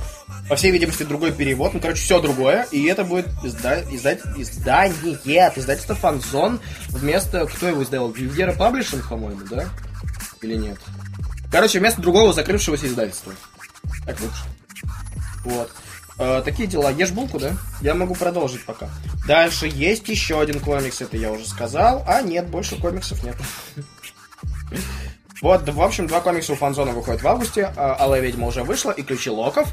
По 0.50 0.56
всей 0.56 0.72
видимости, 0.72 1.04
другой 1.04 1.34
перевод. 1.34 1.74
Ну, 1.74 1.80
короче, 1.82 2.02
все 2.02 2.20
другое. 2.22 2.66
И 2.72 2.86
это 2.86 3.04
будет 3.04 3.28
изда... 3.44 3.82
издать... 3.92 4.20
издание 4.38 5.48
от 5.48 5.58
издательства 5.58 5.96
Фанзон 5.96 6.62
вместо... 6.90 7.46
Кто 7.46 7.68
его 7.68 7.84
издал? 7.84 8.10
Вивьера 8.10 8.54
Паблишинг, 8.54 9.10
по-моему, 9.10 9.42
да? 9.50 9.68
Или 10.42 10.56
нет? 10.56 10.78
Короче, 11.52 11.80
вместо 11.80 12.02
другого 12.02 12.34
закрывшегося 12.34 12.88
издательства. 12.88 13.34
Так 14.06 14.20
лучше. 14.20 14.44
Вот. 15.44 15.72
Э, 16.20 16.42
такие 16.44 16.68
дела. 16.68 16.92
Ешь 16.92 17.12
булку, 17.12 17.40
да? 17.40 17.54
Я 17.82 17.94
могу 17.94 18.16
продолжить 18.16 18.66
пока. 18.66 18.90
Дальше 19.28 19.68
есть 19.68 20.08
еще 20.10 20.42
один 20.42 20.60
комикс, 20.60 21.02
это 21.02 21.18
я 21.18 21.32
уже 21.32 21.48
сказал. 21.48 22.04
А 22.08 22.22
нет, 22.22 22.48
больше 22.48 22.76
комиксов 22.76 23.24
нет. 23.24 23.36
Вот, 25.42 25.70
в 25.70 25.82
общем, 25.82 26.08
два 26.08 26.20
комикса 26.22 26.54
у 26.54 26.56
Фанзона 26.56 26.92
выходят 26.92 27.22
в 27.22 27.28
августе. 27.28 27.72
а, 27.76 27.94
Алая 27.94 28.22
ведьма 28.22 28.48
уже 28.48 28.64
вышла, 28.64 28.92
и 28.92 29.04
Ключи 29.04 29.30
Локов. 29.30 29.72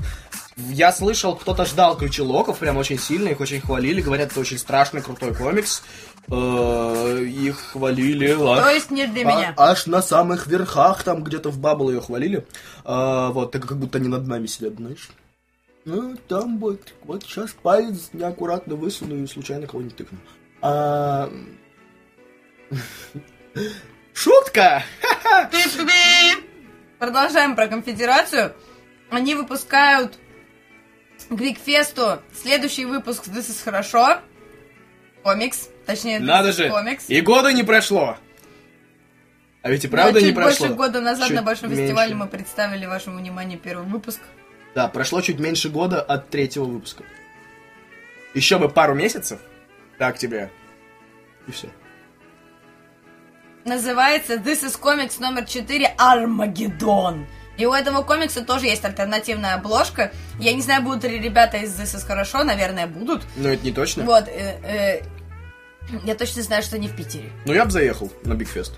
Я 0.57 0.93
слышал, 0.93 1.35
кто-то 1.37 1.65
ждал 1.65 1.97
Ключи 1.97 2.21
Локов, 2.21 2.59
прям 2.59 2.77
очень 2.77 2.99
сильно, 2.99 3.29
их 3.31 3.41
очень 3.41 3.61
хвалили. 3.61 4.03
Говорят, 4.03 4.33
это 4.33 4.41
очень 4.41 4.59
страшный, 4.59 5.01
крутой 5.01 5.35
комикс. 5.35 5.83
Э, 6.31 7.23
Их 7.25 7.59
хвалили. 7.59 8.35
То 8.35 8.53
аж- 8.55 8.75
есть 8.75 8.91
не 8.91 9.07
для 9.07 9.23
а- 9.23 9.25
меня. 9.25 9.55
Аж 9.57 9.87
на 9.87 10.03
самых 10.03 10.47
верхах, 10.47 11.03
там 11.03 11.23
где-то 11.23 11.51
в 11.51 11.59
Бабл 11.59 11.91
ее 11.91 12.01
хвалили. 12.01 12.47
А, 12.85 13.31
Вот, 13.31 13.53
так 13.53 13.67
как 13.67 13.79
будто 13.79 13.99
они 13.99 14.09
над 14.09 14.27
нами 14.27 14.47
сидят, 14.47 14.75
знаешь. 14.77 15.11
Ну, 15.85 16.17
там 16.29 16.59
вот, 16.59 16.81
вот 17.05 17.25
сейчас 17.25 17.51
палец 17.63 18.09
неаккуратно 18.15 18.75
высуну 18.75 19.17
и 19.23 19.27
случайно 19.27 19.67
кого-нибудь 19.67 19.97
тыкну. 19.97 20.19
А... 20.63 21.31
Шутка! 24.15 24.83
Продолжаем 26.99 27.55
про 27.55 27.67
конфедерацию. 27.69 28.55
Они 29.11 29.35
выпускают 29.35 30.19
к 31.29 31.33
Викфесту 31.33 32.21
следующий 32.33 32.87
выпуск 32.87 33.29
This 33.29 33.51
is 33.51 33.63
хорошо. 33.63 34.21
Комикс. 35.23 35.69
Точнее, 35.87 36.21
Надо 36.21 36.53
же! 36.53 36.69
комикс. 36.71 37.05
И 37.09 37.21
года 37.21 37.53
не 37.53 37.63
прошло! 37.63 38.17
А 39.63 39.71
ведь 39.71 39.85
и 39.85 39.89
правда 39.89 40.15
Да, 40.15 40.21
не 40.21 40.27
чуть 40.27 40.35
прошло. 40.35 40.67
больше 40.67 40.75
года 40.77 41.01
назад 41.01 41.29
Чуть 41.29 41.37
на 41.37 41.43
Большом 41.43 41.71
меньше. 41.71 41.83
фестивале 41.83 42.15
мы 42.15 42.27
представили 42.27 42.85
вашему 42.87 43.19
вниманию 43.19 43.59
первый 43.59 43.87
выпуск. 43.87 44.21
Да, 44.75 44.89
прошло 44.89 45.21
чуть 45.23 45.39
меньше 45.39 45.71
года 45.71 46.03
от 46.03 46.29
третьего 46.29 46.65
выпуска. 46.65 47.05
Еще 48.35 48.59
бы 48.59 48.69
пару 48.69 48.95
месяцев. 48.95 49.41
Так 49.99 50.19
тебе. 50.19 50.51
И 51.47 51.53
все. 51.53 51.69
Называется 53.65 54.35
This 54.35 54.65
is 54.65 54.79
Comics 54.81 55.17
номер 55.21 55.47
4 55.47 55.95
Армагеддон. 55.97 57.27
И 57.57 57.65
у 57.67 57.73
этого 57.73 58.03
комикса 58.03 58.45
тоже 58.45 58.67
есть 58.67 58.85
альтернативная 58.85 59.55
обложка. 59.55 60.13
Я 60.41 60.53
не 60.53 60.61
знаю, 60.61 60.83
будут 60.83 61.05
ли 61.05 61.19
ребята 61.21 61.59
из 61.59 61.79
This 61.79 61.97
is 61.97 62.05
хорошо, 62.05 62.43
наверное, 62.43 62.87
будут. 62.87 63.23
Но 63.37 63.49
это 63.49 63.65
не 63.65 63.73
точно. 63.73 64.03
Вот, 64.05 64.27
э, 64.29 64.59
э, 64.65 65.03
я 66.05 66.15
точно 66.15 66.43
знаю, 66.43 66.63
что 66.63 66.79
не 66.79 66.89
в 66.89 66.97
Питере. 66.97 67.31
Ну 67.45 67.53
я 67.53 67.65
бы 67.65 67.71
заехал 67.71 68.13
на 68.25 68.35
Бигфест. 68.35 68.75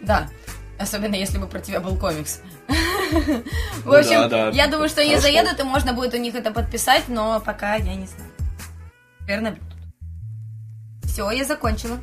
Да. 0.00 0.28
Особенно 0.78 1.14
если 1.14 1.38
бы 1.38 1.46
про 1.46 1.60
тебя 1.60 1.80
был 1.80 1.96
комикс. 1.96 2.40
В 2.68 3.86
Ну 3.86 3.94
общем, 3.94 4.28
да, 4.28 4.28
да. 4.28 4.50
я 4.50 4.66
думаю, 4.66 4.88
что 4.88 5.02
они 5.02 5.16
заедут, 5.18 5.60
и 5.60 5.62
можно 5.62 5.92
будет 5.92 6.14
у 6.14 6.16
них 6.16 6.34
это 6.34 6.50
подписать, 6.50 7.04
но 7.08 7.40
пока 7.40 7.76
я 7.76 7.94
не 7.94 8.06
знаю. 8.06 8.30
Наверное, 9.20 9.52
будут. 9.52 9.74
Все, 11.04 11.30
я 11.30 11.44
закончила. 11.44 11.98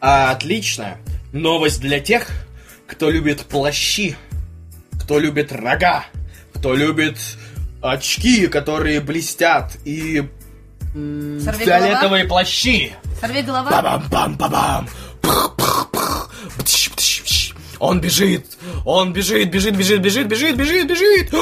А, 0.00 0.30
отлично. 0.30 0.98
Новость 1.32 1.80
для 1.80 2.00
тех, 2.00 2.28
кто 2.86 3.10
любит 3.10 3.46
плащи 3.46 4.16
кто 5.08 5.18
любит 5.20 5.52
рога, 5.52 6.04
кто 6.52 6.74
любит 6.74 7.16
очки, 7.80 8.46
которые 8.46 9.00
блестят, 9.00 9.76
и 9.84 10.28
Сорви 10.92 11.64
фиолетовые 11.64 12.24
плащи. 12.24 12.94
Сорви 13.20 13.42
голова. 13.42 13.70
Бабам-бам-бабам. 13.70 14.88
Он 17.78 18.00
бежит, 18.00 18.44
он 18.84 19.12
бежит, 19.12 19.50
бежит, 19.50 19.76
бежит, 19.76 20.00
бежит, 20.00 20.26
бежит, 20.26 20.56
бежит, 20.56 20.86
бежит. 20.88 21.32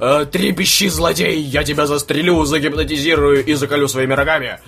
Э, 0.00 0.26
Трепещи, 0.30 0.88
злодей, 0.88 1.40
я 1.40 1.62
тебя 1.62 1.86
застрелю, 1.86 2.44
загипнотизирую 2.44 3.44
и 3.44 3.54
заколю 3.54 3.86
своими 3.86 4.14
рогами. 4.14 4.58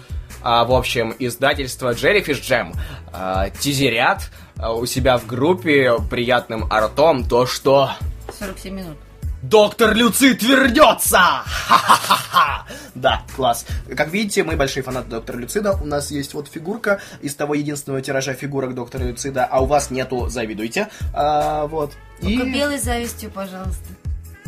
А, 0.42 0.64
в 0.64 0.72
общем, 0.72 1.14
издательство 1.18 1.92
Jellyfish 1.92 2.42
Jam 2.42 2.74
а, 3.12 3.50
тизерят 3.50 4.30
а, 4.56 4.72
у 4.72 4.86
себя 4.86 5.18
в 5.18 5.26
группе 5.26 5.98
приятным 6.10 6.66
артом 6.70 7.24
то, 7.24 7.46
что 7.46 7.90
47 8.38 8.74
минут. 8.74 8.96
Доктор 9.42 9.92
Люцит 9.94 10.40
вернется! 10.44 11.18
Ха-ха-ха-ха! 11.18 12.64
Да, 12.94 13.22
класс. 13.34 13.66
Как 13.96 14.12
видите, 14.12 14.44
мы 14.44 14.54
большие 14.54 14.84
фанаты 14.84 15.10
Доктора 15.10 15.38
Люцида. 15.38 15.72
У 15.82 15.84
нас 15.84 16.12
есть 16.12 16.32
вот 16.34 16.46
фигурка 16.46 17.00
из 17.20 17.34
того 17.34 17.54
единственного 17.54 18.00
тиража 18.00 18.34
фигурок 18.34 18.74
Доктора 18.74 19.02
Люцида, 19.02 19.44
а 19.44 19.60
у 19.60 19.66
вас 19.66 19.90
нету, 19.90 20.28
завидуйте. 20.28 20.88
А, 21.12 21.66
вот. 21.66 21.92
И, 22.20 22.36
белой 22.36 22.78
завистью, 22.78 23.32
пожалуйста. 23.32 23.84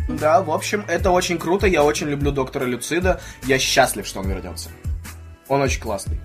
да, 0.06 0.42
в 0.42 0.52
общем, 0.52 0.84
это 0.86 1.10
очень 1.10 1.38
круто. 1.38 1.66
Я 1.66 1.82
очень 1.82 2.08
люблю 2.08 2.30
Доктора 2.30 2.64
Люцида. 2.64 3.20
Я 3.46 3.58
счастлив, 3.58 4.06
что 4.06 4.20
он 4.20 4.28
вернется. 4.28 4.70
Он 5.48 5.60
очень 5.60 5.80
классный. 5.80 6.20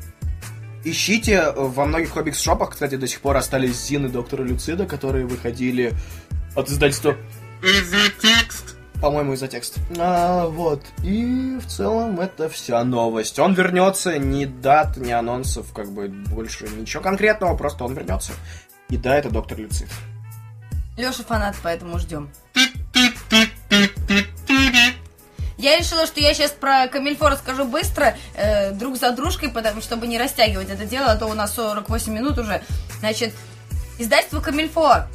Ищите, 0.83 1.51
во 1.55 1.85
многих 1.85 2.11
комикс-шопах, 2.11 2.69
кстати, 2.69 2.95
до 2.95 3.07
сих 3.07 3.19
пор 3.21 3.35
остались 3.35 3.81
зины 3.83 4.09
Доктора 4.09 4.43
Люцида, 4.43 4.85
которые 4.85 5.25
выходили 5.25 5.93
от 6.55 6.69
издательства 6.69 7.15
по-моему, 9.01 9.33
из-за 9.33 9.47
текст. 9.47 9.79
А, 9.97 10.47
вот. 10.47 10.83
И 11.03 11.57
в 11.57 11.67
целом 11.67 12.19
это 12.19 12.49
вся 12.49 12.83
новость. 12.83 13.39
Он 13.39 13.53
вернется, 13.53 14.17
ни 14.17 14.45
дат, 14.45 14.97
ни 14.97 15.11
анонсов, 15.11 15.71
как 15.73 15.91
бы 15.91 16.09
больше 16.09 16.67
ничего 16.67 17.01
конкретного, 17.01 17.55
просто 17.55 17.85
он 17.85 17.93
вернется. 17.93 18.33
И 18.89 18.97
да, 18.97 19.17
это 19.17 19.29
доктор 19.29 19.57
Люциф. 19.57 19.89
Леша 20.97 21.23
фанат, 21.23 21.55
поэтому 21.63 21.97
ждем. 21.97 22.29
Я 25.57 25.77
решила, 25.77 26.05
что 26.05 26.21
я 26.21 26.33
сейчас 26.33 26.51
про 26.51 26.87
Камильфо 26.87 27.29
расскажу 27.29 27.65
быстро, 27.65 28.15
э, 28.35 28.71
друг 28.71 28.97
за 28.97 29.11
дружкой, 29.11 29.49
потому 29.49 29.81
чтобы 29.81 30.07
не 30.07 30.17
растягивать 30.17 30.69
это 30.69 30.85
дело, 30.85 31.11
а 31.11 31.17
то 31.17 31.27
у 31.27 31.33
нас 31.33 31.53
48 31.55 32.13
минут 32.13 32.37
уже. 32.37 32.61
Значит, 32.99 33.33
издательство 33.97 34.39
Камильфо 34.39 35.07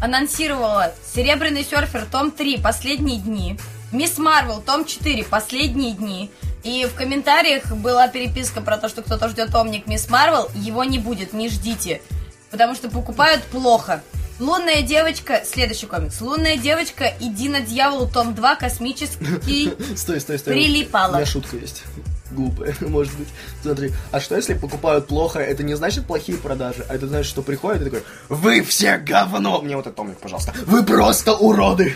анонсировало 0.00 0.92
«Серебряный 1.14 1.64
серфер» 1.64 2.06
том 2.10 2.30
3 2.30 2.58
«Последние 2.58 3.18
дни», 3.18 3.58
«Мисс 3.92 4.18
Марвел» 4.18 4.60
том 4.60 4.84
4 4.84 5.24
«Последние 5.24 5.92
дни», 5.92 6.30
и 6.62 6.86
в 6.86 6.94
комментариях 6.94 7.72
была 7.72 8.08
переписка 8.08 8.60
про 8.60 8.76
то, 8.76 8.88
что 8.88 9.02
кто-то 9.02 9.28
ждет 9.28 9.52
томник 9.52 9.86
«Мисс 9.86 10.08
Марвел», 10.08 10.50
его 10.54 10.84
не 10.84 10.98
будет, 10.98 11.32
не 11.32 11.48
ждите, 11.48 12.02
потому 12.50 12.74
что 12.74 12.88
покупают 12.88 13.42
плохо. 13.44 14.02
Лунная 14.38 14.82
девочка, 14.82 15.42
следующий 15.44 15.86
комикс. 15.86 16.20
Лунная 16.20 16.56
девочка, 16.56 17.12
иди 17.18 17.48
на 17.48 17.60
дьяволу, 17.60 18.08
том 18.08 18.34
2, 18.34 18.54
космический 18.54 19.74
Стой, 19.96 20.20
стой, 20.20 20.38
стой. 20.38 20.54
Прилипало. 20.54 21.14
У 21.14 21.16
меня 21.16 21.26
шутка 21.26 21.56
есть. 21.56 21.82
Глупая, 22.30 22.74
может 22.80 23.16
быть. 23.16 23.28
Смотри, 23.62 23.92
а 24.10 24.20
что 24.20 24.36
если 24.36 24.54
покупают 24.54 25.06
плохо, 25.06 25.38
это 25.38 25.62
не 25.62 25.74
значит 25.74 26.06
плохие 26.06 26.38
продажи, 26.38 26.84
а 26.88 26.94
это 26.94 27.06
значит, 27.06 27.28
что 27.30 27.42
приходит 27.42 27.82
и 27.82 27.84
такой, 27.86 28.02
вы 28.28 28.62
все 28.62 28.98
говно! 28.98 29.60
Мне 29.62 29.76
вот 29.76 29.86
этот 29.86 29.96
томик, 29.96 30.18
пожалуйста. 30.18 30.54
Вы 30.66 30.82
просто 30.82 31.34
уроды! 31.34 31.94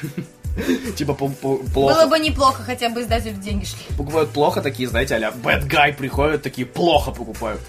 Типа 0.96 1.14
плохо. 1.14 1.64
Было 1.74 2.06
бы 2.06 2.18
неплохо, 2.18 2.62
хотя 2.62 2.88
бы 2.90 3.00
издателю 3.02 3.36
деньги 3.36 3.64
шли. 3.64 3.96
покупают 3.96 4.30
плохо, 4.30 4.60
такие, 4.60 4.88
знаете, 4.88 5.14
а-ля 5.14 5.30
bad 5.30 5.66
guy 5.66 5.94
приходят, 5.94 6.42
такие 6.42 6.66
плохо 6.66 7.10
покупают. 7.10 7.60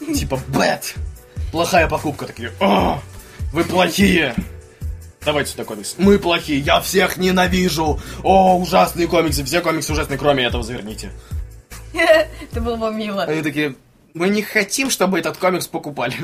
Типа 0.14 0.40
bad. 0.48 0.82
Плохая 1.52 1.88
покупка, 1.88 2.26
такие, 2.26 2.52
«О, 2.60 3.00
вы 3.52 3.64
плохие. 3.64 4.34
Давайте 5.24 5.50
сюда 5.50 5.64
комикс. 5.64 5.96
Мы 5.98 6.18
плохие, 6.18 6.60
я 6.60 6.80
всех 6.80 7.16
ненавижу. 7.18 8.00
О, 8.22 8.56
ужасные 8.56 9.06
комиксы, 9.06 9.44
все 9.44 9.60
комиксы 9.60 9.92
ужасные, 9.92 10.18
кроме 10.18 10.44
этого, 10.44 10.62
заверните. 10.62 11.10
Это 11.94 12.60
было 12.60 12.76
бы 12.76 12.92
мило. 12.92 13.24
Они 13.24 13.42
такие, 13.42 13.74
мы 14.14 14.28
не 14.28 14.42
хотим, 14.42 14.90
чтобы 14.90 15.18
этот 15.18 15.36
комикс 15.36 15.66
покупали. 15.66 16.14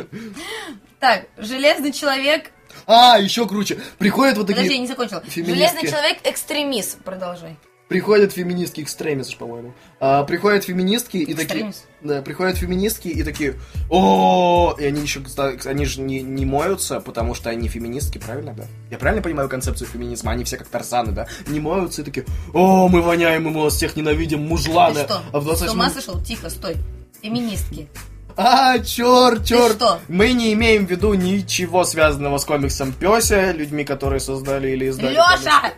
Так, 0.99 1.27
Железный 1.37 1.93
человек... 1.93 2.51
А, 2.87 3.19
еще 3.19 3.47
круче. 3.47 3.79
Приходят 3.99 4.37
вот 4.37 4.47
такие... 4.47 4.63
Подожди, 4.63 4.75
я 4.75 4.81
не 4.81 4.87
закончила. 4.87 5.23
Железный 5.27 5.83
человек 5.83 6.19
экстремист. 6.25 6.99
Продолжай. 7.03 7.57
Приходят 7.89 8.33
феминистки, 8.33 8.81
экстремис, 8.81 9.33
по-моему. 9.35 9.73
А, 10.01 10.25
приходят 10.25 10.65
феминистки 10.65 11.19
и 11.19 11.35
такие... 11.35 11.73
Да, 12.03 12.21
приходят 12.21 12.57
феминистки 12.57 13.09
и 13.09 13.23
такие, 13.23 13.55
о, 13.91 14.75
и 14.79 14.85
они 14.85 15.01
еще, 15.01 15.23
они 15.65 15.85
же 15.87 16.01
не, 16.01 16.21
не 16.21 16.45
моются, 16.45 17.01
потому 17.01 17.35
что 17.35 17.49
они 17.51 17.69
феминистки, 17.69 18.19
правильно, 18.19 18.55
да? 18.55 18.65
Я 18.91 18.99
правильно 18.99 19.23
понимаю 19.23 19.49
концепцию 19.49 19.89
феминизма? 19.89 20.33
Они 20.33 20.45
все 20.45 20.57
как 20.57 20.67
тарзаны, 20.69 21.13
да? 21.13 21.29
Не 21.47 21.61
моются 21.61 22.03
и 22.03 22.05
такие, 22.05 22.27
о, 22.53 22.89
мы 22.89 23.03
воняем, 23.03 23.47
и 23.47 23.51
мы 23.51 23.63
вас 23.63 23.75
всех 23.75 23.97
ненавидим, 23.97 24.41
мужланы. 24.41 25.01
Ты 25.01 25.05
что, 25.05 25.23
А 25.33 25.39
в 25.39 25.43
с 25.43 25.47
28 25.47 25.75
ума 25.75 25.91
сошел? 25.91 26.21
Тихо, 26.23 26.51
стой. 26.51 26.77
Феминистки. 27.23 27.89
А, 28.37 28.79
черт, 28.81 29.45
черт! 29.47 29.77
что? 29.77 30.01
Мы 30.09 30.33
не 30.33 30.53
имеем 30.53 30.87
в 30.87 30.91
виду 30.91 31.15
ничего 31.15 31.85
связанного 31.85 32.37
с 32.37 32.45
комиксом 32.45 32.93
Пёся, 32.93 33.53
людьми, 33.53 33.85
которые 33.85 34.21
создали 34.21 34.69
или 34.69 34.87
издали. 34.87 35.15
Леша! 35.15 35.73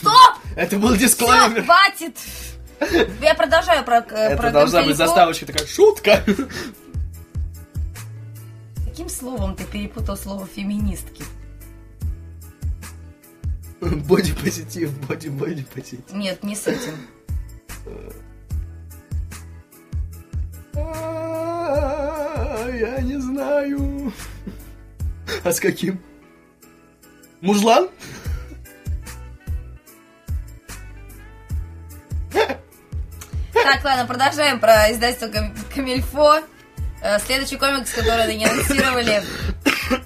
Стоп! 0.00 0.36
Это 0.54 0.78
был 0.78 0.94
дисклеймер. 0.94 1.64
хватит! 1.64 2.18
Я 3.22 3.34
продолжаю 3.34 3.84
про, 3.84 3.98
э, 3.98 4.32
Это 4.32 4.36
про 4.36 4.50
должна 4.50 4.82
быть 4.82 4.96
заставочка 4.96 5.46
такая 5.46 5.66
шутка. 5.66 6.22
Каким 8.86 9.08
словом 9.08 9.56
ты 9.56 9.64
перепутал 9.64 10.16
слово 10.16 10.46
феминистки? 10.46 11.24
Боди-позитив, 13.80 14.90
боди-боди-позитив. 15.08 16.12
Нет, 16.12 16.42
не 16.44 16.54
с 16.54 16.66
этим. 16.66 16.92
Я 22.72 23.00
не 23.00 23.18
знаю. 23.20 24.12
А 25.44 25.52
с 25.52 25.60
каким? 25.60 26.00
Мужлан? 27.40 27.88
Так, 33.52 33.84
ладно, 33.84 34.06
продолжаем 34.06 34.58
про 34.60 34.90
издательство 34.92 35.28
Кам- 35.28 35.54
Камильфо. 35.74 36.40
Э, 37.02 37.18
Следующий 37.20 37.56
комикс, 37.56 37.92
который 37.92 38.24
они 38.24 38.44
анонсировали, 38.44 39.22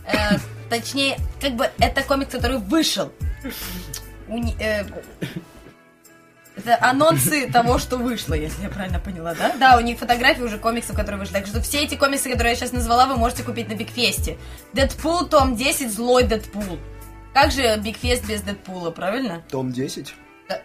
э, 0.05 0.39
точнее, 0.71 1.19
как 1.41 1.53
бы 1.55 1.71
это 1.79 2.03
комикс, 2.03 2.33
который 2.33 2.59
вышел. 2.59 3.12
Это 6.67 6.85
анонсы 6.85 7.49
того, 7.49 7.79
что 7.79 7.97
вышло, 7.97 8.35
если 8.35 8.64
я 8.64 8.69
правильно 8.69 8.99
поняла, 8.99 9.35
да? 9.35 9.55
Да, 9.57 9.77
у 9.77 9.81
них 9.81 10.01
фотографии 10.01 10.43
уже 10.43 10.59
комиксов, 10.59 10.97
которые 10.97 11.21
вышли. 11.21 11.35
Так 11.35 11.47
что 11.47 11.61
все 11.61 11.85
эти 11.85 11.95
комиксы, 11.95 12.29
которые 12.29 12.55
я 12.55 12.57
сейчас 12.57 12.73
назвала, 12.73 13.07
вы 13.07 13.17
можете 13.17 13.45
купить 13.45 13.69
на 13.69 13.75
Бигфесте. 13.75 14.37
Дэдпул, 14.73 15.27
том 15.29 15.55
10, 15.55 15.93
злой 15.93 16.25
Дэдпул. 16.25 16.79
Как 17.33 17.53
же 17.53 17.79
Бигфест 17.79 18.27
без 18.27 18.41
Дэдпула, 18.41 18.91
правильно? 18.91 19.45
Том 19.49 19.71
10. 19.71 20.12
Да. 20.49 20.61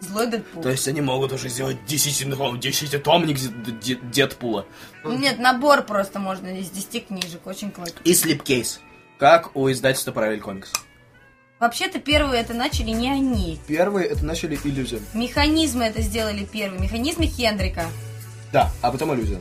Злой 0.00 0.28
Дэдпул. 0.28 0.62
То 0.62 0.70
есть 0.70 0.88
они 0.88 1.02
могут 1.02 1.32
уже 1.32 1.50
сделать 1.50 1.84
10, 1.84 2.28
ну, 2.28 2.56
10 2.56 3.02
томник 3.02 3.38
Дедпула. 4.10 4.64
Нет, 5.04 5.38
набор 5.38 5.82
просто 5.82 6.20
можно 6.20 6.48
из 6.48 6.70
10 6.70 7.08
книжек, 7.08 7.46
очень 7.46 7.70
классно. 7.70 7.98
И 8.04 8.14
слепкейс. 8.14 8.80
Как 9.18 9.54
у 9.54 9.70
издательства 9.70 10.12
Параллель 10.12 10.40
Комикс. 10.40 10.72
Вообще-то 11.62 12.00
первые 12.00 12.40
это 12.40 12.54
начали 12.54 12.90
не 12.90 13.08
они. 13.08 13.60
Первые 13.68 14.08
это 14.08 14.24
начали 14.24 14.58
иллюзион. 14.64 15.00
Механизмы 15.14 15.84
это 15.84 16.02
сделали 16.02 16.44
первые. 16.44 16.82
Механизмы 16.82 17.26
Хендрика. 17.26 17.84
Да, 18.52 18.72
а 18.82 18.90
потом 18.90 19.14
иллюзион. 19.14 19.40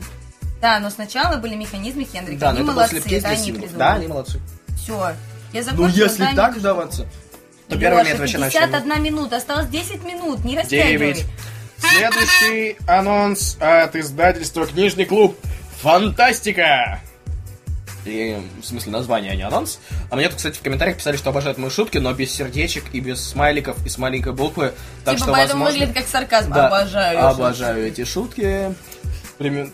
Да, 0.61 0.79
но 0.79 0.91
сначала 0.91 1.37
были 1.37 1.55
механизмы 1.55 2.03
Хендрика. 2.03 2.39
Да, 2.41 2.49
они 2.51 2.59
но 2.59 2.65
это 2.65 2.73
молодцы, 2.73 2.91
слепкейс 3.01 3.23
это 3.23 3.29
они 3.33 3.51
придумали. 3.53 3.75
Да, 3.79 3.93
они 3.93 4.05
молодцы. 4.07 4.39
Все. 4.77 4.93
Я 5.51 5.61
Ну, 5.61 5.63
закончила. 5.63 6.03
если 6.03 6.23
дай 6.23 6.35
так 6.35 6.51
мне- 6.51 6.59
вдаваться, 6.59 7.07
то 7.67 7.75
Лёша, 7.75 7.79
первыми 7.79 8.07
это 8.09 8.17
вообще 8.19 8.37
51 8.37 8.87
начали. 8.87 9.01
минута, 9.03 9.37
осталось 9.37 9.67
10 9.69 10.03
минут, 10.05 10.45
не 10.45 10.59
растягивай. 10.59 11.13
9. 11.15 11.25
Следующий 11.79 12.77
анонс 12.85 13.57
от 13.59 13.95
издательства 13.95 14.67
Книжный 14.67 15.05
клуб. 15.05 15.35
Фантастика! 15.81 17.01
И, 18.05 18.37
в 18.61 18.65
смысле, 18.65 18.91
название, 18.91 19.31
а 19.31 19.35
не 19.35 19.43
анонс. 19.43 19.79
А 20.09 20.15
мне 20.15 20.27
тут, 20.27 20.37
кстати, 20.37 20.57
в 20.57 20.61
комментариях 20.61 20.97
писали, 20.97 21.17
что 21.17 21.29
обожают 21.29 21.57
мои 21.57 21.69
шутки, 21.69 21.97
но 21.97 22.13
без 22.13 22.31
сердечек 22.31 22.85
и 22.93 22.99
без 22.99 23.23
смайликов 23.23 23.85
и 23.85 23.89
с 23.89 23.97
маленькой 23.97 24.33
буквы. 24.33 24.73
Так 25.05 25.15
типа 25.15 25.25
что, 25.25 25.31
поэтому 25.33 25.63
возможно... 25.63 25.85
выглядит 25.85 25.95
как 25.95 26.07
сарказм. 26.07 26.51
Да, 26.51 26.67
Обожаю. 26.67 27.27
Обожаю 27.27 27.87
эти 27.87 28.03
шутки. 28.03 28.73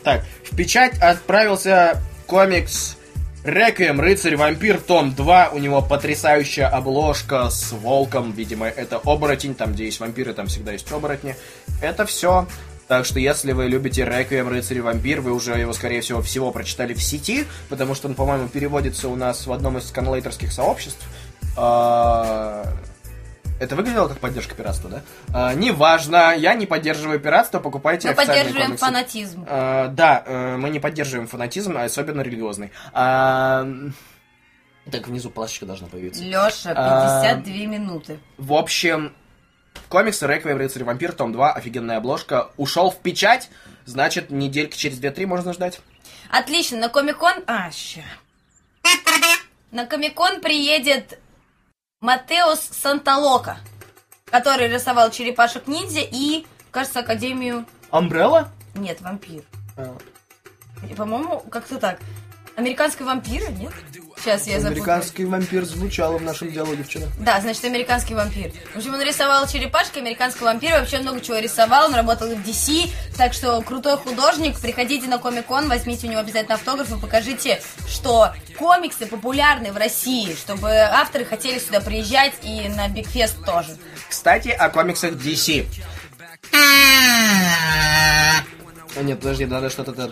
Так, 0.04 0.26
в 0.50 0.56
печать 0.56 0.98
отправился 1.00 2.02
комикс 2.26 2.98
Реквием, 3.44 4.02
Рыцарь, 4.02 4.36
Вампир, 4.36 4.80
том 4.80 5.14
2. 5.14 5.50
У 5.50 5.58
него 5.58 5.82
потрясающая 5.82 6.68
обложка 6.68 7.50
с 7.50 7.72
волком. 7.72 8.34
Видимо, 8.34 8.68
это 8.68 8.98
оборотень. 8.98 9.56
Там, 9.56 9.74
где 9.74 9.86
есть 9.86 10.00
вампиры, 10.00 10.34
там 10.34 10.48
всегда 10.48 10.74
есть 10.74 10.92
оборотни. 10.92 11.36
Это 11.82 12.06
все. 12.06 12.48
Так 12.88 13.06
что, 13.06 13.20
если 13.20 13.52
вы 13.52 13.68
любите 13.68 14.06
Реквием, 14.06 14.48
Рыцарь 14.48 14.78
и 14.78 14.82
Вампир, 14.82 15.20
вы 15.20 15.34
уже 15.34 15.52
его, 15.58 15.74
скорее 15.74 16.00
всего, 16.02 16.22
всего 16.22 16.52
прочитали 16.52 16.94
в 16.94 17.04
сети, 17.04 17.46
потому 17.70 17.96
что 17.96 18.08
он, 18.08 18.16
по-моему, 18.16 18.48
переводится 18.48 19.10
у 19.10 19.16
нас 19.16 19.46
в 19.46 19.52
одном 19.52 19.78
из 19.78 19.88
сканлейтерских 19.90 20.54
сообществ. 20.54 21.06
А, 21.58 22.66
это 23.60 23.76
выглядело 23.76 24.08
как 24.08 24.20
поддержка 24.20 24.56
пиратства, 24.56 24.90
да? 24.90 25.02
А, 25.34 25.54
неважно, 25.54 26.34
я 26.38 26.54
не 26.54 26.66
поддерживаю 26.66 27.20
пиратство, 27.20 27.60
покупайте 27.60 28.08
Мы 28.08 28.16
поддерживаем 28.16 28.68
комиксы. 28.68 28.86
фанатизм. 28.86 29.46
А, 29.50 29.88
да, 29.90 30.24
э, 30.26 30.56
мы 30.58 30.70
не 30.70 30.80
поддерживаем 30.80 31.28
фанатизм, 31.28 31.76
а 31.78 31.84
особенно 31.84 32.22
религиозный. 32.22 32.72
А, 32.94 33.68
Так, 34.90 35.08
внизу 35.10 35.30
плашечка 35.30 35.66
должна 35.66 35.88
появиться. 35.90 36.24
Леша, 36.24 36.72
А, 36.74 37.22
52 37.34 37.66
минуты. 37.66 38.20
В 38.38 38.54
общем, 38.54 39.12
комиксы 39.90 40.28
«Реквием, 40.28 40.58
Рыцарь 40.58 40.84
Вампир», 40.84 41.12
том 41.12 41.32
2, 41.32 41.54
офигенная 41.54 41.98
обложка. 41.98 42.50
Ушел 42.58 42.92
в 42.92 42.98
печать, 43.00 43.50
значит, 43.86 44.30
недельки 44.30 44.78
через 44.78 45.00
2-3 45.00 45.26
можно 45.26 45.54
ждать. 45.54 45.80
Отлично, 46.30 46.78
на 46.78 46.90
Комикон... 46.90 47.44
А, 47.48 47.72
ща. 47.72 48.02
На 49.72 49.86
Комикон 49.86 50.42
приедет 50.42 51.20
Матеус 52.02 52.60
Санталока, 52.60 53.58
который 54.26 54.68
рисовал 54.68 55.12
Черепашек 55.12 55.68
Ниндзя 55.68 56.02
и, 56.02 56.46
кажется, 56.72 57.00
Академию... 57.00 57.66
Амбрелла? 57.92 58.52
Нет, 58.76 59.02
вампир. 59.02 59.44
А, 59.78 59.96
И, 60.90 60.94
По-моему, 60.94 61.40
как-то 61.50 61.78
так. 61.78 62.00
Американский 62.56 63.04
вампир, 63.04 63.52
нет? 63.52 63.74
Сейчас 64.20 64.48
я 64.48 64.60
запуталась. 64.60 64.66
Американский 64.66 65.26
вампир 65.26 65.66
звучало 65.66 66.18
в 66.18 66.22
нашем 66.22 66.52
диалоге 66.52 66.84
вчера. 66.84 67.06
Да, 67.20 67.40
значит, 67.40 67.64
американский 67.66 68.16
вампир. 68.16 68.52
В 68.74 68.78
общем, 68.78 68.94
он 68.94 69.02
рисовал 69.02 69.48
черепашки, 69.48 70.00
американского 70.00 70.48
вампира, 70.48 70.80
вообще 70.80 71.00
много 71.00 71.22
чего 71.22 71.38
рисовал, 71.38 71.88
он 71.88 71.96
работал 71.96 72.28
в 72.28 72.40
DC, 72.40 72.90
так 73.16 73.34
что 73.34 73.62
крутой 73.62 73.98
художник, 73.98 74.60
приходите 74.60 75.08
на 75.08 75.18
Комик-кон, 75.18 75.70
возьмите 75.70 76.08
у 76.08 76.10
него 76.10 76.22
обязательно 76.22 76.56
автограф 76.56 76.92
и 76.92 77.00
покажите, 77.00 77.62
что 77.88 78.34
комиксы 78.58 79.06
популярны 79.06 79.72
в 79.72 79.78
России, 79.78 80.36
чтобы 80.36 80.72
авторы 80.72 81.26
хотели 81.26 81.60
сюда 81.60 81.80
приезжать 81.80 82.34
и 82.42 82.68
на 82.70 82.90
Бигфест 82.90 83.46
тоже. 83.46 83.78
Кстати, 84.10 84.50
о 84.50 84.70
комиксах 84.70 85.14
DC. 85.14 85.66
А, 86.54 88.42
нет, 89.04 89.20
подожди, 89.20 89.46
надо 89.46 89.70
что-то... 89.70 89.94
так, 89.94 90.12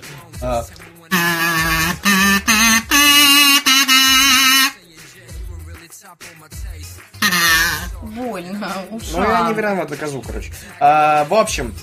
Ну, 9.13 9.23
я 9.23 9.47
не 9.47 9.53
виноват, 9.53 9.89
доказу, 9.89 10.21
короче. 10.21 10.51
А, 10.79 11.25
в 11.25 11.33
общем, 11.33 11.73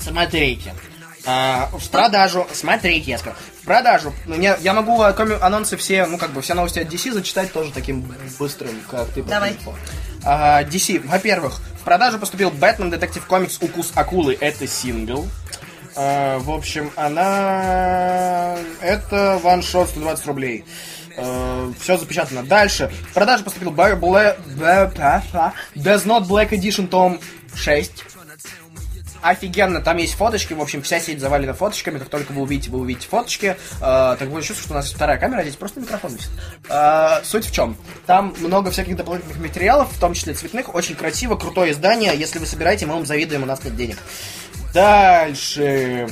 смотрите. 0.00 0.74
А, 1.28 1.68
в 1.72 1.88
продажу, 1.90 2.46
смотрите, 2.52 3.10
я 3.10 3.18
сказал, 3.18 3.36
в 3.60 3.64
продажу, 3.64 4.12
ну, 4.26 4.40
я, 4.40 4.56
я 4.60 4.72
могу 4.72 5.02
коми- 5.12 5.38
анонсы 5.40 5.76
все, 5.76 6.06
ну, 6.06 6.18
как 6.18 6.30
бы, 6.30 6.40
все 6.40 6.54
новости 6.54 6.78
от 6.78 6.86
DC 6.86 7.12
зачитать 7.12 7.52
тоже 7.52 7.72
таким 7.72 8.02
быстрым, 8.38 8.80
как 8.88 9.08
ты. 9.08 9.24
Давай. 9.24 9.56
А, 10.24 10.62
DC, 10.62 11.04
во-первых, 11.06 11.60
в 11.80 11.84
продажу 11.84 12.20
поступил 12.20 12.50
Бэтмен 12.50 12.90
Детектив 12.90 13.26
Комикс 13.26 13.58
Укус 13.60 13.90
Акулы, 13.96 14.38
это 14.40 14.68
сингл. 14.68 15.26
А, 15.96 16.38
в 16.38 16.50
общем, 16.50 16.92
она... 16.94 18.56
Это 18.80 19.40
ваншот 19.42 19.88
120 19.88 20.26
рублей. 20.26 20.64
Все 21.80 21.96
запечатано. 21.96 22.42
Дальше. 22.42 22.90
В 23.10 23.14
продажу 23.14 23.44
поступил 23.44 23.72
Bear 23.72 23.98
Does 25.74 26.06
Not 26.06 26.26
Black 26.26 26.50
Edition 26.50 26.88
том 26.88 27.20
6. 27.54 28.04
Офигенно, 29.22 29.80
там 29.80 29.96
есть 29.96 30.14
фоточки, 30.14 30.52
в 30.52 30.60
общем, 30.60 30.82
вся 30.82 31.00
сеть 31.00 31.20
завалена 31.20 31.52
фоточками, 31.52 31.98
как 31.98 32.08
только 32.08 32.32
вы 32.32 32.42
увидите, 32.42 32.70
вы 32.70 32.78
увидите 32.78 33.08
фоточки, 33.08 33.56
Э, 33.80 34.16
так 34.18 34.28
будет 34.28 34.44
чувство, 34.44 34.64
что 34.64 34.74
у 34.74 34.76
нас 34.76 34.92
вторая 34.92 35.18
камера, 35.18 35.40
а 35.40 35.42
здесь 35.42 35.56
просто 35.56 35.80
микрофон 35.80 36.14
висит. 36.14 36.30
Э, 36.68 37.22
суть 37.24 37.46
в 37.46 37.52
чем? 37.52 37.76
Там 38.06 38.34
много 38.38 38.70
всяких 38.70 38.96
дополнительных 38.96 39.38
материалов, 39.38 39.90
в 39.92 39.98
том 39.98 40.14
числе 40.14 40.34
цветных, 40.34 40.74
очень 40.74 40.94
красиво, 40.94 41.36
крутое 41.36 41.72
издание, 41.72 42.12
если 42.16 42.38
вы 42.38 42.46
собираете, 42.46 42.86
мы 42.86 42.94
вам 42.94 43.06
завидуем, 43.06 43.42
у 43.42 43.46
нас 43.46 43.64
нет 43.64 43.76
денег. 43.76 43.98
Дальше. 44.72 46.08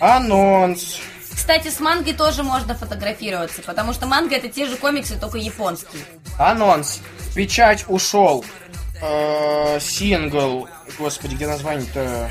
Анонс. 0.00 0.98
Кстати, 1.42 1.70
с 1.70 1.80
мангой 1.80 2.12
тоже 2.12 2.44
можно 2.44 2.72
фотографироваться, 2.72 3.62
потому 3.62 3.92
что 3.92 4.06
манга 4.06 4.36
это 4.36 4.48
те 4.48 4.64
же 4.64 4.76
комиксы, 4.76 5.18
только 5.18 5.38
японские. 5.38 6.04
Анонс. 6.38 7.00
В 7.18 7.34
печать 7.34 7.84
ушел. 7.88 8.44
Э, 9.02 9.80
сингл. 9.80 10.68
Господи, 11.00 11.34
где 11.34 11.48
название-то? 11.48 12.30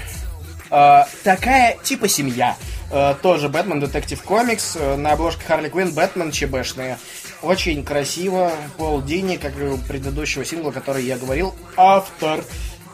Э, 0.72 1.04
такая 1.26 1.78
типа 1.84 2.08
семья. 2.08 2.56
Э, 2.90 3.14
тоже 3.22 3.50
Бэтмен 3.50 3.82
Детектив 3.82 4.24
Комикс. 4.24 4.78
Э, 4.80 4.96
на 4.96 5.12
обложке 5.12 5.44
Харли 5.46 5.68
Квинн 5.68 5.94
Бэтмен 5.94 6.32
ЧБшные. 6.32 6.98
Очень 7.42 7.84
красиво. 7.84 8.54
Пол 8.78 9.02
Дини, 9.02 9.36
как 9.36 9.60
и 9.60 9.64
у 9.64 9.78
предыдущего 9.78 10.46
сингла, 10.46 10.72
который 10.72 11.04
я 11.04 11.18
говорил. 11.18 11.54
Автор. 11.76 12.46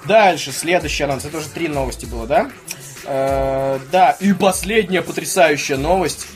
Дальше, 0.05 0.51
следующий 0.51 1.03
анонс. 1.03 1.25
Это 1.25 1.37
уже 1.37 1.49
три 1.49 1.67
новости 1.67 2.07
было, 2.07 2.25
да? 2.25 2.49
Э, 3.07 3.79
да, 3.91 4.11
и 4.19 4.33
последняя 4.33 5.01
потрясающая 5.01 5.77
новость. 5.77 6.27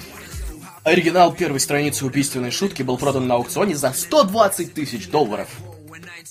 Оригинал 0.83 1.31
первой 1.33 1.59
страницы 1.59 2.05
убийственной 2.05 2.49
шутки 2.49 2.81
был 2.81 2.97
продан 2.97 3.27
на 3.27 3.35
аукционе 3.35 3.75
за 3.75 3.93
120 3.93 4.73
тысяч 4.73 5.09
долларов. 5.09 5.47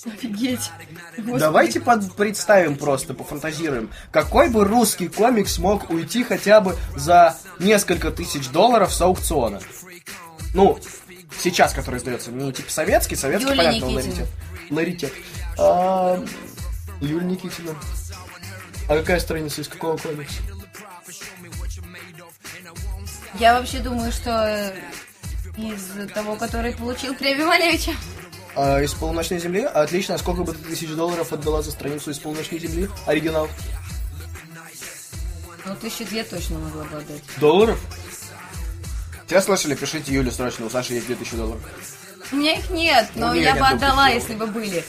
Офигеть. 0.06 0.70
Давайте 1.18 1.78
под- 1.78 2.14
представим 2.16 2.76
просто, 2.76 3.12
пофантазируем. 3.14 3.90
Какой 4.10 4.48
бы 4.48 4.64
русский 4.64 5.08
комикс 5.08 5.58
мог 5.58 5.90
уйти 5.90 6.24
хотя 6.24 6.60
бы 6.60 6.76
за 6.96 7.36
несколько 7.58 8.10
тысяч 8.10 8.48
долларов 8.48 8.92
с 8.94 9.00
аукциона? 9.02 9.60
Ну, 10.54 10.78
сейчас, 11.38 11.72
который 11.74 11.98
издается, 11.98 12.32
не 12.32 12.50
типа 12.52 12.72
советский, 12.72 13.14
советский, 13.14 13.50
Юлия 13.50 13.64
понятно, 13.66 13.86
Никитина. 13.86 13.94
ларитет. 14.00 14.28
Ларитет. 14.70 15.12
А, 15.58 16.24
Юлия 17.00 17.26
Никитина. 17.26 17.74
А 18.90 18.96
какая 18.96 19.20
страница 19.20 19.60
из 19.60 19.68
какого 19.68 19.96
комикса? 19.96 20.42
Я 23.38 23.56
вообще 23.56 23.78
думаю, 23.78 24.10
что 24.10 24.30
э, 24.48 24.72
из 25.56 26.12
того, 26.12 26.34
который 26.34 26.74
получил 26.74 27.14
премию 27.14 27.46
Малевича. 27.46 27.92
А, 28.56 28.82
из 28.82 28.92
полуночной 28.94 29.38
земли? 29.38 29.60
Отлично. 29.62 30.16
А 30.16 30.18
сколько 30.18 30.42
бы 30.42 30.54
ты 30.54 30.58
тысяч 30.64 30.88
долларов 30.88 31.32
отдала 31.32 31.62
за 31.62 31.70
страницу 31.70 32.10
из 32.10 32.18
полуночной 32.18 32.58
земли? 32.58 32.88
Оригинал. 33.06 33.48
Ну, 35.66 35.76
тысячи 35.76 36.02
две 36.02 36.24
точно 36.24 36.58
могла 36.58 36.82
бы 36.82 36.96
отдать. 36.96 37.22
Долларов? 37.36 37.78
Тебя 39.28 39.40
слышали? 39.40 39.76
Пишите 39.76 40.12
Юле 40.12 40.32
срочно. 40.32 40.66
У 40.66 40.70
Саши 40.70 40.94
есть 40.94 41.06
2000 41.06 41.36
долларов. 41.36 41.62
У 42.32 42.36
меня 42.36 42.54
их 42.54 42.68
нет, 42.70 43.08
но 43.14 43.28
Ну, 43.28 43.34
я 43.34 43.52
нет, 43.52 43.60
бы 43.60 43.66
я 43.66 43.68
отдала, 43.68 44.08
если 44.08 44.34
бы 44.34 44.48
были. 44.48 44.84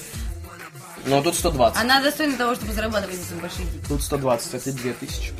Ну, 1.05 1.17
а 1.19 1.21
тут 1.21 1.35
120. 1.35 1.81
Она 1.81 2.01
достойна 2.01 2.37
того, 2.37 2.55
чтобы 2.55 2.73
зарабатывать 2.73 3.15
этим 3.15 3.39
большие 3.39 3.65
деньги. 3.65 3.85
Тут 3.87 4.01
120, 4.03 4.53
это 4.53 4.71
2000. 4.71 5.33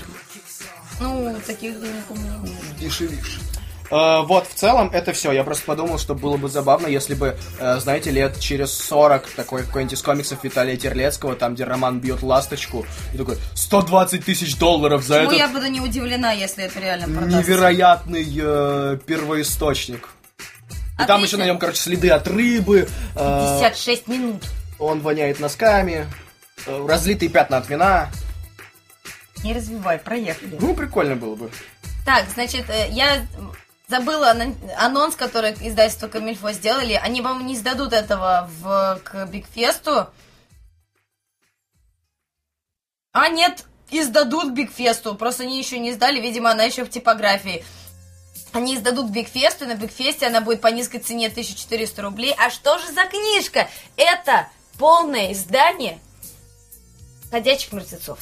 Ну, 1.00 1.36
таких 1.46 1.80
денег 1.80 2.04
у 2.10 2.16
меня 2.16 2.38
нет. 2.44 2.54
Дешевишь. 2.80 3.40
Э, 3.90 4.22
вот, 4.22 4.48
в 4.48 4.54
целом, 4.54 4.90
это 4.94 5.12
все. 5.14 5.32
Я 5.34 5.44
просто 5.44 5.66
подумал, 5.66 6.00
что 6.00 6.16
было 6.16 6.38
бы 6.38 6.48
забавно, 6.48 6.88
если 6.88 7.14
бы, 7.14 7.38
э, 7.60 7.80
знаете, 7.80 8.10
лет 8.12 8.40
через 8.40 8.72
40 8.74 9.28
такой 9.32 9.64
какой-нибудь 9.64 9.94
из 9.94 10.02
комиксов 10.02 10.44
Виталия 10.44 10.78
Терлецкого, 10.78 11.36
там, 11.36 11.56
где 11.56 11.66
Роман 11.66 12.00
бьет 12.00 12.22
ласточку, 12.24 12.86
и 13.14 13.18
такой, 13.18 13.38
120 13.56 14.24
тысяч 14.24 14.58
долларов 14.58 15.04
за 15.04 15.16
Ну, 15.24 15.28
этот 15.28 15.38
я 15.38 15.48
буду 15.50 15.68
не 15.68 15.82
удивлена, 15.82 16.32
если 16.32 16.64
это 16.64 16.80
реально 16.80 17.08
продастся. 17.20 17.52
невероятный 17.52 18.40
э, 18.42 18.98
первоисточник. 19.06 20.08
И 20.38 21.06
там 21.06 21.18
Отлично. 21.18 21.26
еще 21.26 21.38
на 21.38 21.46
нем, 21.48 21.58
короче, 21.58 21.80
следы 21.82 22.10
от 22.12 22.28
рыбы, 22.28 22.88
э, 23.16 23.58
56 23.62 24.08
минут. 24.08 24.44
Он 24.82 25.00
воняет 25.02 25.40
носками, 25.40 26.08
э, 26.66 26.86
разлитые 26.88 27.30
пятна 27.30 27.58
от 27.58 27.70
вина. 27.70 28.10
Не 29.44 29.54
развивай, 29.54 30.00
проехали. 30.00 30.58
Ну, 30.60 30.74
прикольно 30.74 31.16
было 31.16 31.36
бы. 31.36 31.52
Так, 32.06 32.26
значит, 32.34 32.70
э, 32.70 32.90
я 32.90 33.26
забыла 33.88 34.36
анонс, 34.78 35.16
который 35.16 35.52
издательство 35.52 36.08
Камильфо 36.08 36.52
сделали. 36.52 36.94
Они, 36.94 37.22
по-моему, 37.22 37.46
не 37.46 37.56
сдадут 37.56 37.94
этого 37.94 38.50
в, 38.60 39.00
к 39.04 39.26
Бигфесту. 39.28 40.08
А, 43.14 43.28
нет, 43.30 43.66
издадут 43.92 44.54
Бигфесту. 44.54 45.16
Просто 45.16 45.44
они 45.44 45.60
еще 45.60 45.78
не 45.78 45.92
сдали, 45.92 46.20
видимо, 46.20 46.52
она 46.52 46.64
еще 46.64 46.86
в 46.86 46.90
типографии. 46.90 47.64
Они 48.54 48.76
издадут 48.76 49.12
Бигфесту, 49.12 49.66
и 49.66 49.68
на 49.68 49.76
Бигфесте 49.76 50.28
она 50.28 50.42
будет 50.42 50.62
по 50.62 50.68
низкой 50.68 51.00
цене 51.00 51.28
1400 51.28 52.02
рублей. 52.02 52.34
А 52.38 52.50
что 52.50 52.78
же 52.80 52.88
за 52.88 53.06
книжка? 53.06 53.70
Это 53.96 54.48
полное 54.82 55.32
издание 55.32 56.00
«Ходячих 57.30 57.72
мертвецов». 57.72 58.18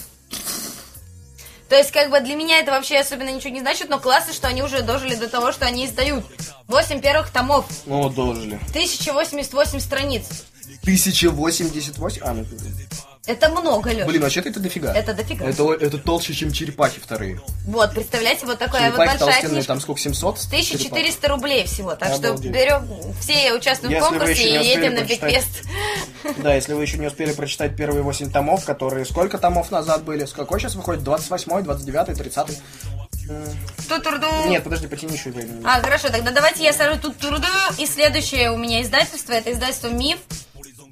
То 1.69 1.75
есть, 1.77 1.91
как 1.91 2.09
бы 2.09 2.19
для 2.19 2.35
меня 2.35 2.59
это 2.59 2.71
вообще 2.71 2.97
особенно 2.99 3.29
ничего 3.31 3.51
не 3.51 3.61
значит, 3.61 3.87
но 3.89 3.97
классно, 3.99 4.33
что 4.33 4.47
они 4.49 4.61
уже 4.61 4.81
дожили 4.81 5.15
до 5.15 5.29
того, 5.29 5.53
что 5.53 5.65
они 5.65 5.85
издают 5.85 6.25
8 6.67 6.99
первых 6.99 7.29
томов, 7.29 7.65
Ну, 7.85 8.09
дожили. 8.09 8.59
1088 8.71 9.79
страниц. 9.79 10.25
1088? 10.81 12.21
А, 12.23 12.33
ну, 12.33 12.45
Это 13.27 13.49
много, 13.49 13.89
Леш. 13.89 14.05
блин, 14.07 14.21
вообще-то 14.23 14.49
это 14.49 14.59
дофига. 14.59 14.91
Это 14.93 15.13
дофига. 15.13 15.45
Это, 15.45 15.63
о- 15.63 15.73
это 15.75 15.97
толще, 15.99 16.33
чем 16.33 16.51
черепахи 16.51 16.99
вторые. 16.99 17.39
Вот, 17.67 17.93
представляете, 17.93 18.45
вот 18.47 18.57
такая 18.57 18.89
вот 18.89 18.97
черепахи 18.97 19.09
большая 19.11 19.19
толстенные, 19.19 19.49
книжка. 19.51 19.67
там 19.67 19.79
сколько, 19.81 20.01
700? 20.01 20.37
1400 20.47 21.27
рублей 21.27 21.65
всего. 21.67 21.95
Так 21.95 22.15
что 22.15 22.29
Обалдеть. 22.29 22.51
берем, 22.51 22.87
все 23.21 23.53
участвуем 23.53 23.93
Если 23.93 24.05
в 24.05 24.09
конкурсе 24.09 24.61
и 24.61 24.67
едем 24.67 24.95
на. 24.95 25.01
Бигфест. 25.01 25.63
Да, 26.37 26.53
если 26.53 26.73
вы 26.73 26.81
еще 26.81 26.97
не 26.97 27.07
успели 27.07 27.31
прочитать 27.33 27.75
первые 27.75 28.03
8 28.03 28.31
томов, 28.31 28.65
которые 28.65 29.05
сколько 29.05 29.37
томов 29.37 29.71
назад 29.71 30.03
были? 30.03 30.25
С 30.25 30.33
какой 30.33 30.59
сейчас 30.59 30.75
выходит? 30.75 31.03
28, 31.03 31.63
29, 31.63 32.17
30? 32.17 32.61
Ту-турду. 33.87 34.27
Нет, 34.47 34.63
подожди, 34.63 34.87
потяни 34.87 35.13
еще 35.13 35.29
времени. 35.31 35.61
А, 35.63 35.79
хорошо, 35.81 36.09
тогда 36.09 36.31
давайте 36.31 36.63
я 36.63 36.73
сажу 36.73 36.99
тут 36.99 37.17
турду. 37.17 37.47
И 37.77 37.85
следующее 37.85 38.51
у 38.51 38.57
меня 38.57 38.81
издательство, 38.81 39.33
это 39.33 39.51
издательство 39.51 39.89
Миф. 39.89 40.17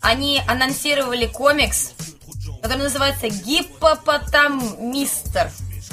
Они 0.01 0.39
анонсировали 0.47 1.25
комикс, 1.25 1.93
который 2.61 2.83
называется 2.83 3.29
Гиппопотамистер. 3.29 5.49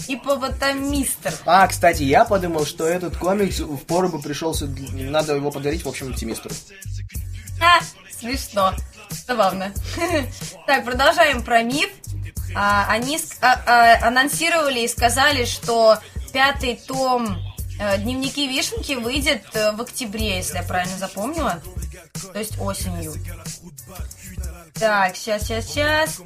Гиппопотамистер. 0.07 1.33
А, 1.47 1.67
кстати, 1.67 2.03
я 2.03 2.27
подумал, 2.27 2.67
что 2.67 2.87
этот 2.87 3.17
комикс 3.17 3.61
в 3.61 3.79
пору 3.87 4.11
бы 4.11 4.21
пришелся, 4.21 4.69
надо 4.93 5.35
его 5.35 5.51
подарить, 5.51 5.83
в 5.85 5.89
общем, 5.89 6.11
оптимистеру. 6.11 6.55
А, 7.61 7.81
смешно. 8.11 8.75
Забавно. 9.27 9.73
Так, 10.67 10.85
продолжаем 10.85 11.43
про 11.43 11.63
миф. 11.63 11.91
А, 12.57 12.87
они 12.89 13.19
а- 13.41 13.61
а, 13.67 14.09
анонсировали 14.09 14.81
и 14.81 14.89
сказали, 14.89 15.45
что 15.45 15.99
пятый 16.33 16.77
том 16.77 17.37
э, 17.81 17.99
Дневники 17.99 18.47
Вишенки 18.49 18.93
выйдет 18.93 19.45
э, 19.55 19.73
в 19.73 19.81
октябре, 19.81 20.37
если 20.37 20.57
я 20.57 20.63
правильно 20.63 20.97
запомнила. 20.97 21.61
То 22.33 22.39
есть 22.39 22.59
осенью. 22.61 23.15
Так, 24.75 25.17
сейчас, 25.17 25.43
сейчас, 25.43 25.67
сейчас. 25.67 26.21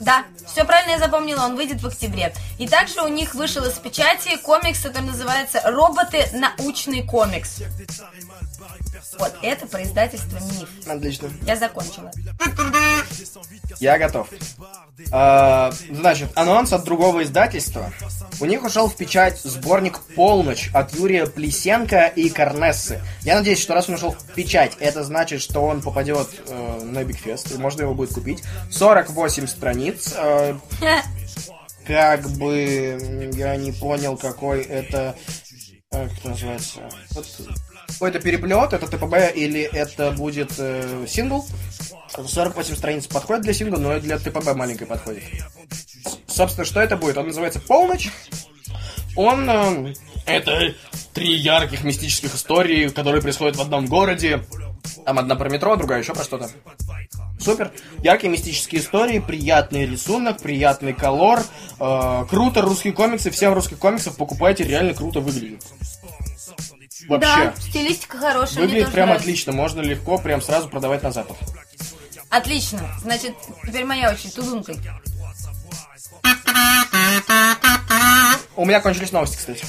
Да, 0.00 0.24
все 0.46 0.64
правильно 0.64 0.92
я 0.92 0.98
запомнила, 0.98 1.44
он 1.44 1.56
выйдет 1.56 1.82
в 1.82 1.86
октябре. 1.86 2.34
И 2.58 2.68
также 2.68 3.02
у 3.02 3.08
них 3.08 3.34
вышел 3.34 3.64
из 3.64 3.74
печати 3.74 4.36
комикс, 4.42 4.80
который 4.80 5.06
называется 5.06 5.60
«Роботы. 5.64 6.28
Научный 6.32 7.02
комикс». 7.02 7.62
Вот, 9.18 9.34
это 9.42 9.66
про 9.66 9.82
издательство 9.82 10.38
«Миф». 10.38 10.68
Отлично. 10.86 11.30
Я 11.46 11.56
закончила. 11.56 12.10
Я 13.78 13.98
готов. 13.98 14.28
А, 15.10 15.72
значит, 15.90 16.30
анонс 16.34 16.72
от 16.72 16.84
другого 16.84 17.22
издательства. 17.22 17.92
У 18.40 18.44
них 18.44 18.64
ушел 18.64 18.88
в 18.88 18.96
печать 18.96 19.40
сборник 19.42 20.00
«Полночь» 20.14 20.70
от 20.72 20.94
Юрия 20.94 21.26
Плесенко 21.26 22.06
и 22.06 22.28
Корнессы. 22.28 23.02
Я 23.22 23.36
надеюсь, 23.36 23.60
что 23.60 23.74
раз 23.74 23.88
он 23.88 23.96
ушел 23.96 24.12
в 24.12 24.34
печать, 24.34 24.76
это 24.80 25.04
значит, 25.04 25.42
что 25.42 25.60
он 25.60 25.82
попадет 25.82 26.28
э, 26.48 26.80
на 26.84 27.04
Бигфест, 27.04 27.52
и 27.52 27.58
можно 27.58 27.82
его 27.82 27.94
будет 27.94 28.14
купить. 28.14 28.42
48 28.70 29.46
страниц. 29.46 29.71
Э, 30.18 30.54
как 31.86 32.28
бы 32.32 33.30
я 33.34 33.56
не 33.56 33.72
понял, 33.72 34.16
какой 34.16 34.62
это... 34.62 35.16
э, 35.90 36.08
Как 36.08 36.18
это 36.18 36.28
называется? 36.30 36.80
Вот 37.10 37.26
Какой-то 37.88 38.20
переплет, 38.20 38.72
это 38.72 38.86
ТПБ 38.86 39.34
или 39.34 39.62
это 39.62 40.10
будет 40.12 40.52
э, 40.58 41.06
сингл? 41.08 41.44
48 42.26 42.76
страниц 42.76 43.06
подходит 43.06 43.42
для 43.42 43.54
сингла, 43.54 43.78
но 43.78 43.96
и 43.96 44.00
для 44.00 44.18
ТПБ 44.18 44.54
маленькой 44.54 44.86
подходит. 44.86 45.22
Собственно, 46.26 46.64
что 46.64 46.80
это 46.80 46.96
будет? 46.96 47.16
Он 47.18 47.26
называется 47.26 47.60
«Полночь». 47.60 48.10
Он... 49.16 49.48
э, 49.48 49.94
это 50.26 50.74
три 51.14 51.34
ярких 51.34 51.84
мистических 51.84 52.34
истории, 52.34 52.88
которые 52.88 53.20
происходят 53.22 53.56
в 53.56 53.60
одном 53.60 53.86
городе. 53.86 54.44
Там 55.04 55.18
одна 55.18 55.34
про 55.36 55.48
метро, 55.48 55.74
другая 55.76 56.00
еще 56.00 56.14
про 56.14 56.22
что-то. 56.24 56.48
Супер. 57.42 57.72
Яркие 58.02 58.30
мистические 58.32 58.80
истории, 58.80 59.18
приятный 59.18 59.86
рисунок, 59.86 60.40
приятный 60.40 60.92
колор. 60.92 61.40
э, 61.80 62.24
круто, 62.28 62.62
русские 62.62 62.92
комиксы. 62.92 63.30
Всем 63.30 63.52
русских 63.54 63.78
комиксов 63.78 64.16
покупайте, 64.16 64.64
реально 64.64 64.94
круто 64.94 65.20
выглядит. 65.20 65.62
Вообще. 67.08 67.26
Да, 67.28 67.54
стилистика 67.58 68.18
хорошая. 68.18 68.64
Выглядит 68.64 68.92
прям 68.92 69.06
нравится. 69.06 69.24
отлично, 69.24 69.52
можно 69.52 69.80
легко 69.80 70.18
прям 70.18 70.40
сразу 70.40 70.68
продавать 70.68 71.02
на 71.02 71.10
Запад. 71.10 71.36
Отлично. 72.30 72.80
Значит, 73.02 73.34
теперь 73.66 73.84
моя 73.84 74.10
очередь. 74.12 74.34
Тудункой. 74.34 74.76
У 78.54 78.64
меня 78.64 78.80
кончились 78.80 79.12
новости, 79.12 79.36
кстати. 79.36 79.64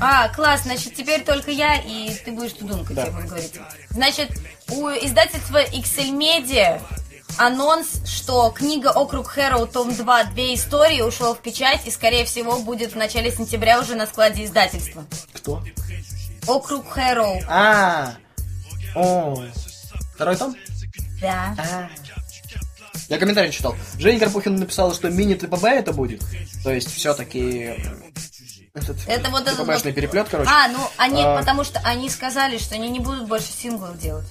А, 0.00 0.28
класс, 0.28 0.62
значит, 0.64 0.94
теперь 0.94 1.22
только 1.22 1.50
я, 1.50 1.76
и 1.76 2.12
ты 2.24 2.32
будешь 2.32 2.52
тудункой, 2.52 2.94
Да. 2.96 3.06
буду 3.06 3.26
говорить. 3.28 3.52
Значит, 3.90 4.30
у 4.70 4.88
издательства 4.88 5.62
XL 5.64 6.10
Media 6.18 6.80
анонс, 7.38 8.00
что 8.06 8.50
книга 8.50 8.88
«Округ 8.90 9.26
Хэроу. 9.28 9.66
Том 9.66 9.94
2. 9.94 10.24
Две 10.24 10.54
истории» 10.54 11.02
ушел 11.02 11.34
в 11.34 11.38
печать 11.40 11.82
и, 11.86 11.90
скорее 11.90 12.24
всего, 12.24 12.58
будет 12.60 12.92
в 12.92 12.96
начале 12.96 13.30
сентября 13.30 13.80
уже 13.80 13.94
на 13.94 14.06
складе 14.06 14.44
издательства. 14.44 15.04
Кто? 15.32 15.62
«Округ 16.46 16.88
Хэроу». 16.88 17.40
А, 17.48 18.14
о, 18.94 19.42
второй 20.14 20.36
том? 20.36 20.56
Да. 21.20 21.88
Я 23.08 23.18
комментарий 23.18 23.52
читал. 23.52 23.74
Женя 23.98 24.18
Карпухин 24.18 24.56
написала, 24.56 24.94
что 24.94 25.10
мини-ТПБ 25.10 25.64
это 25.64 25.92
будет. 25.92 26.22
То 26.64 26.72
есть, 26.72 26.92
все-таки... 26.94 27.74
Этот 28.74 28.98
Это 29.06 29.30
вот 29.30 29.46
этот 29.46 29.66
вот- 29.66 29.82
переплет, 29.94 30.28
короче. 30.30 30.50
А, 30.52 30.68
ну, 30.68 30.78
они, 30.98 31.22
А. 31.22 31.38
потому 31.38 31.64
что 31.64 31.80
они 31.84 32.10
сказали, 32.10 32.58
что 32.58 32.74
они 32.74 32.88
не 32.90 33.00
будут 33.00 33.26
больше 33.26 33.46
синглов 33.52 33.98
делать. 33.98 34.26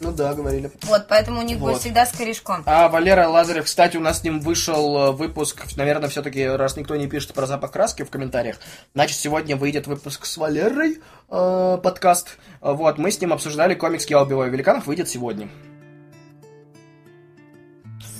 Ну 0.00 0.12
да, 0.12 0.32
говорили. 0.32 0.70
Вот, 0.82 1.06
поэтому 1.08 1.40
у 1.40 1.42
них 1.42 1.58
будет 1.58 1.74
Вот. 1.74 1.80
всегда 1.82 2.06
с 2.06 2.12
корешком. 2.12 2.62
А 2.64 2.88
Валера 2.88 3.28
Лазарев, 3.28 3.66
кстати, 3.66 3.98
у 3.98 4.00
нас 4.00 4.20
с 4.20 4.24
ним 4.24 4.40
вышел 4.40 4.96
э, 4.96 5.10
выпуск, 5.12 5.62
наверное, 5.76 6.08
все-таки, 6.08 6.46
раз 6.46 6.76
никто 6.78 6.96
не 6.96 7.06
пишет 7.06 7.34
про 7.34 7.46
запах 7.46 7.70
краски 7.70 8.02
в 8.02 8.10
комментариях, 8.10 8.56
значит, 8.94 9.18
сегодня 9.18 9.56
выйдет 9.56 9.86
выпуск 9.86 10.24
с 10.24 10.38
Валерой, 10.38 11.00
э, 11.28 11.78
подкаст. 11.82 12.38
Вот, 12.62 12.96
мы 12.96 13.10
с 13.10 13.20
ним 13.20 13.34
обсуждали 13.34 13.74
комикс 13.74 14.06
«Я 14.06 14.22
убиваю 14.22 14.50
великанов», 14.50 14.86
выйдет 14.86 15.08
сегодня. 15.08 15.50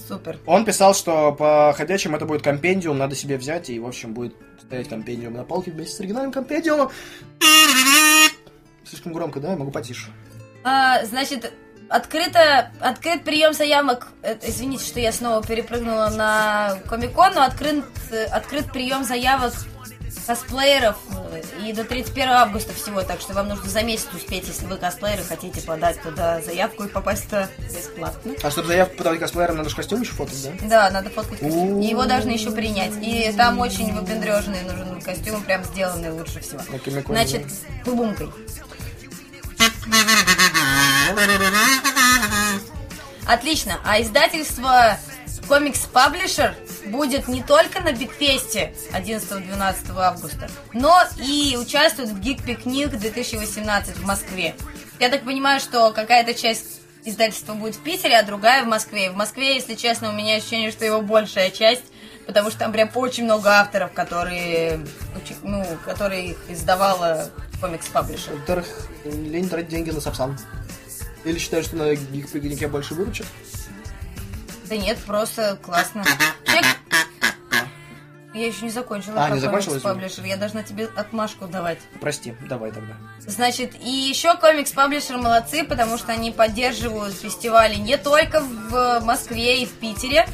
Супер. 0.06 0.38
Он 0.44 0.64
писал, 0.64 0.92
что 0.92 1.32
по 1.32 1.72
ходячим 1.74 2.14
это 2.14 2.26
будет 2.26 2.42
компендиум, 2.42 2.98
надо 2.98 3.14
себе 3.14 3.38
взять, 3.38 3.70
и, 3.70 3.78
в 3.78 3.86
общем, 3.86 4.12
будет 4.12 4.34
стоять 4.60 4.88
компендиум 4.88 5.34
на 5.34 5.44
полке 5.44 5.70
вместе 5.70 5.96
с 5.96 6.00
оригинальным 6.00 6.32
компендиумом. 6.32 6.90
Слишком 8.84 9.12
громко, 9.12 9.40
да? 9.40 9.52
Я 9.52 9.56
могу 9.56 9.70
потише. 9.70 10.10
А, 10.64 11.04
значит, 11.04 11.52
открыто, 11.90 12.70
открыт 12.80 13.24
прием 13.24 13.52
заявок. 13.52 14.08
э, 14.22 14.36
Извините, 14.42 14.84
что 14.84 15.00
я 15.00 15.12
снова 15.12 15.42
перепрыгнула 15.44 16.08
на 16.08 16.78
Комикон, 16.88 17.34
но 17.34 17.42
открыт, 17.42 17.84
открыт 18.30 18.72
прием 18.72 19.04
заявок 19.04 19.52
косплееров 20.26 20.96
э, 21.32 21.42
и 21.66 21.72
до 21.72 21.82
31 21.84 22.28
августа 22.30 22.72
всего, 22.72 23.02
так 23.02 23.20
что 23.20 23.32
вам 23.32 23.48
нужно 23.48 23.68
за 23.68 23.82
месяц 23.82 24.06
успеть, 24.14 24.46
если 24.46 24.66
вы 24.66 24.76
косплееры, 24.76 25.24
хотите 25.24 25.60
подать 25.62 26.00
туда 26.02 26.40
заявку 26.40 26.84
и 26.84 26.88
попасть 26.88 27.24
туда 27.24 27.48
бесплатно. 27.58 28.34
А 28.42 28.50
чтобы 28.50 28.68
заявку 28.68 28.96
подавать 28.96 29.18
косплеерам, 29.20 29.56
надо 29.56 29.70
же 29.70 29.76
костюм 29.76 30.00
еще 30.02 30.12
фотать, 30.12 30.42
да? 30.60 30.68
Да, 30.68 30.90
надо 30.90 31.10
фоткать 31.10 31.40
костюм. 31.40 31.80
И 31.80 31.86
его 31.86 32.04
должны 32.06 32.30
еще 32.30 32.52
принять. 32.52 32.92
И 33.02 33.32
там 33.36 33.58
очень 33.58 33.92
выпендреженный 33.92 34.62
нужен 34.62 35.00
костюм, 35.02 35.42
прям 35.42 35.64
сделанный 35.64 36.12
лучше 36.12 36.38
всего. 36.40 36.60
На 36.70 36.78
Комиконе, 36.78 37.18
Значит, 37.18 37.46
тубумкой. 37.84 38.30
Отлично. 43.26 43.78
А 43.84 44.00
издательство 44.00 44.98
Comics 45.48 45.80
Publisher 45.80 46.54
будет 46.86 47.28
не 47.28 47.42
только 47.42 47.80
на 47.80 47.92
Бигфесте 47.92 48.74
11-12 48.92 49.98
августа, 49.98 50.48
но 50.72 51.02
и 51.18 51.56
участвует 51.60 52.10
в 52.10 52.20
Geek 52.20 52.42
Picnic 52.44 52.90
2018 52.90 53.96
в 53.96 54.04
Москве. 54.04 54.54
Я 54.98 55.08
так 55.08 55.24
понимаю, 55.24 55.60
что 55.60 55.90
какая-то 55.92 56.34
часть 56.34 56.80
издательства 57.04 57.54
будет 57.54 57.76
в 57.76 57.80
Питере, 57.80 58.18
а 58.18 58.22
другая 58.22 58.64
в 58.64 58.66
Москве. 58.66 59.06
И 59.06 59.08
в 59.08 59.16
Москве, 59.16 59.54
если 59.54 59.74
честно, 59.74 60.10
у 60.10 60.12
меня 60.12 60.36
ощущение, 60.36 60.70
что 60.70 60.84
его 60.84 61.00
большая 61.00 61.50
часть, 61.50 61.84
потому 62.26 62.50
что 62.50 62.60
там 62.60 62.72
прям 62.72 62.90
очень 62.94 63.24
много 63.24 63.50
авторов, 63.58 63.92
которые, 63.92 64.86
ну, 65.42 65.64
которые 65.84 66.36
издавала 66.48 67.30
Comics 67.60 67.86
Publisher. 67.88 68.34
Во-вторых, 68.34 68.66
лень 69.04 69.48
тратить 69.48 69.68
деньги 69.68 69.90
на 69.90 70.00
Сапсан. 70.00 70.38
Или 71.24 71.38
считаешь, 71.38 71.66
что 71.66 71.76
на 71.76 71.94
гик-пикнике 71.94 72.68
больше 72.68 72.94
выручат? 72.94 73.26
Да 74.68 74.76
нет, 74.76 74.98
просто 75.06 75.58
классно. 75.60 76.04
Вообще, 76.46 76.66
Я 78.32 78.46
еще 78.46 78.64
не 78.64 78.70
закончила 78.70 79.24
А, 79.24 79.30
не 79.30 79.40
закончила, 79.40 79.72
комикс 79.72 79.82
паблишер. 79.84 80.24
Я 80.24 80.36
должна 80.36 80.62
тебе 80.62 80.88
отмашку 80.96 81.46
давать. 81.46 81.78
Прости, 82.00 82.34
давай 82.48 82.70
тогда. 82.70 82.94
Значит, 83.26 83.74
и 83.74 83.90
еще 83.90 84.36
комикс 84.36 84.70
паблишер 84.70 85.18
молодцы, 85.18 85.64
потому 85.64 85.98
что 85.98 86.12
они 86.12 86.30
поддерживают 86.30 87.14
фестивали 87.14 87.74
не 87.74 87.98
только 87.98 88.40
в 88.40 89.00
Москве 89.00 89.62
и 89.62 89.66
в 89.66 89.72
Питере. 89.72 90.26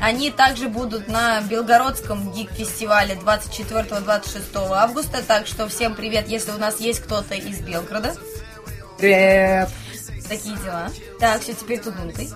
Они 0.00 0.32
также 0.32 0.68
будут 0.68 1.06
на 1.06 1.40
Белгородском 1.42 2.32
гик-фестивале 2.32 3.14
24-26 3.14 4.72
августа. 4.72 5.22
Так 5.22 5.46
что 5.46 5.68
всем 5.68 5.94
привет, 5.94 6.28
если 6.28 6.50
у 6.50 6.58
нас 6.58 6.80
есть 6.80 7.00
кто-то 7.00 7.34
из 7.34 7.60
Белгорода. 7.60 8.14
Привет! 8.98 9.68
Такие 10.28 10.56
дела. 10.56 10.90
Так, 11.20 11.42
все, 11.42 11.54
теперь 11.54 11.80
тудункой. 11.80 12.30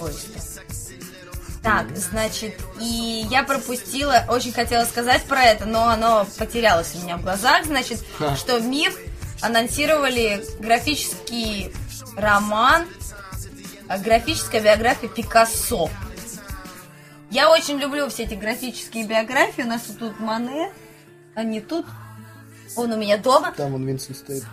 Ой? 0.00 0.12
Так, 1.62 1.96
значит, 1.96 2.54
и 2.80 3.26
я 3.28 3.42
пропустила, 3.42 4.24
очень 4.28 4.52
хотела 4.52 4.84
сказать 4.84 5.24
про 5.24 5.42
это, 5.42 5.64
но 5.64 5.88
оно 5.88 6.26
потерялось 6.38 6.94
у 6.94 7.02
меня 7.02 7.16
в 7.16 7.22
глазах, 7.22 7.64
значит, 7.64 8.04
Ха. 8.18 8.36
что 8.36 8.60
МИФ 8.60 8.96
анонсировали 9.42 10.44
графический 10.60 11.72
роман, 12.16 12.86
э, 13.88 13.98
графическая 13.98 14.60
биография 14.60 15.08
Пикассо. 15.08 15.90
Я 17.30 17.50
очень 17.50 17.78
люблю 17.78 18.08
все 18.10 18.22
эти 18.22 18.34
графические 18.34 19.04
биографии, 19.04 19.62
у 19.62 19.66
нас 19.66 19.82
тут 19.98 20.20
Мане, 20.20 20.72
а 21.34 21.42
не 21.42 21.60
тут. 21.60 21.84
Он 22.74 22.92
у 22.92 22.96
меня 22.96 23.16
дома. 23.18 23.52
Там 23.56 23.74
он 23.74 23.86
Винсент 23.86 24.18
стоит. 24.18 24.44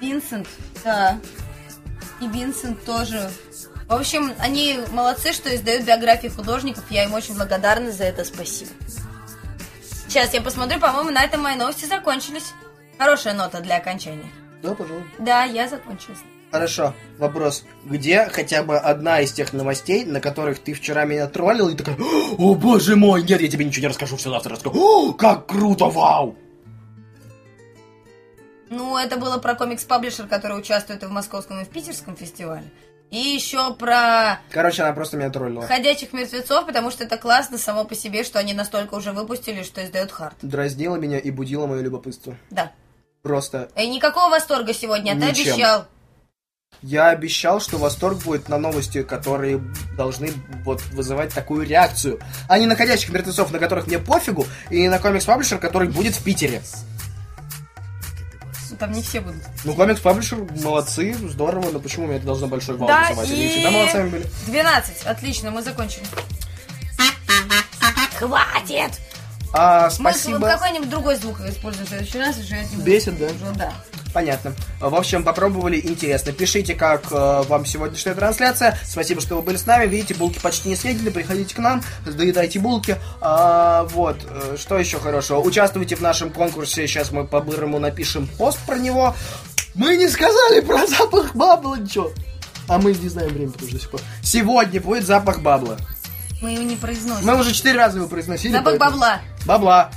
Винсент, 0.00 0.48
да. 0.82 1.18
И 2.20 2.26
Винсент 2.26 2.84
тоже. 2.84 3.30
В 3.88 3.92
общем, 3.92 4.32
они 4.38 4.80
молодцы, 4.92 5.32
что 5.32 5.54
издают 5.54 5.84
биографии 5.84 6.28
художников. 6.28 6.84
Я 6.90 7.04
им 7.04 7.14
очень 7.14 7.34
благодарна 7.36 7.92
за 7.92 8.04
это. 8.04 8.24
Спасибо. 8.24 8.70
Сейчас 10.08 10.32
я 10.32 10.40
посмотрю, 10.40 10.80
по-моему, 10.80 11.10
на 11.10 11.22
этом 11.22 11.42
мои 11.42 11.56
новости 11.56 11.84
закончились. 11.86 12.52
Хорошая 12.98 13.34
нота 13.34 13.60
для 13.60 13.76
окончания. 13.76 14.30
Да, 14.62 14.74
пожалуй. 14.74 15.04
Да, 15.18 15.44
я 15.44 15.68
закончилась. 15.68 16.20
Хорошо, 16.50 16.94
вопрос. 17.18 17.64
Где 17.84 18.26
хотя 18.26 18.62
бы 18.62 18.78
одна 18.78 19.20
из 19.20 19.32
тех 19.32 19.52
новостей, 19.52 20.04
на 20.04 20.20
которых 20.20 20.60
ты 20.60 20.72
вчера 20.72 21.04
меня 21.04 21.26
троллил 21.26 21.68
и 21.68 21.74
такая, 21.74 21.96
о 22.38 22.54
боже 22.54 22.94
мой, 22.94 23.24
нет, 23.24 23.40
я 23.40 23.48
тебе 23.48 23.64
ничего 23.64 23.82
не 23.82 23.88
расскажу, 23.88 24.16
все 24.16 24.30
завтра 24.30 24.52
расскажу. 24.52 24.76
О, 24.78 25.12
как 25.14 25.48
круто, 25.48 25.86
вау! 25.86 26.36
Ну, 28.74 28.96
это 28.98 29.16
было 29.16 29.38
про 29.38 29.54
комикс-паблишер, 29.54 30.26
который 30.26 30.58
участвует 30.58 31.02
и 31.02 31.06
в 31.06 31.10
московском, 31.10 31.60
и 31.60 31.64
в 31.64 31.68
питерском 31.68 32.16
фестивале. 32.16 32.64
И 33.10 33.18
еще 33.18 33.72
про 33.74 34.40
Короче, 34.50 34.82
она 34.82 34.92
просто 34.92 35.16
меня 35.16 35.30
троллила. 35.30 35.66
ходячих 35.66 36.12
мертвецов, 36.12 36.66
потому 36.66 36.90
что 36.90 37.04
это 37.04 37.16
классно 37.16 37.58
само 37.58 37.84
по 37.84 37.94
себе, 37.94 38.24
что 38.24 38.38
они 38.40 38.54
настолько 38.54 38.94
уже 38.94 39.12
выпустили, 39.12 39.62
что 39.62 39.84
издают 39.84 40.10
хард. 40.10 40.34
Дразнила 40.42 40.96
меня 40.96 41.18
и 41.18 41.30
будила 41.30 41.66
мое 41.66 41.82
любопытство. 41.82 42.36
Да. 42.50 42.72
Просто 43.22 43.68
И 43.76 43.86
никакого 43.88 44.30
восторга 44.30 44.74
сегодня, 44.74 45.12
а 45.12 45.14
ты 45.14 45.26
Ничем. 45.30 45.52
обещал. 45.54 45.86
я 46.82 47.08
обещал, 47.10 47.60
что 47.60 47.78
восторг 47.78 48.18
будет 48.18 48.48
на 48.48 48.58
новости, 48.58 49.02
которые 49.02 49.62
должны 49.96 50.32
вот 50.64 50.82
вызывать 50.92 51.32
такую 51.32 51.66
реакцию. 51.66 52.18
А 52.48 52.58
не 52.58 52.66
на 52.66 52.74
ходячих 52.74 53.10
мертвецов, 53.10 53.52
на 53.52 53.58
которых 53.60 53.86
мне 53.86 53.98
пофигу, 54.00 54.44
и 54.70 54.88
на 54.88 54.98
комикс-паблишер, 54.98 55.58
который 55.58 55.88
будет 55.88 56.14
в 56.14 56.24
Питере. 56.24 56.62
Ну, 58.74 58.78
Там 58.78 58.90
не 58.90 59.02
все 59.02 59.20
будут. 59.20 59.40
Ну, 59.62 59.72
комикс-паблишер, 59.74 60.38
молодцы, 60.64 61.14
здорово, 61.14 61.70
но 61.70 61.78
почему 61.78 62.06
мне 62.08 62.16
это 62.16 62.26
должно 62.26 62.48
большой 62.48 62.76
вал 62.76 62.88
Да, 62.88 63.06
вызывать? 63.10 63.30
Они 63.30 63.44
и- 63.46 63.48
всегда 63.50 63.70
молодцами 63.70 64.08
были. 64.08 64.26
12. 64.46 65.02
Отлично, 65.06 65.50
мы 65.52 65.62
закончили. 65.62 66.04
Хватит! 68.18 69.00
А, 69.52 69.84
Мы 69.84 69.90
спасибо. 69.90 70.40
какой-нибудь 70.40 70.90
другой 70.90 71.14
звук 71.16 71.38
используем 71.42 71.86
в 71.86 71.88
следующий 71.88 72.18
раз, 72.18 72.36
уже 72.38 72.56
этим... 72.56 72.80
Бесит, 72.80 73.16
да? 73.16 73.26
Уже, 73.26 73.52
да. 73.56 73.72
Понятно. 74.14 74.54
В 74.80 74.94
общем, 74.94 75.24
попробовали, 75.24 75.80
интересно. 75.82 76.30
Пишите, 76.32 76.74
как 76.76 77.10
э, 77.10 77.42
вам 77.48 77.66
сегодняшняя 77.66 78.14
трансляция. 78.14 78.78
Спасибо, 78.84 79.20
что 79.20 79.34
вы 79.34 79.42
были 79.42 79.56
с 79.56 79.66
нами. 79.66 79.86
Видите, 79.88 80.14
булки 80.14 80.38
почти 80.38 80.68
не 80.68 80.76
съедили. 80.76 81.10
Приходите 81.10 81.52
к 81.52 81.58
нам, 81.58 81.82
доедайте 82.06 82.60
булки. 82.60 82.96
А, 83.20 83.82
вот, 83.90 84.16
э, 84.30 84.56
что 84.56 84.78
еще 84.78 85.00
хорошего? 85.00 85.40
Участвуйте 85.40 85.96
в 85.96 86.00
нашем 86.00 86.30
конкурсе. 86.30 86.86
Сейчас 86.86 87.10
мы 87.10 87.26
по-бырому 87.26 87.80
напишем 87.80 88.28
пост 88.28 88.60
про 88.64 88.78
него. 88.78 89.16
Мы 89.74 89.96
не 89.96 90.08
сказали 90.08 90.60
про 90.60 90.86
запах 90.86 91.34
бабла 91.34 91.76
ничего. 91.76 92.12
А 92.68 92.78
мы 92.78 92.92
не 92.94 93.08
знаем 93.08 93.30
время, 93.30 93.50
потому 93.50 93.68
что 93.68 93.76
до 93.76 93.82
сих 93.82 93.90
пор. 93.90 94.00
Сегодня 94.22 94.80
будет 94.80 95.04
запах 95.04 95.40
бабла. 95.40 95.76
Мы 96.40 96.52
его 96.52 96.62
не 96.62 96.76
произносим. 96.76 97.26
Мы 97.26 97.36
уже 97.36 97.52
четыре 97.52 97.78
раза 97.78 97.98
его 97.98 98.06
произносили. 98.06 98.52
Запах 98.52 98.78
поэтому- 98.78 98.90
бабла. 98.92 99.20
Бабла. 99.44 99.90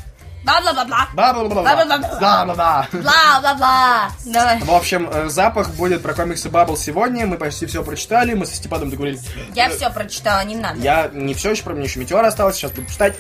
Бла-бла-бла-бла. 0.44 1.10
Бабла-бла-бла. 1.14 1.64
Бабла-бла-бла. 1.64 2.88
Бла-бла-бла. 2.94 4.12
Давай. 4.26 4.60
В 4.62 4.72
общем, 4.72 5.10
э, 5.12 5.30
запах 5.30 5.70
будет 5.72 6.02
про 6.02 6.14
комиксы 6.14 6.50
Бабл 6.50 6.78
сегодня. 6.78 7.26
Мы 7.26 7.38
почти 7.38 7.66
все 7.66 7.84
прочитали. 7.84 8.34
Мы 8.34 8.46
со 8.46 8.56
Степаном 8.56 8.90
договорились. 8.90 9.24
Я 9.56 9.68
Э, 9.68 9.76
все 9.76 9.90
прочитала, 9.90 10.44
не 10.46 10.56
надо. 10.56 10.80
Я 10.80 11.10
не 11.14 11.34
все 11.34 11.52
еще, 11.52 11.64
про 11.64 11.74
меня 11.74 11.84
еще 11.86 12.00
метеор 12.00 12.24
осталось. 12.24 12.56
Сейчас 12.56 12.72
буду 12.72 12.90
читать. 12.90 13.16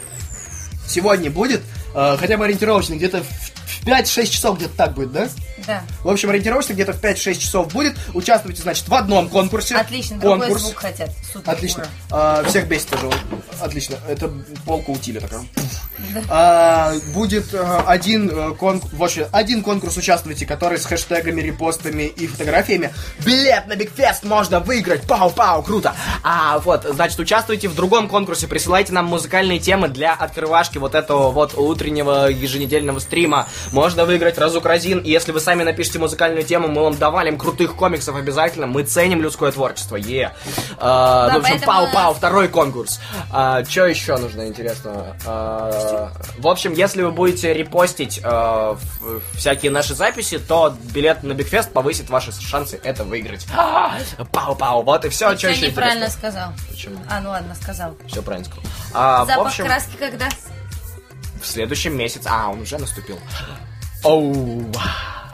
Сегодня 0.87 1.29
будет, 1.29 1.61
э, 1.95 2.15
хотя 2.17 2.37
бы 2.37 2.45
ориентировочно, 2.45 2.93
где-то 2.95 3.21
в 3.23 3.83
5-6 3.85 4.31
часов 4.31 4.57
где-то 4.57 4.75
так 4.77 4.93
будет, 4.93 5.11
да? 5.11 5.27
Да. 5.65 5.81
В 6.03 6.09
общем, 6.09 6.29
ориентировочно 6.29 6.71
где-то 6.73 6.93
в 6.93 7.01
5-6 7.01 7.39
часов 7.39 7.73
будет. 7.73 7.97
Участвуйте, 8.13 8.61
значит, 8.61 8.87
в 8.87 8.93
одном 8.93 9.27
конкурсе. 9.27 9.75
Отлично, 9.75 10.17
другой 10.17 10.39
Конкурс. 10.39 10.61
звук 10.61 10.77
хотят. 10.77 11.09
Супер. 11.33 11.51
Отлично. 11.51 11.83
ура. 12.09 12.39
А, 12.39 12.43
всех 12.45 12.67
бесит 12.69 12.87
тоже. 12.89 13.09
Отлично. 13.59 13.97
Это 14.07 14.31
полка 14.65 14.91
утиля 14.91 15.19
такая. 15.19 15.41
А, 16.29 16.93
будет 17.13 17.53
а, 17.53 17.83
один 17.87 18.29
э, 18.29 18.53
конкурс, 18.55 18.93
вообще, 18.93 19.27
один 19.31 19.63
конкурс 19.63 19.97
участвуйте, 19.97 20.45
который 20.45 20.77
с 20.77 20.85
хэштегами, 20.85 21.41
репостами 21.41 22.03
и 22.03 22.27
фотографиями. 22.27 22.93
Билет 23.25 23.67
на 23.67 23.75
Бигфест 23.75 24.23
можно 24.23 24.59
выиграть. 24.59 25.03
Пау-пау, 25.03 25.63
круто. 25.63 25.93
А 26.23 26.59
вот, 26.59 26.83
значит, 26.89 27.19
участвуйте 27.19 27.67
в 27.67 27.75
другом 27.75 28.07
конкурсе. 28.09 28.47
Присылайте 28.47 28.93
нам 28.93 29.05
музыкальные 29.05 29.59
темы 29.59 29.87
для 29.87 30.13
открывашки 30.13 30.77
вот 30.77 30.95
этого 30.95 31.31
вот 31.31 31.53
утреннего 31.55 32.27
еженедельного 32.29 32.99
стрима. 32.99 33.47
Можно 33.71 34.05
выиграть 34.05 34.37
разук 34.37 34.65
разин. 34.65 34.99
И 34.99 35.09
если 35.09 35.31
вы 35.31 35.39
сами 35.39 35.63
напишите 35.63 35.99
музыкальную 35.99 36.43
тему, 36.43 36.67
мы 36.67 36.83
вам 36.83 36.97
давалим 36.97 37.37
крутых 37.37 37.75
комиксов 37.75 38.15
обязательно. 38.15 38.67
Мы 38.67 38.83
ценим 38.83 39.21
людское 39.21 39.51
творчество. 39.51 39.95
Е. 39.95 40.33
А, 40.77 41.27
Да, 41.27 41.33
в 41.33 41.37
общем, 41.37 41.59
поэтому- 41.59 41.87
пау-пау, 41.87 42.13
второй 42.13 42.47
конкурс. 42.47 42.99
А, 43.31 43.63
что 43.65 43.85
еще 43.85 44.17
нужно 44.17 44.47
интересного? 44.47 45.15
А, 45.25 45.71
в 46.37 46.47
общем, 46.47 46.73
если 46.73 47.01
вы 47.01 47.11
будете 47.11 47.53
репостить 47.53 48.19
а, 48.23 48.73
в- 48.73 49.21
всякие 49.35 49.71
наши 49.71 49.93
записи, 49.95 50.39
то 50.39 50.75
билет 50.93 51.23
на 51.23 51.33
Бигфест 51.33 51.71
повысит 51.71 52.09
ваши 52.09 52.31
шансы 52.31 52.79
это 52.83 53.03
выиграть. 53.03 53.45
Пау-пау, 54.31 54.83
вот 54.83 55.05
и 55.05 55.09
все. 55.09 55.37
Что 55.37 55.49
еще 55.49 55.67
неправильно 55.69 56.09
сказал. 56.09 56.51
Почему? 56.69 56.97
А, 57.09 57.19
ну 57.21 57.29
ладно, 57.29 57.55
сказал. 57.55 57.95
Все 58.07 58.21
правильно 58.21 58.45
сказал. 58.45 58.63
А, 58.93 59.23
в 59.23 59.27
Запах 59.27 59.47
общем, 59.47 59.65
краски 59.65 59.95
когда? 59.97 60.29
в 61.41 61.45
следующем 61.45 61.95
месяце... 61.95 62.27
А, 62.31 62.49
он 62.49 62.61
уже 62.61 62.77
наступил. 62.77 63.19
Оу. 64.03 64.71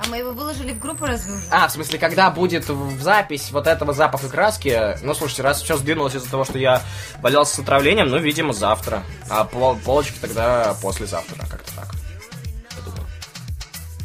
А 0.03 0.09
мы 0.09 0.17
его 0.17 0.31
выложили 0.31 0.73
в 0.73 0.79
группу 0.79 1.05
разве 1.05 1.33
уже? 1.33 1.43
А, 1.49 1.67
в 1.67 1.71
смысле, 1.71 1.99
когда 1.99 2.29
будет 2.29 2.67
в 2.67 3.01
запись 3.01 3.51
вот 3.51 3.67
этого 3.67 3.93
запаха 3.93 4.27
краски, 4.27 4.97
ну, 5.03 5.13
слушайте, 5.13 5.43
раз 5.43 5.61
все 5.61 5.77
сдвинулось 5.77 6.15
из-за 6.15 6.29
того, 6.29 6.43
что 6.43 6.57
я 6.57 6.81
болелся 7.21 7.55
с 7.55 7.59
отравлением, 7.59 8.09
ну, 8.09 8.17
видимо, 8.17 8.53
завтра. 8.53 9.03
А 9.29 9.43
пол- 9.45 9.75
полочки 9.77 10.17
тогда 10.19 10.75
послезавтра, 10.81 11.45
как-то. 11.49 11.72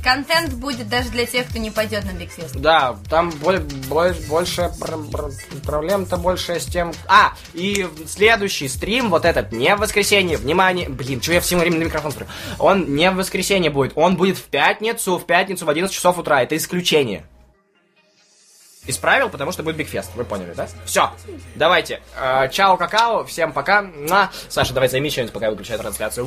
Контент 0.09 0.55
будет 0.55 0.89
даже 0.89 1.11
для 1.11 1.27
тех, 1.27 1.47
кто 1.49 1.59
не 1.59 1.71
пойдет 1.71 2.03
на 2.05 2.13
Бигфест. 2.13 2.57
Да, 2.57 2.97
там 3.11 3.29
боль- 3.29 3.61
боль- 3.91 4.17
больше 4.27 4.73
пр- 4.81 4.97
пр- 5.13 5.33
проблем-то 5.67 6.17
больше 6.17 6.59
с 6.59 6.65
тем... 6.65 6.95
А, 7.09 7.35
и 7.53 7.87
следующий 8.07 8.69
стрим, 8.69 9.11
вот 9.11 9.27
этот, 9.27 9.53
не 9.53 9.77
в 9.77 9.81
воскресенье, 9.81 10.39
внимание, 10.39 10.89
блин, 10.89 11.21
что 11.21 11.35
я 11.35 11.43
всем 11.43 11.59
время 11.59 11.77
на 11.81 11.85
микрофон 11.85 12.13
смотрю, 12.13 12.27
он 12.59 12.95
не 12.95 13.11
в 13.11 13.17
воскресенье 13.17 13.71
будет, 13.71 13.93
он 13.97 14.17
будет 14.17 14.39
в 14.39 14.45
пятницу, 14.45 15.19
в 15.19 15.27
пятницу 15.27 15.67
в 15.67 15.69
11 15.69 15.95
часов 15.95 16.17
утра, 16.17 16.43
это 16.43 16.57
исключение. 16.57 17.27
Исправил, 18.87 19.29
потому 19.29 19.53
что 19.53 19.63
будет 19.63 19.77
Бигфест, 19.77 20.15
вы 20.15 20.25
поняли, 20.25 20.55
да? 20.55 20.69
Все, 20.87 21.13
давайте, 21.55 22.01
э, 22.19 22.49
чао, 22.51 22.79
какао, 22.79 23.25
всем 23.27 23.53
пока. 23.53 23.83
Муа. 23.83 24.31
Саша, 24.49 24.73
давай 24.73 24.89
займи 24.89 25.11
что-нибудь, 25.11 25.35
пока 25.35 25.45
я 25.45 25.51
выключаю 25.51 25.79
трансляцию. 25.79 26.25